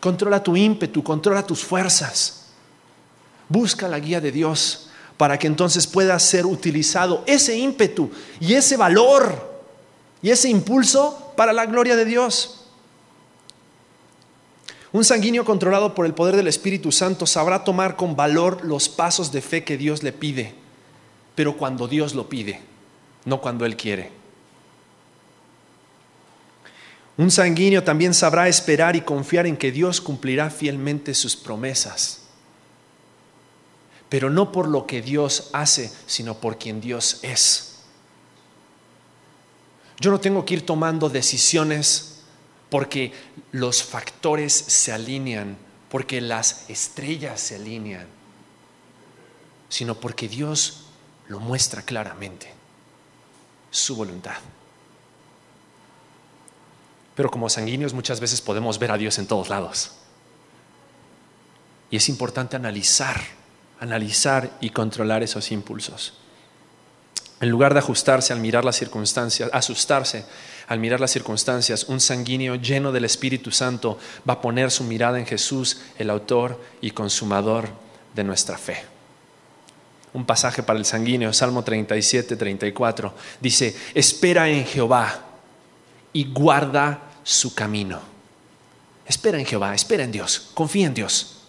controla 0.00 0.42
tu 0.42 0.56
ímpetu, 0.56 1.02
controla 1.02 1.44
tus 1.44 1.64
fuerzas. 1.64 2.44
Busca 3.48 3.88
la 3.88 3.98
guía 3.98 4.20
de 4.20 4.30
Dios 4.30 4.90
para 5.16 5.38
que 5.38 5.46
entonces 5.46 5.86
pueda 5.86 6.16
ser 6.18 6.46
utilizado 6.46 7.24
ese 7.26 7.56
ímpetu 7.56 8.10
y 8.38 8.54
ese 8.54 8.76
valor 8.76 9.60
y 10.22 10.30
ese 10.30 10.48
impulso 10.48 11.32
para 11.36 11.52
la 11.52 11.66
gloria 11.66 11.96
de 11.96 12.04
Dios. 12.04 12.55
Un 14.96 15.04
sanguíneo 15.04 15.44
controlado 15.44 15.94
por 15.94 16.06
el 16.06 16.14
poder 16.14 16.36
del 16.36 16.48
Espíritu 16.48 16.90
Santo 16.90 17.26
sabrá 17.26 17.64
tomar 17.64 17.96
con 17.96 18.16
valor 18.16 18.64
los 18.64 18.88
pasos 18.88 19.30
de 19.30 19.42
fe 19.42 19.62
que 19.62 19.76
Dios 19.76 20.02
le 20.02 20.10
pide, 20.10 20.54
pero 21.34 21.58
cuando 21.58 21.86
Dios 21.86 22.14
lo 22.14 22.30
pide, 22.30 22.62
no 23.26 23.42
cuando 23.42 23.66
Él 23.66 23.76
quiere. 23.76 24.10
Un 27.18 27.30
sanguíneo 27.30 27.84
también 27.84 28.14
sabrá 28.14 28.48
esperar 28.48 28.96
y 28.96 29.02
confiar 29.02 29.46
en 29.46 29.58
que 29.58 29.70
Dios 29.70 30.00
cumplirá 30.00 30.48
fielmente 30.48 31.12
sus 31.12 31.36
promesas, 31.36 32.22
pero 34.08 34.30
no 34.30 34.50
por 34.50 34.66
lo 34.66 34.86
que 34.86 35.02
Dios 35.02 35.50
hace, 35.52 35.92
sino 36.06 36.40
por 36.40 36.56
quien 36.56 36.80
Dios 36.80 37.20
es. 37.20 37.80
Yo 40.00 40.10
no 40.10 40.20
tengo 40.20 40.46
que 40.46 40.54
ir 40.54 40.64
tomando 40.64 41.10
decisiones 41.10 42.15
porque 42.70 43.12
los 43.52 43.82
factores 43.82 44.52
se 44.52 44.92
alinean, 44.92 45.56
porque 45.90 46.20
las 46.20 46.68
estrellas 46.68 47.40
se 47.40 47.56
alinean, 47.56 48.06
sino 49.68 49.94
porque 49.94 50.28
Dios 50.28 50.86
lo 51.28 51.40
muestra 51.40 51.82
claramente, 51.82 52.52
su 53.70 53.96
voluntad. 53.96 54.36
Pero 57.14 57.30
como 57.30 57.48
sanguíneos 57.48 57.94
muchas 57.94 58.20
veces 58.20 58.40
podemos 58.40 58.78
ver 58.78 58.90
a 58.90 58.98
Dios 58.98 59.18
en 59.18 59.26
todos 59.26 59.48
lados. 59.48 59.92
Y 61.90 61.96
es 61.96 62.08
importante 62.08 62.56
analizar, 62.56 63.20
analizar 63.80 64.50
y 64.60 64.70
controlar 64.70 65.22
esos 65.22 65.50
impulsos. 65.50 66.14
En 67.40 67.48
lugar 67.48 67.72
de 67.74 67.80
ajustarse 67.80 68.32
al 68.32 68.40
mirar 68.40 68.64
las 68.64 68.76
circunstancias, 68.76 69.50
asustarse 69.52 70.24
al 70.68 70.80
mirar 70.80 71.00
las 71.00 71.12
circunstancias, 71.12 71.84
un 71.84 72.00
sanguíneo 72.00 72.56
lleno 72.56 72.90
del 72.90 73.04
Espíritu 73.04 73.52
Santo 73.52 73.98
va 74.28 74.34
a 74.34 74.40
poner 74.40 74.70
su 74.70 74.84
mirada 74.84 75.18
en 75.18 75.26
Jesús, 75.26 75.78
el 75.98 76.10
autor 76.10 76.60
y 76.80 76.90
consumador 76.90 77.68
de 78.14 78.24
nuestra 78.24 78.58
fe. 78.58 78.84
Un 80.12 80.24
pasaje 80.24 80.62
para 80.62 80.78
el 80.78 80.84
sanguíneo, 80.84 81.32
Salmo 81.32 81.62
37, 81.62 82.36
34, 82.36 83.14
dice, 83.40 83.76
espera 83.94 84.48
en 84.48 84.64
Jehová 84.64 85.24
y 86.12 86.32
guarda 86.32 87.00
su 87.22 87.54
camino. 87.54 88.00
Espera 89.06 89.38
en 89.38 89.46
Jehová, 89.46 89.74
espera 89.74 90.02
en 90.02 90.10
Dios, 90.10 90.50
confía 90.54 90.86
en 90.86 90.94
Dios. 90.94 91.42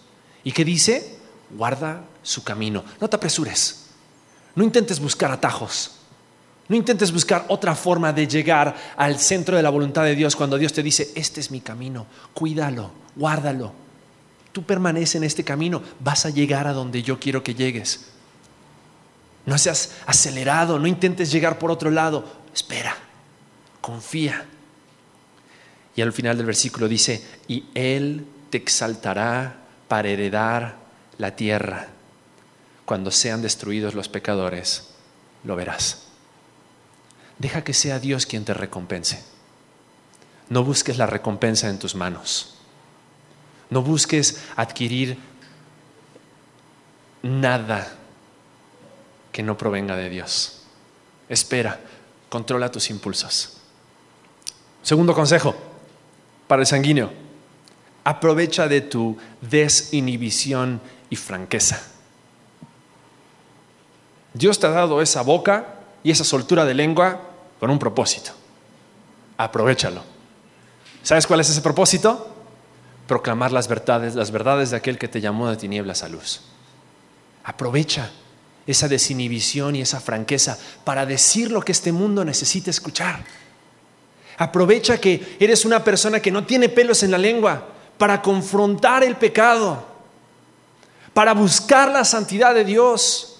¿Y 0.44 0.52
qué 0.52 0.64
dice? 0.64 1.16
Guarda 1.50 2.04
su 2.22 2.44
camino. 2.44 2.84
No 3.00 3.08
te 3.08 3.16
apresures. 3.16 3.86
No 4.54 4.62
intentes 4.62 5.00
buscar 5.00 5.32
atajos. 5.32 5.97
No 6.68 6.76
intentes 6.76 7.12
buscar 7.12 7.46
otra 7.48 7.74
forma 7.74 8.12
de 8.12 8.26
llegar 8.26 8.76
al 8.96 9.18
centro 9.18 9.56
de 9.56 9.62
la 9.62 9.70
voluntad 9.70 10.04
de 10.04 10.14
Dios 10.14 10.36
cuando 10.36 10.58
Dios 10.58 10.72
te 10.72 10.82
dice, 10.82 11.12
este 11.14 11.40
es 11.40 11.50
mi 11.50 11.60
camino, 11.60 12.06
cuídalo, 12.34 12.90
guárdalo. 13.16 13.72
Tú 14.52 14.64
permanece 14.64 15.16
en 15.16 15.24
este 15.24 15.44
camino, 15.44 15.82
vas 16.00 16.26
a 16.26 16.30
llegar 16.30 16.66
a 16.66 16.74
donde 16.74 17.02
yo 17.02 17.18
quiero 17.18 17.42
que 17.42 17.54
llegues. 17.54 18.08
No 19.46 19.56
seas 19.56 19.92
acelerado, 20.04 20.78
no 20.78 20.86
intentes 20.86 21.32
llegar 21.32 21.58
por 21.58 21.70
otro 21.70 21.90
lado. 21.90 22.24
Espera, 22.54 22.94
confía. 23.80 24.44
Y 25.96 26.02
al 26.02 26.12
final 26.12 26.36
del 26.36 26.46
versículo 26.46 26.86
dice, 26.86 27.24
y 27.48 27.64
Él 27.74 28.26
te 28.50 28.58
exaltará 28.58 29.56
para 29.88 30.08
heredar 30.08 30.76
la 31.16 31.34
tierra. 31.34 31.88
Cuando 32.84 33.10
sean 33.10 33.40
destruidos 33.40 33.94
los 33.94 34.10
pecadores, 34.10 34.90
lo 35.44 35.56
verás. 35.56 36.07
Deja 37.38 37.62
que 37.62 37.74
sea 37.74 37.98
Dios 37.98 38.26
quien 38.26 38.44
te 38.44 38.54
recompense. 38.54 39.22
No 40.48 40.64
busques 40.64 40.98
la 40.98 41.06
recompensa 41.06 41.68
en 41.68 41.78
tus 41.78 41.94
manos. 41.94 42.54
No 43.70 43.82
busques 43.82 44.42
adquirir 44.56 45.18
nada 47.22 47.94
que 49.30 49.42
no 49.42 49.58
provenga 49.58 49.96
de 49.96 50.08
Dios. 50.08 50.62
Espera, 51.28 51.78
controla 52.28 52.70
tus 52.70 52.90
impulsos. 52.90 53.58
Segundo 54.82 55.14
consejo 55.14 55.54
para 56.46 56.62
el 56.62 56.66
sanguíneo. 56.66 57.12
Aprovecha 58.04 58.66
de 58.68 58.80
tu 58.80 59.18
desinhibición 59.42 60.80
y 61.10 61.16
franqueza. 61.16 61.82
Dios 64.32 64.58
te 64.58 64.66
ha 64.66 64.70
dado 64.70 65.02
esa 65.02 65.20
boca 65.22 65.74
y 66.02 66.10
esa 66.10 66.24
soltura 66.24 66.64
de 66.64 66.72
lengua 66.72 67.27
con 67.58 67.70
un 67.70 67.78
propósito. 67.78 68.32
Aprovechalo. 69.36 70.02
¿Sabes 71.02 71.26
cuál 71.26 71.40
es 71.40 71.50
ese 71.50 71.60
propósito? 71.60 72.34
Proclamar 73.06 73.52
las 73.52 73.68
verdades, 73.68 74.14
las 74.14 74.30
verdades 74.30 74.70
de 74.70 74.76
aquel 74.76 74.98
que 74.98 75.08
te 75.08 75.20
llamó 75.20 75.48
de 75.48 75.56
tinieblas 75.56 76.02
a 76.02 76.08
luz. 76.08 76.42
Aprovecha 77.44 78.10
esa 78.66 78.88
desinhibición 78.88 79.76
y 79.76 79.80
esa 79.80 80.00
franqueza 80.00 80.58
para 80.84 81.06
decir 81.06 81.50
lo 81.50 81.62
que 81.62 81.72
este 81.72 81.92
mundo 81.92 82.24
necesita 82.24 82.70
escuchar. 82.70 83.24
Aprovecha 84.36 85.00
que 85.00 85.36
eres 85.40 85.64
una 85.64 85.82
persona 85.82 86.20
que 86.20 86.30
no 86.30 86.44
tiene 86.44 86.68
pelos 86.68 87.02
en 87.02 87.10
la 87.10 87.18
lengua 87.18 87.66
para 87.96 88.20
confrontar 88.20 89.02
el 89.02 89.16
pecado, 89.16 89.84
para 91.14 91.32
buscar 91.32 91.90
la 91.90 92.04
santidad 92.04 92.54
de 92.54 92.64
Dios, 92.64 93.37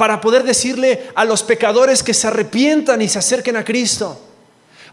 para 0.00 0.18
poder 0.18 0.44
decirle 0.44 1.10
a 1.14 1.26
los 1.26 1.42
pecadores 1.42 2.02
que 2.02 2.14
se 2.14 2.26
arrepientan 2.26 3.02
y 3.02 3.08
se 3.10 3.18
acerquen 3.18 3.54
a 3.58 3.64
Cristo, 3.66 4.18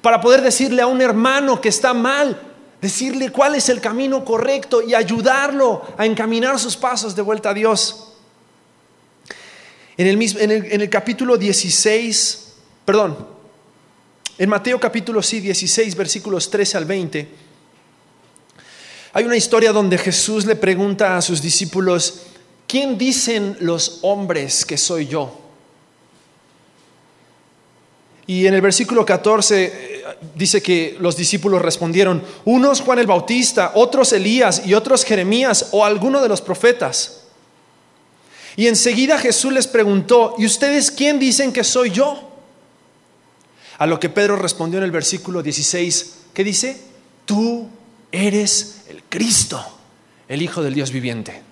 para 0.01 0.19
poder 0.19 0.41
decirle 0.41 0.81
a 0.81 0.87
un 0.87 1.01
hermano 1.01 1.61
que 1.61 1.69
está 1.69 1.93
mal, 1.93 2.37
decirle 2.81 3.31
cuál 3.31 3.55
es 3.55 3.69
el 3.69 3.79
camino 3.79 4.25
correcto 4.25 4.81
y 4.81 4.93
ayudarlo 4.93 5.81
a 5.97 6.05
encaminar 6.05 6.59
sus 6.59 6.75
pasos 6.75 7.15
de 7.15 7.21
vuelta 7.21 7.51
a 7.51 7.53
Dios. 7.53 8.15
En 9.95 10.07
el, 10.09 10.89
capítulo 10.89 11.37
16, 11.37 12.55
perdón, 12.83 13.17
en 14.37 14.49
Mateo 14.49 14.77
capítulo 14.77 15.23
sí, 15.23 15.39
16, 15.39 15.95
versículos 15.95 16.49
13 16.49 16.77
al 16.79 16.83
20, 16.83 17.29
hay 19.13 19.23
una 19.23 19.37
historia 19.37 19.71
donde 19.71 19.97
Jesús 19.97 20.45
le 20.45 20.57
pregunta 20.57 21.15
a 21.15 21.21
sus 21.21 21.41
discípulos, 21.41 22.23
¿quién 22.67 22.97
dicen 22.97 23.57
los 23.61 23.99
hombres 24.01 24.65
que 24.65 24.77
soy 24.77 25.07
yo? 25.07 25.47
Y 28.27 28.45
en 28.45 28.53
el 28.53 28.61
versículo 28.61 29.05
14 29.05 29.63
eh, 29.65 30.05
dice 30.35 30.61
que 30.61 30.97
los 30.99 31.15
discípulos 31.15 31.61
respondieron, 31.61 32.21
unos 32.43 32.81
Juan 32.81 32.99
el 32.99 33.07
Bautista, 33.07 33.71
otros 33.75 34.11
Elías 34.11 34.63
y 34.65 34.73
otros 34.73 35.05
Jeremías 35.05 35.69
o 35.71 35.85
alguno 35.85 36.21
de 36.21 36.27
los 36.27 36.41
profetas. 36.41 37.23
Y 38.57 38.67
enseguida 38.67 39.17
Jesús 39.17 39.53
les 39.53 39.67
preguntó, 39.67 40.35
¿y 40.37 40.45
ustedes 40.45 40.91
quién 40.91 41.19
dicen 41.19 41.53
que 41.53 41.63
soy 41.63 41.91
yo? 41.91 42.21
A 43.77 43.85
lo 43.85 43.99
que 43.99 44.09
Pedro 44.09 44.35
respondió 44.35 44.79
en 44.79 44.83
el 44.83 44.91
versículo 44.91 45.41
16, 45.41 46.15
¿qué 46.33 46.43
dice? 46.43 46.81
Tú 47.25 47.69
eres 48.11 48.81
el 48.89 49.03
Cristo, 49.03 49.63
el 50.27 50.41
Hijo 50.41 50.63
del 50.63 50.73
Dios 50.73 50.91
viviente. 50.91 51.46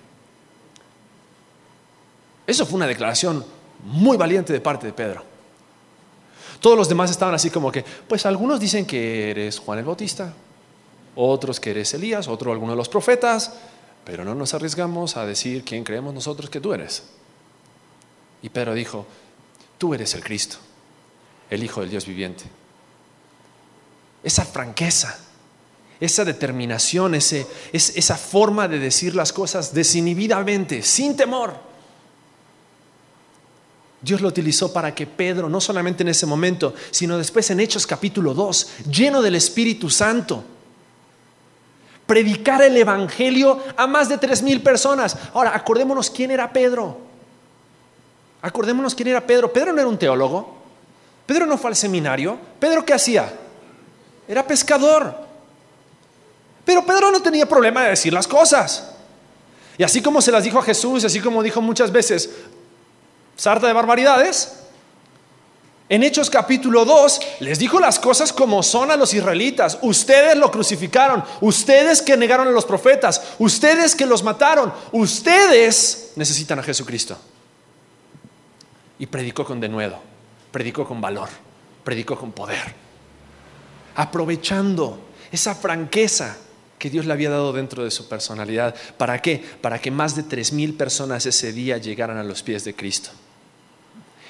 Eso 2.48 2.66
fue 2.66 2.76
una 2.76 2.88
declaración 2.88 3.46
muy 3.84 4.18
valiente 4.18 4.54
de 4.54 4.62
parte 4.62 4.88
de 4.88 4.94
Pedro. 4.94 5.24
Todos 6.60 6.78
los 6.78 6.90
demás 6.90 7.12
estaban 7.12 7.36
así 7.36 7.50
como 7.50 7.72
que, 7.72 7.84
pues 8.08 8.26
algunos 8.26 8.60
dicen 8.60 8.86
que 8.86 9.30
eres 9.32 9.60
Juan 9.60 9.80
el 9.80 9.86
Bautista, 9.86 10.34
otros 11.16 11.60
que 11.60 11.72
eres 11.72 11.94
Elías, 11.94 12.28
otro 12.28 12.52
alguno 12.52 12.72
de 12.72 12.78
los 12.78 12.90
profetas, 12.90 13.54
pero 14.04 14.24
no 14.24 14.36
nos 14.36 14.54
arriesgamos 14.54 15.18
a 15.18 15.26
decir 15.26 15.64
quién 15.64 15.84
creemos 15.84 16.14
nosotros 16.14 16.50
que 16.50 16.62
tú 16.62 16.74
eres. 16.74 17.04
Y 18.42 18.50
Pedro 18.50 18.74
dijo, 18.74 19.06
tú 19.78 19.94
eres 19.94 20.14
el 20.14 20.24
Cristo, 20.24 20.58
el 21.50 21.64
Hijo 21.64 21.82
del 21.82 21.90
Dios 21.90 22.06
viviente. 22.06 22.46
Esa 24.24 24.46
franqueza, 24.46 25.20
esa 26.00 26.26
determinación, 26.26 27.16
ese, 27.16 27.48
esa 27.72 28.18
forma 28.18 28.68
de 28.68 28.80
decir 28.80 29.16
las 29.16 29.34
cosas 29.34 29.74
desinhibidamente, 29.74 30.84
sin 30.84 31.16
temor. 31.16 31.75
Dios 34.06 34.22
lo 34.22 34.28
utilizó 34.28 34.72
para 34.72 34.94
que 34.94 35.08
Pedro, 35.08 35.50
no 35.50 35.60
solamente 35.60 36.04
en 36.04 36.10
ese 36.10 36.28
momento, 36.28 36.76
sino 36.92 37.18
después 37.18 37.50
en 37.50 37.60
Hechos 37.60 37.88
capítulo 37.88 38.36
2, 38.36 38.68
lleno 38.92 39.20
del 39.20 39.34
Espíritu 39.34 39.90
Santo, 39.90 40.44
predicar 42.06 42.62
el 42.62 42.78
Evangelio 42.78 43.64
a 43.76 43.88
más 43.88 44.08
de 44.08 44.20
tres 44.20 44.44
mil 44.44 44.62
personas. 44.62 45.18
Ahora, 45.34 45.56
acordémonos 45.56 46.12
quién 46.12 46.30
era 46.30 46.54
Pedro. 46.54 47.00
Acordémonos 48.44 48.94
quién 48.94 49.08
era 49.08 49.26
Pedro. 49.26 49.52
Pedro 49.52 49.74
no 49.74 49.80
era 49.80 49.90
un 49.90 49.98
teólogo. 49.98 50.56
Pedro 51.26 51.48
no 51.48 51.58
fue 51.58 51.72
al 51.72 51.76
seminario. 51.76 52.38
Pedro 52.60 52.86
qué 52.86 52.94
hacía? 52.94 53.34
Era 54.28 54.46
pescador. 54.46 55.16
Pero 56.64 56.86
Pedro 56.86 57.10
no 57.10 57.24
tenía 57.24 57.48
problema 57.48 57.86
de 57.86 57.90
decir 57.90 58.14
las 58.14 58.28
cosas. 58.28 58.92
Y 59.80 59.84
así 59.84 60.00
como 60.00 60.22
se 60.22 60.32
las 60.32 60.44
dijo 60.44 60.60
a 60.60 60.64
Jesús, 60.64 61.04
así 61.04 61.20
como 61.20 61.42
dijo 61.42 61.60
muchas 61.60 61.92
veces, 61.92 62.30
sarta 63.36 63.68
de 63.68 63.74
barbaridades, 63.74 64.66
en 65.88 66.02
Hechos 66.02 66.32
capítulo 66.32 66.84
2 66.84 67.20
les 67.42 67.60
dijo 67.60 67.80
las 67.80 68.00
cosas 68.00 68.34
como 68.34 68.64
son 68.64 68.90
a 68.90 68.98
los 68.98 69.14
israelitas. 69.14 69.78
Ustedes 69.84 70.36
lo 70.36 70.50
crucificaron, 70.50 71.24
ustedes 71.42 72.02
que 72.02 72.18
negaron 72.18 72.48
a 72.48 72.52
los 72.52 72.66
profetas, 72.66 73.36
ustedes 73.38 73.96
que 73.96 74.08
los 74.08 74.24
mataron, 74.24 74.74
ustedes 74.92 76.14
necesitan 76.16 76.58
a 76.58 76.64
Jesucristo. 76.64 77.16
Y 78.98 79.06
predicó 79.06 79.46
con 79.46 79.60
denuedo, 79.60 80.00
predicó 80.52 80.88
con 80.88 81.02
valor, 81.02 81.30
predicó 81.84 82.18
con 82.18 82.32
poder, 82.32 82.74
aprovechando 83.96 84.98
esa 85.32 85.54
franqueza 85.54 86.38
que 86.80 86.90
Dios 86.90 87.06
le 87.06 87.14
había 87.14 87.30
dado 87.30 87.54
dentro 87.54 87.84
de 87.84 87.92
su 87.92 88.10
personalidad. 88.10 88.74
¿Para 88.98 89.22
qué? 89.22 89.44
Para 89.62 89.80
que 89.80 89.92
más 89.92 90.16
de 90.16 90.24
tres 90.24 90.52
mil 90.52 90.74
personas 90.74 91.28
ese 91.28 91.54
día 91.54 91.78
llegaran 91.78 92.18
a 92.18 92.24
los 92.24 92.42
pies 92.42 92.64
de 92.64 92.74
Cristo. 92.74 93.12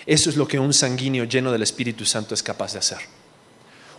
Eso 0.06 0.30
es 0.30 0.36
lo 0.36 0.47
que 0.47 0.60
un 0.60 0.74
sanguíneo 0.74 1.24
lleno 1.24 1.51
del 1.51 1.64
Espíritu 1.64 2.06
Santo 2.06 2.34
es 2.34 2.43
capaz 2.43 2.74
de 2.74 2.80
hacer. 2.80 2.99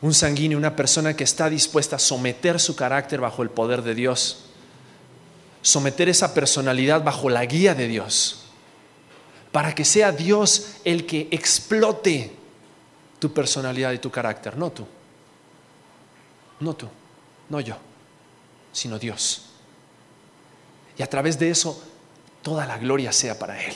Un 0.03 0.15
sanguíneo, 0.15 0.59
una 0.59 0.77
persona 0.77 1.17
que 1.17 1.25
está 1.25 1.51
dispuesta 1.51 1.97
a 1.97 1.99
someter 1.99 2.61
su 2.61 2.77
carácter 2.77 3.21
bajo 3.21 3.43
el 3.43 3.51
poder 3.51 3.83
de 3.83 3.95
Dios, 3.95 4.45
someter 5.63 6.09
esa 6.09 6.33
personalidad 6.33 7.03
bajo 7.03 7.29
la 7.29 7.45
guía 7.45 7.75
de 7.75 7.89
Dios, 7.89 8.45
para 9.51 9.75
que 9.75 9.85
sea 9.85 10.13
Dios 10.13 10.77
el 10.85 11.07
que 11.07 11.29
explote 11.31 12.33
tu 13.19 13.33
personalidad 13.33 13.93
y 13.93 13.99
tu 13.99 14.11
carácter, 14.11 14.57
no 14.57 14.71
tú, 14.71 14.87
no 16.61 16.75
tú, 16.75 16.89
no 17.49 17.61
yo, 17.61 17.77
sino 18.73 18.99
Dios. 18.99 19.47
Y 20.99 21.03
a 21.03 21.11
través 21.11 21.39
de 21.39 21.51
eso, 21.51 21.83
toda 22.43 22.67
la 22.67 22.79
gloria 22.79 23.13
sea 23.13 23.39
para 23.39 23.61
Él. 23.61 23.75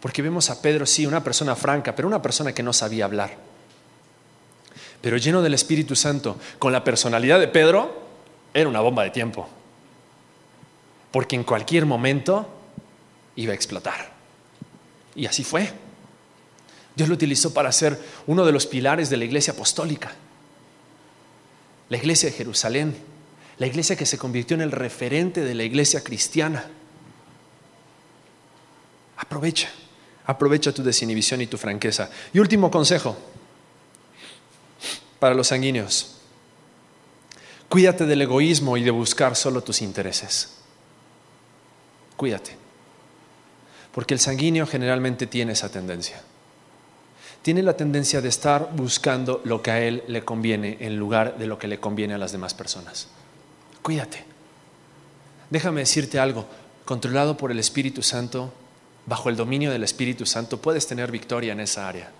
Porque 0.00 0.22
vemos 0.22 0.50
a 0.50 0.62
Pedro, 0.62 0.86
sí, 0.86 1.06
una 1.06 1.24
persona 1.24 1.56
franca, 1.56 1.94
pero 1.94 2.06
una 2.06 2.22
persona 2.22 2.52
que 2.52 2.62
no 2.62 2.72
sabía 2.72 3.04
hablar. 3.04 3.36
Pero 5.00 5.16
lleno 5.16 5.42
del 5.42 5.54
Espíritu 5.54 5.96
Santo, 5.96 6.38
con 6.58 6.72
la 6.72 6.84
personalidad 6.84 7.38
de 7.40 7.48
Pedro, 7.48 8.02
era 8.54 8.68
una 8.68 8.80
bomba 8.80 9.04
de 9.04 9.10
tiempo. 9.10 9.48
Porque 11.10 11.36
en 11.36 11.44
cualquier 11.44 11.86
momento 11.86 12.48
iba 13.36 13.52
a 13.52 13.56
explotar. 13.56 14.12
Y 15.14 15.26
así 15.26 15.44
fue. 15.44 15.72
Dios 16.94 17.08
lo 17.08 17.14
utilizó 17.14 17.54
para 17.54 17.70
ser 17.72 17.98
uno 18.26 18.44
de 18.44 18.52
los 18.52 18.66
pilares 18.66 19.08
de 19.10 19.16
la 19.16 19.24
iglesia 19.24 19.52
apostólica. 19.52 20.12
La 21.88 21.96
iglesia 21.96 22.28
de 22.28 22.36
Jerusalén, 22.36 22.96
la 23.58 23.66
iglesia 23.66 23.96
que 23.96 24.06
se 24.06 24.18
convirtió 24.18 24.54
en 24.56 24.62
el 24.62 24.72
referente 24.72 25.40
de 25.42 25.54
la 25.54 25.64
iglesia 25.64 26.02
cristiana. 26.02 26.66
Aprovecha, 29.16 29.70
aprovecha 30.28 30.72
tu 30.72 30.82
desinhibición 30.82 31.40
y 31.40 31.46
tu 31.46 31.56
franqueza. 31.56 32.10
Y 32.34 32.38
último 32.38 32.70
consejo 32.70 33.16
para 35.18 35.34
los 35.34 35.48
sanguíneos. 35.48 36.16
Cuídate 37.70 38.04
del 38.04 38.22
egoísmo 38.22 38.76
y 38.76 38.82
de 38.82 38.90
buscar 38.90 39.34
solo 39.34 39.62
tus 39.62 39.80
intereses. 39.80 40.58
Cuídate. 42.16 42.56
Porque 43.92 44.12
el 44.12 44.20
sanguíneo 44.20 44.66
generalmente 44.66 45.26
tiene 45.26 45.52
esa 45.52 45.70
tendencia. 45.70 46.20
Tiene 47.40 47.62
la 47.62 47.78
tendencia 47.78 48.20
de 48.20 48.28
estar 48.28 48.70
buscando 48.76 49.40
lo 49.44 49.62
que 49.62 49.70
a 49.70 49.80
él 49.80 50.04
le 50.08 50.26
conviene 50.26 50.76
en 50.80 50.98
lugar 50.98 51.38
de 51.38 51.46
lo 51.46 51.58
que 51.58 51.68
le 51.68 51.80
conviene 51.80 52.14
a 52.14 52.18
las 52.18 52.32
demás 52.32 52.52
personas. 52.52 53.08
Cuídate. 53.80 54.24
Déjame 55.48 55.80
decirte 55.80 56.18
algo. 56.18 56.46
Controlado 56.84 57.38
por 57.38 57.50
el 57.50 57.58
Espíritu 57.58 58.02
Santo, 58.02 58.52
bajo 59.08 59.30
el 59.30 59.36
dominio 59.36 59.70
del 59.70 59.84
Espíritu 59.84 60.26
Santo, 60.26 60.60
puedes 60.60 60.86
tener 60.86 61.10
victoria 61.10 61.52
en 61.52 61.60
esa 61.60 61.88
área. 61.88 62.10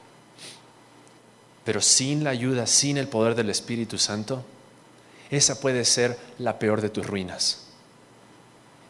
Pero 1.64 1.82
sin 1.82 2.24
la 2.24 2.30
ayuda, 2.30 2.66
sin 2.66 2.97
el 2.97 3.09
poder 3.09 3.34
del 3.34 3.51
Espíritu 3.51 3.99
Santo, 3.99 4.43
esa 5.30 5.61
puede 5.61 5.84
ser 5.84 6.18
la 6.39 6.59
peor 6.59 6.80
de 6.80 6.89
tus 6.89 7.07
ruinas. 7.07 7.66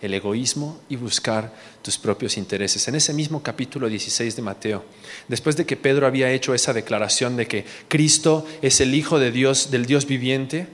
El 0.00 0.14
egoísmo 0.14 0.78
y 0.88 0.94
buscar 0.94 1.52
tus 1.82 1.98
propios 1.98 2.36
intereses. 2.36 2.86
En 2.86 2.94
ese 2.94 3.12
mismo 3.12 3.42
capítulo 3.42 3.88
16 3.88 4.36
de 4.36 4.42
Mateo, 4.42 4.84
después 5.26 5.56
de 5.56 5.66
que 5.66 5.76
Pedro 5.76 6.06
había 6.06 6.30
hecho 6.30 6.54
esa 6.54 6.72
declaración 6.72 7.36
de 7.36 7.48
que 7.48 7.64
Cristo 7.88 8.46
es 8.62 8.80
el 8.80 8.94
Hijo 8.94 9.18
de 9.18 9.32
Dios, 9.32 9.72
del 9.72 9.86
Dios 9.86 10.06
viviente, 10.06 10.68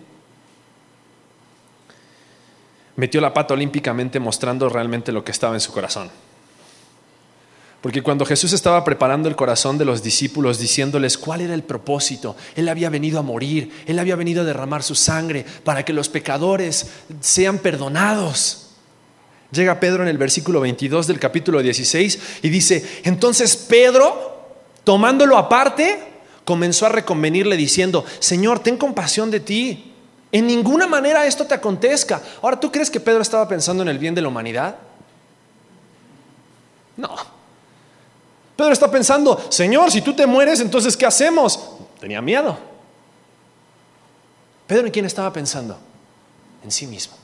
metió 2.97 3.22
la 3.22 3.33
pata 3.33 3.55
olímpicamente 3.55 4.20
mostrando 4.20 4.68
realmente 4.68 5.11
lo 5.11 5.25
que 5.25 5.33
estaba 5.33 5.55
en 5.55 5.61
su 5.61 5.72
corazón. 5.72 6.11
Porque 7.85 8.03
cuando 8.03 8.24
Jesús 8.24 8.55
estaba 8.55 8.82
preparando 8.82 9.28
el 9.28 9.37
corazón 9.37 9.76
de 9.76 9.85
los 9.85 10.03
discípulos, 10.03 10.59
diciéndoles 10.59 11.18
cuál 11.18 11.43
era 11.43 11.53
el 11.53 11.62
propósito, 11.62 12.35
Él 12.57 12.70
había 12.70 12.89
venido 12.89 13.18
a 13.18 13.22
morir, 13.22 13.70
Él 13.85 13.99
había 13.99 14.16
venido 14.16 14.41
a 14.41 14.47
derramar 14.47 14.82
su 14.82 14.95
sangre 14.95 15.45
para 15.64 15.85
que 15.85 15.93
los 15.93 16.09
pecadores 16.09 16.87
sean 17.20 17.59
perdonados. 17.59 18.70
Llega 19.51 19.80
Pedro 19.80 20.03
en 20.03 20.09
el 20.09 20.16
versículo 20.16 20.61
22 20.61 21.09
del 21.09 21.18
capítulo 21.18 21.61
16 21.61 22.39
y 22.41 22.49
dice, 22.49 23.03
entonces 23.05 23.55
Pedro, 23.55 24.47
tomándolo 24.82 25.37
aparte, 25.37 25.99
comenzó 26.47 26.87
a 26.87 26.89
reconvenirle 26.89 27.55
diciendo, 27.55 28.07
Señor, 28.18 28.61
ten 28.61 28.78
compasión 28.78 29.30
de 29.30 29.41
ti, 29.41 29.93
en 30.32 30.47
ninguna 30.47 30.87
manera 30.87 31.26
esto 31.26 31.45
te 31.45 31.53
acontezca. 31.53 32.22
Ahora, 32.41 32.59
¿tú 32.59 32.72
crees 32.72 32.91
que 32.91 32.99
Pedro 32.99 33.20
estaba 33.20 33.47
pensando 33.47 33.82
en 33.82 33.91
el 33.91 33.99
bien 33.99 34.14
de 34.14 34.22
la 34.22 34.28
humanidad? 34.28 34.76
No. 36.97 37.34
Pedro 38.57 38.72
está 38.72 38.90
pensando, 38.90 39.40
Señor, 39.48 39.90
si 39.90 40.00
tú 40.00 40.14
te 40.14 40.26
mueres, 40.26 40.61
entonces 40.61 40.96
¿qué 40.96 41.07
hacemos? 41.07 41.70
Tenía 41.98 42.20
miedo. 42.20 42.57
Pedro 44.66 44.86
en 44.86 44.92
quién 44.92 45.05
estaba 45.05 45.32
pensando? 45.32 45.78
En 46.62 46.70
sí 46.70 46.86
mismo. 46.86 47.14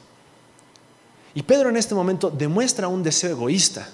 Y 1.35 1.43
Pedro 1.43 1.69
en 1.69 1.77
este 1.77 1.95
momento 1.95 2.31
demuestra 2.31 2.89
un 2.89 3.03
deseo 3.03 3.31
egoísta. 3.31 3.89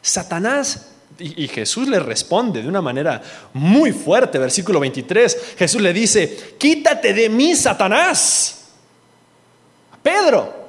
Satanás, 0.00 0.86
y, 1.18 1.46
Jesús 1.48 1.88
le 1.88 2.00
responde 2.00 2.62
de 2.62 2.68
una 2.68 2.80
manera 2.80 3.20
muy 3.52 3.92
fuerte, 3.92 4.38
versículo 4.38 4.80
23, 4.80 5.54
Jesús 5.58 5.82
le 5.82 5.92
dice, 5.92 6.54
quítate 6.58 7.12
de 7.12 7.28
mí, 7.28 7.54
Satanás. 7.54 8.68
Pedro, 10.02 10.59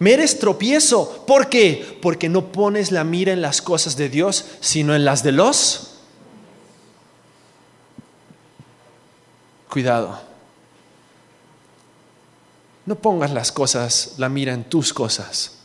me 0.00 0.14
eres 0.14 0.38
tropiezo. 0.38 1.24
¿Por 1.26 1.50
qué? 1.50 1.98
Porque 2.00 2.30
no 2.30 2.50
pones 2.52 2.90
la 2.90 3.04
mira 3.04 3.34
en 3.34 3.42
las 3.42 3.60
cosas 3.60 3.96
de 3.96 4.08
Dios, 4.08 4.46
sino 4.60 4.94
en 4.94 5.04
las 5.04 5.22
de 5.22 5.32
los. 5.32 5.98
Cuidado. 9.68 10.18
No 12.86 12.94
pongas 12.94 13.30
las 13.30 13.52
cosas, 13.52 14.14
la 14.16 14.30
mira 14.30 14.54
en 14.54 14.64
tus 14.64 14.94
cosas, 14.94 15.58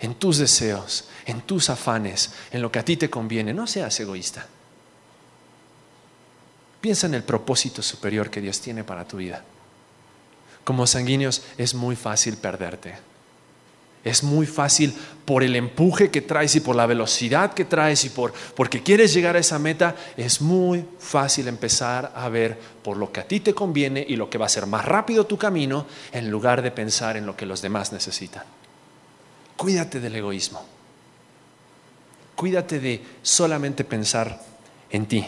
en 0.00 0.14
tus 0.14 0.38
deseos, 0.38 1.04
en 1.26 1.42
tus 1.42 1.68
afanes, 1.68 2.32
en 2.50 2.62
lo 2.62 2.72
que 2.72 2.78
a 2.78 2.84
ti 2.84 2.96
te 2.96 3.10
conviene. 3.10 3.52
No 3.52 3.66
seas 3.66 4.00
egoísta. 4.00 4.46
Piensa 6.80 7.06
en 7.06 7.14
el 7.14 7.24
propósito 7.24 7.82
superior 7.82 8.30
que 8.30 8.40
Dios 8.40 8.58
tiene 8.58 8.84
para 8.84 9.06
tu 9.06 9.18
vida. 9.18 9.44
Como 10.64 10.86
sanguíneos 10.86 11.42
es 11.58 11.74
muy 11.74 11.94
fácil 11.94 12.38
perderte. 12.38 13.11
Es 14.04 14.24
muy 14.24 14.46
fácil 14.46 14.94
por 15.24 15.44
el 15.44 15.54
empuje 15.54 16.10
que 16.10 16.22
traes 16.22 16.56
y 16.56 16.60
por 16.60 16.74
la 16.74 16.86
velocidad 16.86 17.54
que 17.54 17.64
traes 17.64 18.04
y 18.04 18.10
por 18.10 18.32
porque 18.56 18.82
quieres 18.82 19.14
llegar 19.14 19.36
a 19.36 19.38
esa 19.38 19.58
meta, 19.58 19.94
es 20.16 20.40
muy 20.40 20.84
fácil 20.98 21.46
empezar 21.46 22.12
a 22.14 22.28
ver 22.28 22.58
por 22.82 22.96
lo 22.96 23.12
que 23.12 23.20
a 23.20 23.28
ti 23.28 23.40
te 23.40 23.54
conviene 23.54 24.04
y 24.06 24.16
lo 24.16 24.28
que 24.28 24.38
va 24.38 24.46
a 24.46 24.48
ser 24.48 24.66
más 24.66 24.84
rápido 24.84 25.26
tu 25.26 25.38
camino 25.38 25.86
en 26.10 26.30
lugar 26.30 26.62
de 26.62 26.72
pensar 26.72 27.16
en 27.16 27.26
lo 27.26 27.36
que 27.36 27.46
los 27.46 27.62
demás 27.62 27.92
necesitan. 27.92 28.42
Cuídate 29.56 30.00
del 30.00 30.16
egoísmo. 30.16 30.64
Cuídate 32.34 32.80
de 32.80 33.00
solamente 33.22 33.84
pensar 33.84 34.40
en 34.90 35.06
ti. 35.06 35.24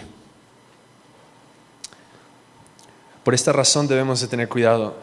Por 3.23 3.35
esta 3.35 3.53
razón 3.53 3.87
debemos 3.87 4.21
de 4.21 4.27
tener 4.27 4.49
cuidado 4.49 4.97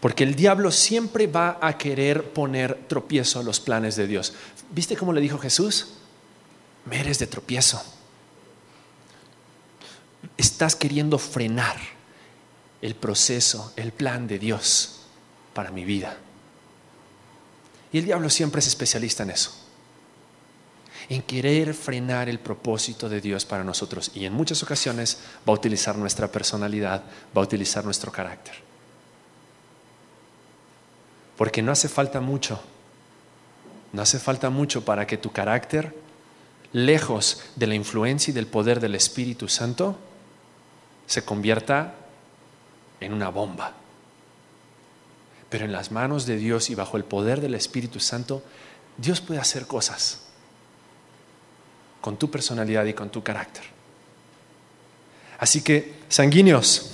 porque 0.00 0.24
el 0.24 0.34
diablo 0.34 0.70
siempre 0.70 1.26
va 1.26 1.58
a 1.60 1.76
querer 1.76 2.32
poner 2.32 2.86
tropiezo 2.88 3.40
a 3.40 3.42
los 3.42 3.60
planes 3.60 3.96
de 3.96 4.06
Dios. 4.06 4.32
¿Viste 4.70 4.96
cómo 4.96 5.12
le 5.12 5.20
dijo 5.20 5.38
Jesús? 5.38 5.88
Me 6.86 7.00
eres 7.00 7.18
de 7.18 7.26
tropiezo. 7.26 7.82
Estás 10.38 10.74
queriendo 10.74 11.18
frenar 11.18 11.76
el 12.80 12.94
proceso, 12.94 13.74
el 13.76 13.92
plan 13.92 14.26
de 14.26 14.38
Dios 14.38 15.00
para 15.52 15.70
mi 15.70 15.84
vida. 15.84 16.16
Y 17.92 17.98
el 17.98 18.06
diablo 18.06 18.30
siempre 18.30 18.60
es 18.60 18.68
especialista 18.68 19.24
en 19.24 19.30
eso. 19.30 19.52
En 21.10 21.22
querer 21.22 21.74
frenar 21.74 22.30
el 22.30 22.38
propósito 22.38 23.08
de 23.08 23.20
Dios 23.20 23.44
para 23.44 23.64
nosotros. 23.64 24.12
Y 24.14 24.24
en 24.24 24.32
muchas 24.32 24.62
ocasiones 24.62 25.18
va 25.46 25.52
a 25.52 25.56
utilizar 25.56 25.96
nuestra 25.98 26.28
personalidad, 26.28 27.02
va 27.36 27.42
a 27.42 27.44
utilizar 27.44 27.84
nuestro 27.84 28.10
carácter. 28.10 28.69
Porque 31.40 31.62
no 31.62 31.72
hace 31.72 31.88
falta 31.88 32.20
mucho. 32.20 32.60
No 33.94 34.02
hace 34.02 34.18
falta 34.18 34.50
mucho 34.50 34.84
para 34.84 35.06
que 35.06 35.16
tu 35.16 35.32
carácter, 35.32 35.96
lejos 36.74 37.44
de 37.56 37.66
la 37.66 37.74
influencia 37.74 38.30
y 38.30 38.34
del 38.34 38.46
poder 38.46 38.78
del 38.78 38.94
Espíritu 38.94 39.48
Santo, 39.48 39.96
se 41.06 41.24
convierta 41.24 41.94
en 43.00 43.14
una 43.14 43.30
bomba. 43.30 43.72
Pero 45.48 45.64
en 45.64 45.72
las 45.72 45.90
manos 45.90 46.26
de 46.26 46.36
Dios 46.36 46.68
y 46.68 46.74
bajo 46.74 46.98
el 46.98 47.04
poder 47.04 47.40
del 47.40 47.54
Espíritu 47.54 48.00
Santo, 48.00 48.42
Dios 48.98 49.22
puede 49.22 49.40
hacer 49.40 49.66
cosas 49.66 50.26
con 52.02 52.18
tu 52.18 52.30
personalidad 52.30 52.84
y 52.84 52.92
con 52.92 53.08
tu 53.08 53.22
carácter. 53.22 53.64
Así 55.38 55.62
que, 55.62 56.00
sanguíneos, 56.10 56.90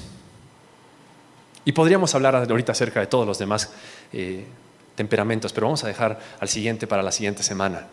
y 1.67 1.73
podríamos 1.73 2.15
hablar 2.15 2.37
ahorita 2.37 2.71
acerca 2.71 3.01
de 3.01 3.09
todos 3.09 3.27
los 3.27 3.41
demás 3.41 3.71
eh, 4.13 4.47
temperamentos, 4.95 5.53
pero 5.53 5.67
vamos 5.67 5.85
a 5.85 5.89
dejar 5.89 6.19
al 6.41 6.49
siguiente 6.49 6.87
para 6.87 7.03
la 7.03 7.13
siguiente 7.13 7.43
semana. 7.43 7.87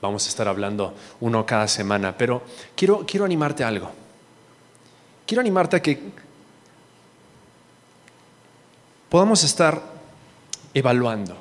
Vamos 0.00 0.24
a 0.26 0.28
estar 0.28 0.48
hablando 0.48 0.94
uno 1.20 1.44
cada 1.44 1.68
semana, 1.68 2.16
pero 2.16 2.42
quiero, 2.74 3.04
quiero 3.06 3.26
animarte 3.26 3.64
a 3.64 3.68
algo. 3.68 3.90
Quiero 5.26 5.40
animarte 5.40 5.76
a 5.76 5.82
que 5.82 6.00
podamos 9.08 9.44
estar 9.44 9.82
evaluando 10.72 11.36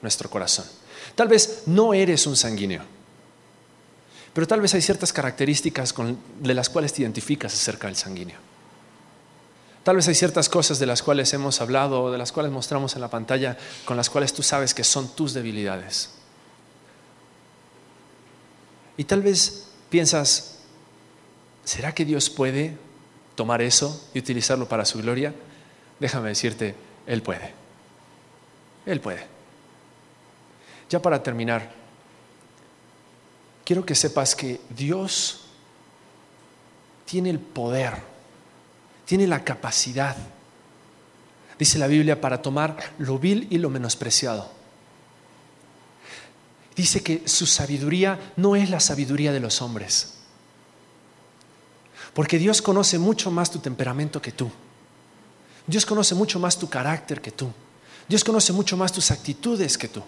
nuestro 0.00 0.28
corazón. 0.28 0.66
Tal 1.14 1.28
vez 1.28 1.64
no 1.66 1.94
eres 1.94 2.26
un 2.26 2.36
sanguíneo, 2.36 2.82
pero 4.32 4.46
tal 4.46 4.60
vez 4.60 4.74
hay 4.74 4.82
ciertas 4.82 5.12
características 5.12 5.94
de 6.40 6.54
las 6.54 6.68
cuales 6.68 6.92
te 6.92 7.02
identificas 7.02 7.52
acerca 7.54 7.86
del 7.86 7.96
sanguíneo. 7.96 8.51
Tal 9.84 9.96
vez 9.96 10.06
hay 10.06 10.14
ciertas 10.14 10.48
cosas 10.48 10.78
de 10.78 10.86
las 10.86 11.02
cuales 11.02 11.32
hemos 11.34 11.60
hablado 11.60 12.04
o 12.04 12.10
de 12.10 12.18
las 12.18 12.30
cuales 12.30 12.52
mostramos 12.52 12.94
en 12.94 13.00
la 13.00 13.10
pantalla 13.10 13.56
con 13.84 13.96
las 13.96 14.10
cuales 14.10 14.32
tú 14.32 14.42
sabes 14.42 14.74
que 14.74 14.84
son 14.84 15.08
tus 15.08 15.34
debilidades. 15.34 16.10
Y 18.96 19.04
tal 19.04 19.22
vez 19.22 19.68
piensas, 19.90 20.58
¿será 21.64 21.92
que 21.92 22.04
Dios 22.04 22.30
puede 22.30 22.76
tomar 23.34 23.60
eso 23.60 24.08
y 24.14 24.20
utilizarlo 24.20 24.68
para 24.68 24.84
su 24.84 24.98
gloria? 24.98 25.34
Déjame 25.98 26.28
decirte, 26.28 26.76
Él 27.06 27.22
puede. 27.22 27.52
Él 28.86 29.00
puede. 29.00 29.26
Ya 30.88 31.02
para 31.02 31.22
terminar, 31.22 31.72
quiero 33.64 33.84
que 33.84 33.94
sepas 33.94 34.36
que 34.36 34.60
Dios 34.70 35.40
tiene 37.04 37.30
el 37.30 37.38
poder, 37.40 38.11
tiene 39.04 39.26
la 39.26 39.44
capacidad, 39.44 40.16
dice 41.58 41.78
la 41.78 41.86
Biblia, 41.86 42.20
para 42.20 42.42
tomar 42.42 42.76
lo 42.98 43.18
vil 43.18 43.46
y 43.50 43.58
lo 43.58 43.70
menospreciado. 43.70 44.50
Dice 46.74 47.02
que 47.02 47.28
su 47.28 47.46
sabiduría 47.46 48.32
no 48.36 48.56
es 48.56 48.70
la 48.70 48.80
sabiduría 48.80 49.32
de 49.32 49.40
los 49.40 49.60
hombres, 49.60 50.14
porque 52.14 52.38
Dios 52.38 52.62
conoce 52.62 52.98
mucho 52.98 53.30
más 53.30 53.50
tu 53.50 53.58
temperamento 53.58 54.20
que 54.20 54.32
tú. 54.32 54.50
Dios 55.66 55.86
conoce 55.86 56.14
mucho 56.14 56.38
más 56.38 56.58
tu 56.58 56.68
carácter 56.68 57.20
que 57.20 57.30
tú. 57.30 57.50
Dios 58.08 58.24
conoce 58.24 58.52
mucho 58.52 58.76
más 58.76 58.92
tus 58.92 59.10
actitudes 59.10 59.78
que 59.78 59.88
tú. 59.88 60.02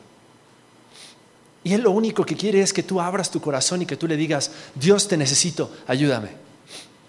Y 1.62 1.72
Él 1.72 1.80
lo 1.80 1.92
único 1.92 2.26
que 2.26 2.36
quiere 2.36 2.60
es 2.60 2.72
que 2.72 2.82
tú 2.82 3.00
abras 3.00 3.30
tu 3.30 3.40
corazón 3.40 3.80
y 3.80 3.86
que 3.86 3.96
tú 3.96 4.06
le 4.06 4.16
digas, 4.16 4.50
Dios 4.74 5.08
te 5.08 5.16
necesito, 5.16 5.72
ayúdame. 5.86 6.30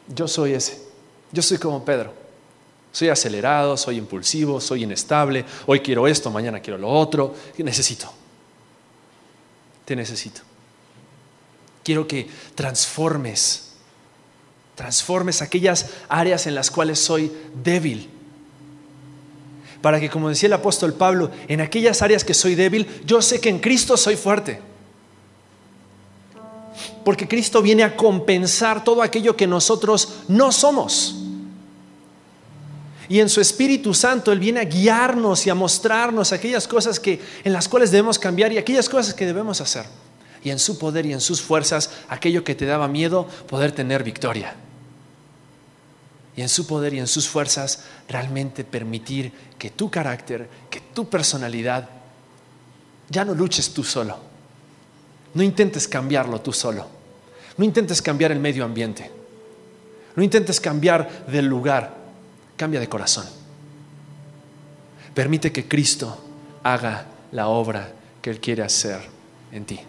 Yo 0.07 0.27
soy 0.27 0.53
ese. 0.53 0.81
Yo 1.31 1.41
soy 1.41 1.57
como 1.57 1.83
Pedro. 1.83 2.13
Soy 2.91 3.09
acelerado, 3.09 3.75
soy 3.75 3.97
impulsivo, 3.97 4.61
soy 4.61 4.83
inestable. 4.83 5.45
Hoy 5.65 5.81
quiero 5.81 6.07
esto, 6.07 6.31
mañana 6.31 6.61
quiero 6.61 6.77
lo 6.77 6.89
otro. 6.89 7.35
Necesito. 7.57 8.11
Te 9.83 9.95
necesito. 9.95 10.41
Quiero 11.83 12.07
que 12.07 12.27
transformes, 12.55 13.73
transformes 14.75 15.41
aquellas 15.41 15.89
áreas 16.09 16.47
en 16.47 16.55
las 16.55 16.71
cuales 16.71 16.99
soy 16.99 17.31
débil 17.63 18.09
para 19.85 19.99
que, 19.99 20.09
como 20.09 20.29
decía 20.29 20.47
el 20.47 20.53
apóstol 20.53 20.95
Pablo, 20.95 21.29
en 21.47 21.61
aquellas 21.61 22.01
áreas 22.01 22.23
que 22.23 22.33
soy 22.33 22.55
débil, 22.55 22.87
yo 23.05 23.21
sé 23.21 23.39
que 23.39 23.49
en 23.49 23.59
Cristo 23.59 23.97
soy 23.97 24.15
fuerte. 24.15 24.59
Porque 27.05 27.27
Cristo 27.27 27.61
viene 27.61 27.83
a 27.83 27.95
compensar 27.95 28.83
todo 28.83 29.01
aquello 29.01 29.37
que 29.37 29.47
nosotros 29.47 30.15
no 30.27 30.51
somos. 30.51 31.15
Y 33.07 33.21
en 33.21 33.29
su 33.29 33.39
Espíritu 33.39 33.93
Santo 33.93 34.33
Él 34.33 34.39
viene 34.39 34.59
a 34.59 34.65
guiarnos 34.65 35.47
y 35.47 35.49
a 35.49 35.55
mostrarnos 35.55 36.33
aquellas 36.33 36.67
cosas 36.67 36.99
que, 36.99 37.21
en 37.45 37.53
las 37.53 37.69
cuales 37.69 37.91
debemos 37.91 38.19
cambiar 38.19 38.51
y 38.51 38.57
aquellas 38.57 38.89
cosas 38.89 39.13
que 39.13 39.25
debemos 39.25 39.61
hacer. 39.61 39.85
Y 40.43 40.49
en 40.49 40.59
su 40.59 40.77
poder 40.77 41.05
y 41.05 41.13
en 41.13 41.21
sus 41.21 41.41
fuerzas, 41.41 41.91
aquello 42.09 42.43
que 42.43 42.55
te 42.55 42.65
daba 42.65 42.89
miedo, 42.89 43.27
poder 43.47 43.71
tener 43.71 44.03
victoria 44.03 44.55
y 46.35 46.41
en 46.41 46.49
su 46.49 46.67
poder 46.67 46.93
y 46.93 46.99
en 46.99 47.07
sus 47.07 47.27
fuerzas 47.27 47.83
realmente 48.09 48.63
permitir 48.63 49.31
que 49.57 49.69
tu 49.69 49.89
carácter, 49.89 50.49
que 50.69 50.81
tu 50.93 51.09
personalidad, 51.09 51.89
ya 53.09 53.23
no 53.23 53.33
luches 53.33 53.73
tú 53.73 53.83
solo. 53.83 54.17
No 55.35 55.43
intentes 55.43 55.87
cambiarlo 55.87 56.41
tú 56.41 56.51
solo. 56.51 56.87
No 57.57 57.63
intentes 57.63 58.01
cambiar 58.01 58.31
el 58.31 58.39
medio 58.39 58.65
ambiente. 58.65 59.11
No 60.15 60.23
intentes 60.23 60.59
cambiar 60.59 61.25
del 61.27 61.45
lugar. 61.45 61.93
Cambia 62.57 62.79
de 62.79 62.89
corazón. 62.89 63.25
Permite 65.13 65.51
que 65.51 65.67
Cristo 65.67 66.17
haga 66.63 67.05
la 67.31 67.47
obra 67.47 67.91
que 68.21 68.29
Él 68.29 68.39
quiere 68.39 68.63
hacer 68.63 69.01
en 69.51 69.65
ti. 69.65 69.79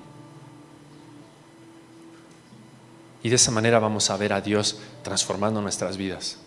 Y 3.23 3.29
de 3.29 3.37
esa 3.37 3.51
manera 3.51 3.79
vamos 3.79 4.11
a 4.11 4.17
ver 4.17 4.33
a 4.33 4.41
Dios 4.41 4.79
transformando 5.03 5.61
nuestras 5.63 5.97
vidas. 5.97 6.39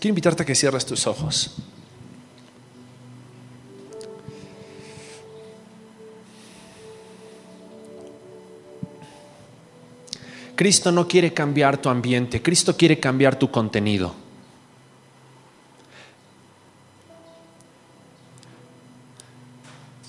Quiero 0.00 0.12
invitarte 0.12 0.42
a 0.42 0.46
que 0.46 0.54
cierres 0.54 0.84
tus 0.84 1.06
ojos. 1.06 1.54
Cristo 10.54 10.92
no 10.92 11.08
quiere 11.08 11.32
cambiar 11.32 11.78
tu 11.78 11.88
ambiente, 11.88 12.42
Cristo 12.42 12.76
quiere 12.76 13.00
cambiar 13.00 13.38
tu 13.38 13.50
contenido. 13.50 14.14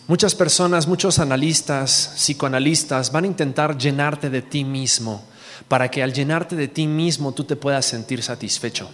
Muchas 0.08 0.36
personas, 0.36 0.86
muchos 0.86 1.18
analistas, 1.18 2.14
psicoanalistas 2.16 3.12
van 3.12 3.24
a 3.24 3.28
intentar 3.28 3.78
llenarte 3.78 4.30
de 4.30 4.41
ti 4.41 4.66
mismo 4.66 5.24
para 5.68 5.89
que 5.89 6.04
al 6.04 6.14
llenarte 6.14 6.56
de 6.56 6.68
ti 6.68 6.88
mismo 6.88 7.32
tú 7.32 7.46
te 7.46 7.56
puedas 7.56 7.86
sentir 7.86 8.22
satisfecho. 8.22 8.89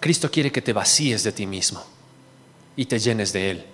Cristo 0.00 0.30
quiere 0.30 0.52
que 0.52 0.62
te 0.62 0.72
vacíes 0.72 1.24
de 1.24 1.32
ti 1.32 1.46
mismo 1.46 1.82
y 2.76 2.84
te 2.84 2.98
llenes 2.98 3.32
de 3.32 3.50
Él. 3.50 3.64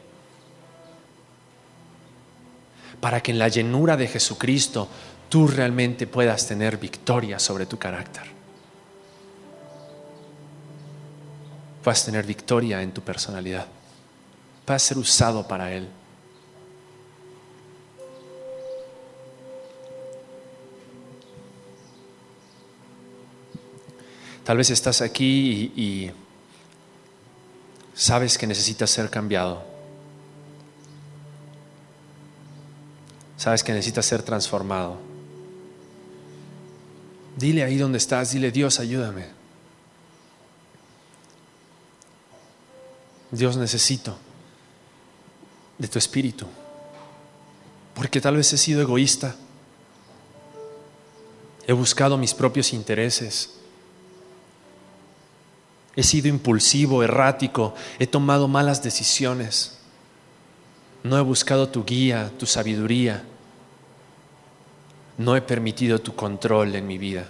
Para 3.01 3.21
que 3.21 3.33
en 3.33 3.39
la 3.39 3.49
llenura 3.49 3.97
de 3.97 4.07
Jesucristo 4.07 4.89
tú 5.33 5.47
realmente 5.47 6.07
puedas 6.07 6.47
tener 6.47 6.77
victoria 6.77 7.39
sobre 7.39 7.65
tu 7.65 7.79
carácter. 7.79 8.25
Puedas 11.83 12.05
tener 12.05 12.27
victoria 12.27 12.83
en 12.83 12.93
tu 12.93 13.01
personalidad 13.01 13.67
a 14.75 14.79
ser 14.79 14.99
usado 14.99 15.49
para 15.49 15.73
Él. 15.73 15.89
Tal 24.45 24.59
vez 24.59 24.69
estás 24.69 25.01
aquí 25.01 25.73
y, 25.77 26.11
sabes 27.95 28.37
que 28.37 28.47
necesitas 28.47 28.91
ser 28.91 29.09
cambiado. 29.09 29.65
Sabes 33.37 33.65
que 33.65 33.73
necesitas 33.73 34.05
ser 34.05 34.23
transformado. 34.23 35.12
Dile 37.37 37.63
ahí 37.63 37.77
donde 37.77 37.99
estás, 37.99 38.33
dile 38.33 38.51
Dios, 38.51 38.79
ayúdame. 38.79 39.27
Dios 43.31 43.57
necesito 43.57 44.17
de 45.79 45.89
tu 45.89 45.99
espíritu. 45.99 46.47
Porque 47.95 48.21
tal 48.21 48.37
vez 48.37 48.53
he 48.53 48.59
sido 48.59 48.81
egoísta. 48.81 49.35
He 51.67 51.73
buscado 51.73 52.19
mis 52.19 52.35
propios 52.35 52.73
intereses. 52.73 53.55
He 55.97 56.03
sido 56.03 56.29
impulsivo, 56.29 57.03
errático. 57.03 57.75
He 57.99 58.07
tomado 58.07 58.49
malas 58.49 58.83
decisiones. 58.83 59.79
No 61.03 61.19
he 61.19 61.23
buscado 61.23 61.69
tu 61.69 61.85
guía, 61.85 62.31
tu 62.39 62.47
sabiduría. 62.47 63.25
No 65.23 65.37
he 65.37 65.41
permitido 65.41 66.01
tu 66.01 66.17
control 66.17 66.75
en 66.75 66.85
mi 66.85 66.99
vida. 66.99 67.29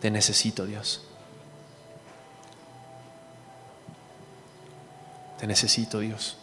Te 0.00 0.10
necesito, 0.10 0.66
Dios. 0.66 1.02
Te 5.38 5.46
necesito, 5.46 6.00
Dios. 6.00 6.36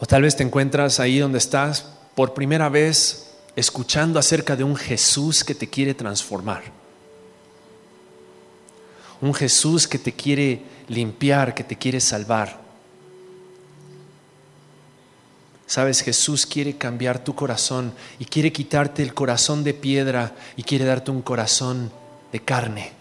O 0.00 0.04
tal 0.04 0.20
vez 0.20 0.36
te 0.36 0.42
encuentras 0.42 1.00
ahí 1.00 1.18
donde 1.18 1.38
estás 1.38 1.86
por 2.14 2.34
primera 2.34 2.68
vez 2.68 3.30
escuchando 3.56 4.18
acerca 4.18 4.54
de 4.54 4.64
un 4.64 4.76
Jesús 4.76 5.44
que 5.44 5.54
te 5.54 5.70
quiere 5.70 5.94
transformar. 5.94 6.64
Un 9.22 9.32
Jesús 9.32 9.88
que 9.88 9.98
te 9.98 10.12
quiere 10.12 10.62
limpiar, 10.88 11.54
que 11.54 11.64
te 11.64 11.78
quiere 11.78 12.00
salvar. 12.02 12.63
Sabes, 15.66 16.02
Jesús 16.02 16.46
quiere 16.46 16.76
cambiar 16.76 17.24
tu 17.24 17.34
corazón 17.34 17.94
y 18.18 18.26
quiere 18.26 18.52
quitarte 18.52 19.02
el 19.02 19.14
corazón 19.14 19.64
de 19.64 19.74
piedra 19.74 20.34
y 20.56 20.62
quiere 20.62 20.84
darte 20.84 21.10
un 21.10 21.22
corazón 21.22 21.90
de 22.32 22.40
carne. 22.40 22.92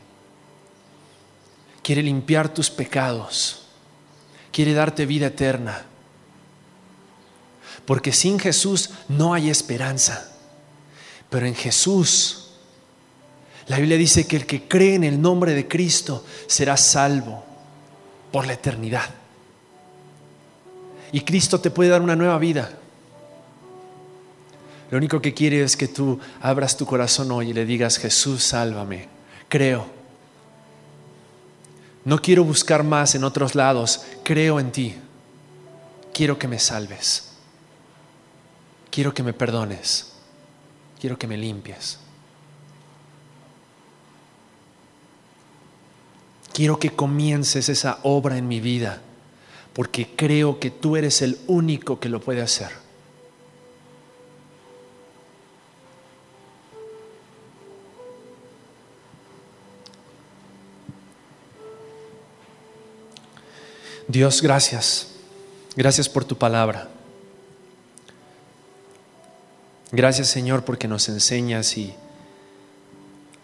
Quiere 1.81 2.01
limpiar 2.01 2.53
tus 2.53 2.69
pecados. 2.69 3.65
Quiere 4.51 4.73
darte 4.73 5.05
vida 5.05 5.27
eterna 5.27 5.85
porque 7.85 8.13
sin 8.13 8.39
Jesús 8.39 8.91
no 9.09 9.33
hay 9.33 9.49
esperanza. 9.49 10.31
Pero 11.29 11.45
en 11.45 11.55
Jesús, 11.55 12.51
la 13.67 13.77
Biblia 13.77 13.97
dice 13.97 14.27
que 14.27 14.37
el 14.37 14.45
que 14.45 14.67
cree 14.67 14.95
en 14.95 15.03
el 15.03 15.21
nombre 15.21 15.53
de 15.53 15.67
Cristo 15.67 16.25
será 16.47 16.77
salvo 16.77 17.43
por 18.31 18.45
la 18.47 18.53
eternidad. 18.53 19.09
Y 21.13 21.21
Cristo 21.21 21.61
te 21.61 21.71
puede 21.71 21.91
dar 21.91 22.01
una 22.01 22.17
nueva 22.17 22.37
vida. 22.37 22.77
Lo 24.91 24.97
único 24.97 25.21
que 25.21 25.33
quiere 25.33 25.63
es 25.63 25.77
que 25.77 25.87
tú 25.87 26.19
abras 26.41 26.75
tu 26.75 26.85
corazón 26.85 27.31
hoy 27.31 27.51
y 27.51 27.53
le 27.53 27.65
digas, 27.65 27.97
Jesús, 27.97 28.43
sálvame. 28.43 29.07
Creo. 29.47 29.85
No 32.03 32.19
quiero 32.21 32.43
buscar 32.43 32.83
más 32.83 33.15
en 33.15 33.23
otros 33.23 33.55
lados. 33.55 34.01
Creo 34.23 34.59
en 34.59 34.71
ti. 34.71 34.95
Quiero 36.13 36.37
que 36.37 36.47
me 36.47 36.59
salves. 36.59 37.29
quiero 38.93 39.11
que 39.11 39.23
me 39.23 39.33
perdones, 39.33 40.11
quiero 41.01 41.17
que 41.17 41.25
me 41.25 41.35
limpies. 41.35 41.97
Quiero 46.53 46.77
que 46.77 46.91
comiences 46.91 47.69
esa 47.69 47.97
obra 48.03 48.37
en 48.37 48.47
mi 48.47 48.59
vida, 48.59 49.01
porque 49.73 50.09
creo 50.15 50.59
que 50.59 50.69
tú 50.69 50.95
eres 50.95 51.21
el 51.21 51.37
único 51.47 51.99
que 51.99 52.09
lo 52.09 52.21
puede 52.21 52.41
hacer. 52.41 52.69
Dios, 64.07 64.41
gracias. 64.41 65.09
Gracias 65.75 66.07
por 66.07 66.23
tu 66.23 66.37
palabra. 66.37 66.89
Gracias 69.91 70.27
Señor 70.27 70.65
porque 70.65 70.87
nos 70.87 71.07
enseñas 71.09 71.77
y 71.77 71.93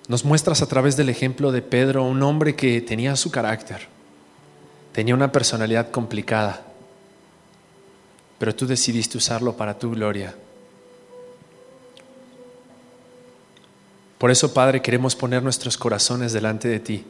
nos 0.07 0.25
muestras 0.25 0.61
a 0.61 0.67
través 0.67 0.97
del 0.97 1.09
ejemplo 1.09 1.51
de 1.51 1.61
Pedro, 1.61 2.03
un 2.03 2.23
hombre 2.23 2.55
que 2.55 2.81
tenía 2.81 3.15
su 3.15 3.29
carácter, 3.29 3.87
tenía 4.93 5.13
una 5.13 5.31
personalidad 5.31 5.91
complicada, 5.91 6.65
pero 8.37 8.55
tú 8.55 8.65
decidiste 8.65 9.17
usarlo 9.17 9.55
para 9.55 9.77
tu 9.77 9.91
gloria. 9.91 10.35
Por 14.17 14.31
eso, 14.31 14.53
Padre, 14.53 14.81
queremos 14.81 15.15
poner 15.15 15.41
nuestros 15.41 15.77
corazones 15.77 16.33
delante 16.33 16.67
de 16.67 16.79
ti. 16.79 17.05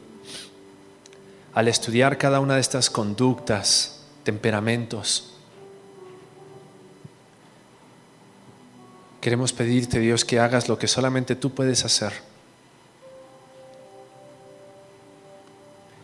Al 1.54 1.66
estudiar 1.66 2.18
cada 2.18 2.38
una 2.38 2.54
de 2.54 2.60
estas 2.60 2.88
conductas, 2.88 4.02
temperamentos, 4.22 5.34
queremos 9.20 9.52
pedirte, 9.52 9.98
Dios, 9.98 10.24
que 10.24 10.38
hagas 10.38 10.68
lo 10.68 10.78
que 10.78 10.86
solamente 10.86 11.34
tú 11.34 11.50
puedes 11.52 11.84
hacer 11.84 12.30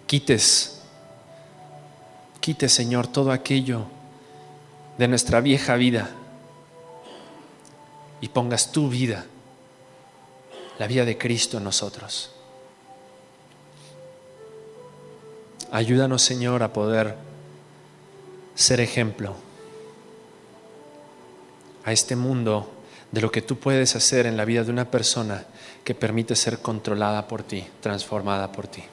quites, 0.06 0.75
quites 2.46 2.72
Señor 2.72 3.08
todo 3.08 3.32
aquello 3.32 3.86
de 4.98 5.08
nuestra 5.08 5.40
vieja 5.40 5.74
vida 5.74 6.10
y 8.20 8.28
pongas 8.28 8.70
tu 8.70 8.88
vida, 8.88 9.26
la 10.78 10.86
vida 10.86 11.04
de 11.04 11.18
Cristo 11.18 11.58
en 11.58 11.64
nosotros. 11.64 12.30
Ayúdanos 15.72 16.22
Señor 16.22 16.62
a 16.62 16.72
poder 16.72 17.16
ser 18.54 18.78
ejemplo 18.78 19.34
a 21.84 21.90
este 21.90 22.14
mundo 22.14 22.70
de 23.10 23.22
lo 23.22 23.32
que 23.32 23.42
tú 23.42 23.58
puedes 23.58 23.96
hacer 23.96 24.24
en 24.24 24.36
la 24.36 24.44
vida 24.44 24.62
de 24.62 24.70
una 24.70 24.88
persona 24.88 25.46
que 25.82 25.96
permite 25.96 26.36
ser 26.36 26.60
controlada 26.60 27.26
por 27.26 27.42
ti, 27.42 27.66
transformada 27.80 28.52
por 28.52 28.68
ti. 28.68 28.84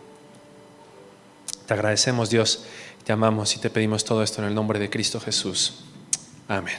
Te 1.68 1.74
agradecemos 1.76 2.32
Dios, 2.32 2.66
te 3.04 3.12
amamos 3.12 3.56
y 3.56 3.60
te 3.60 3.70
pedimos 3.70 4.04
todo 4.04 4.24
esto 4.24 4.42
en 4.42 4.48
el 4.48 4.56
nombre 4.56 4.80
de 4.80 4.90
Cristo 4.90 5.20
Jesús. 5.20 5.84
Amén. 6.48 6.76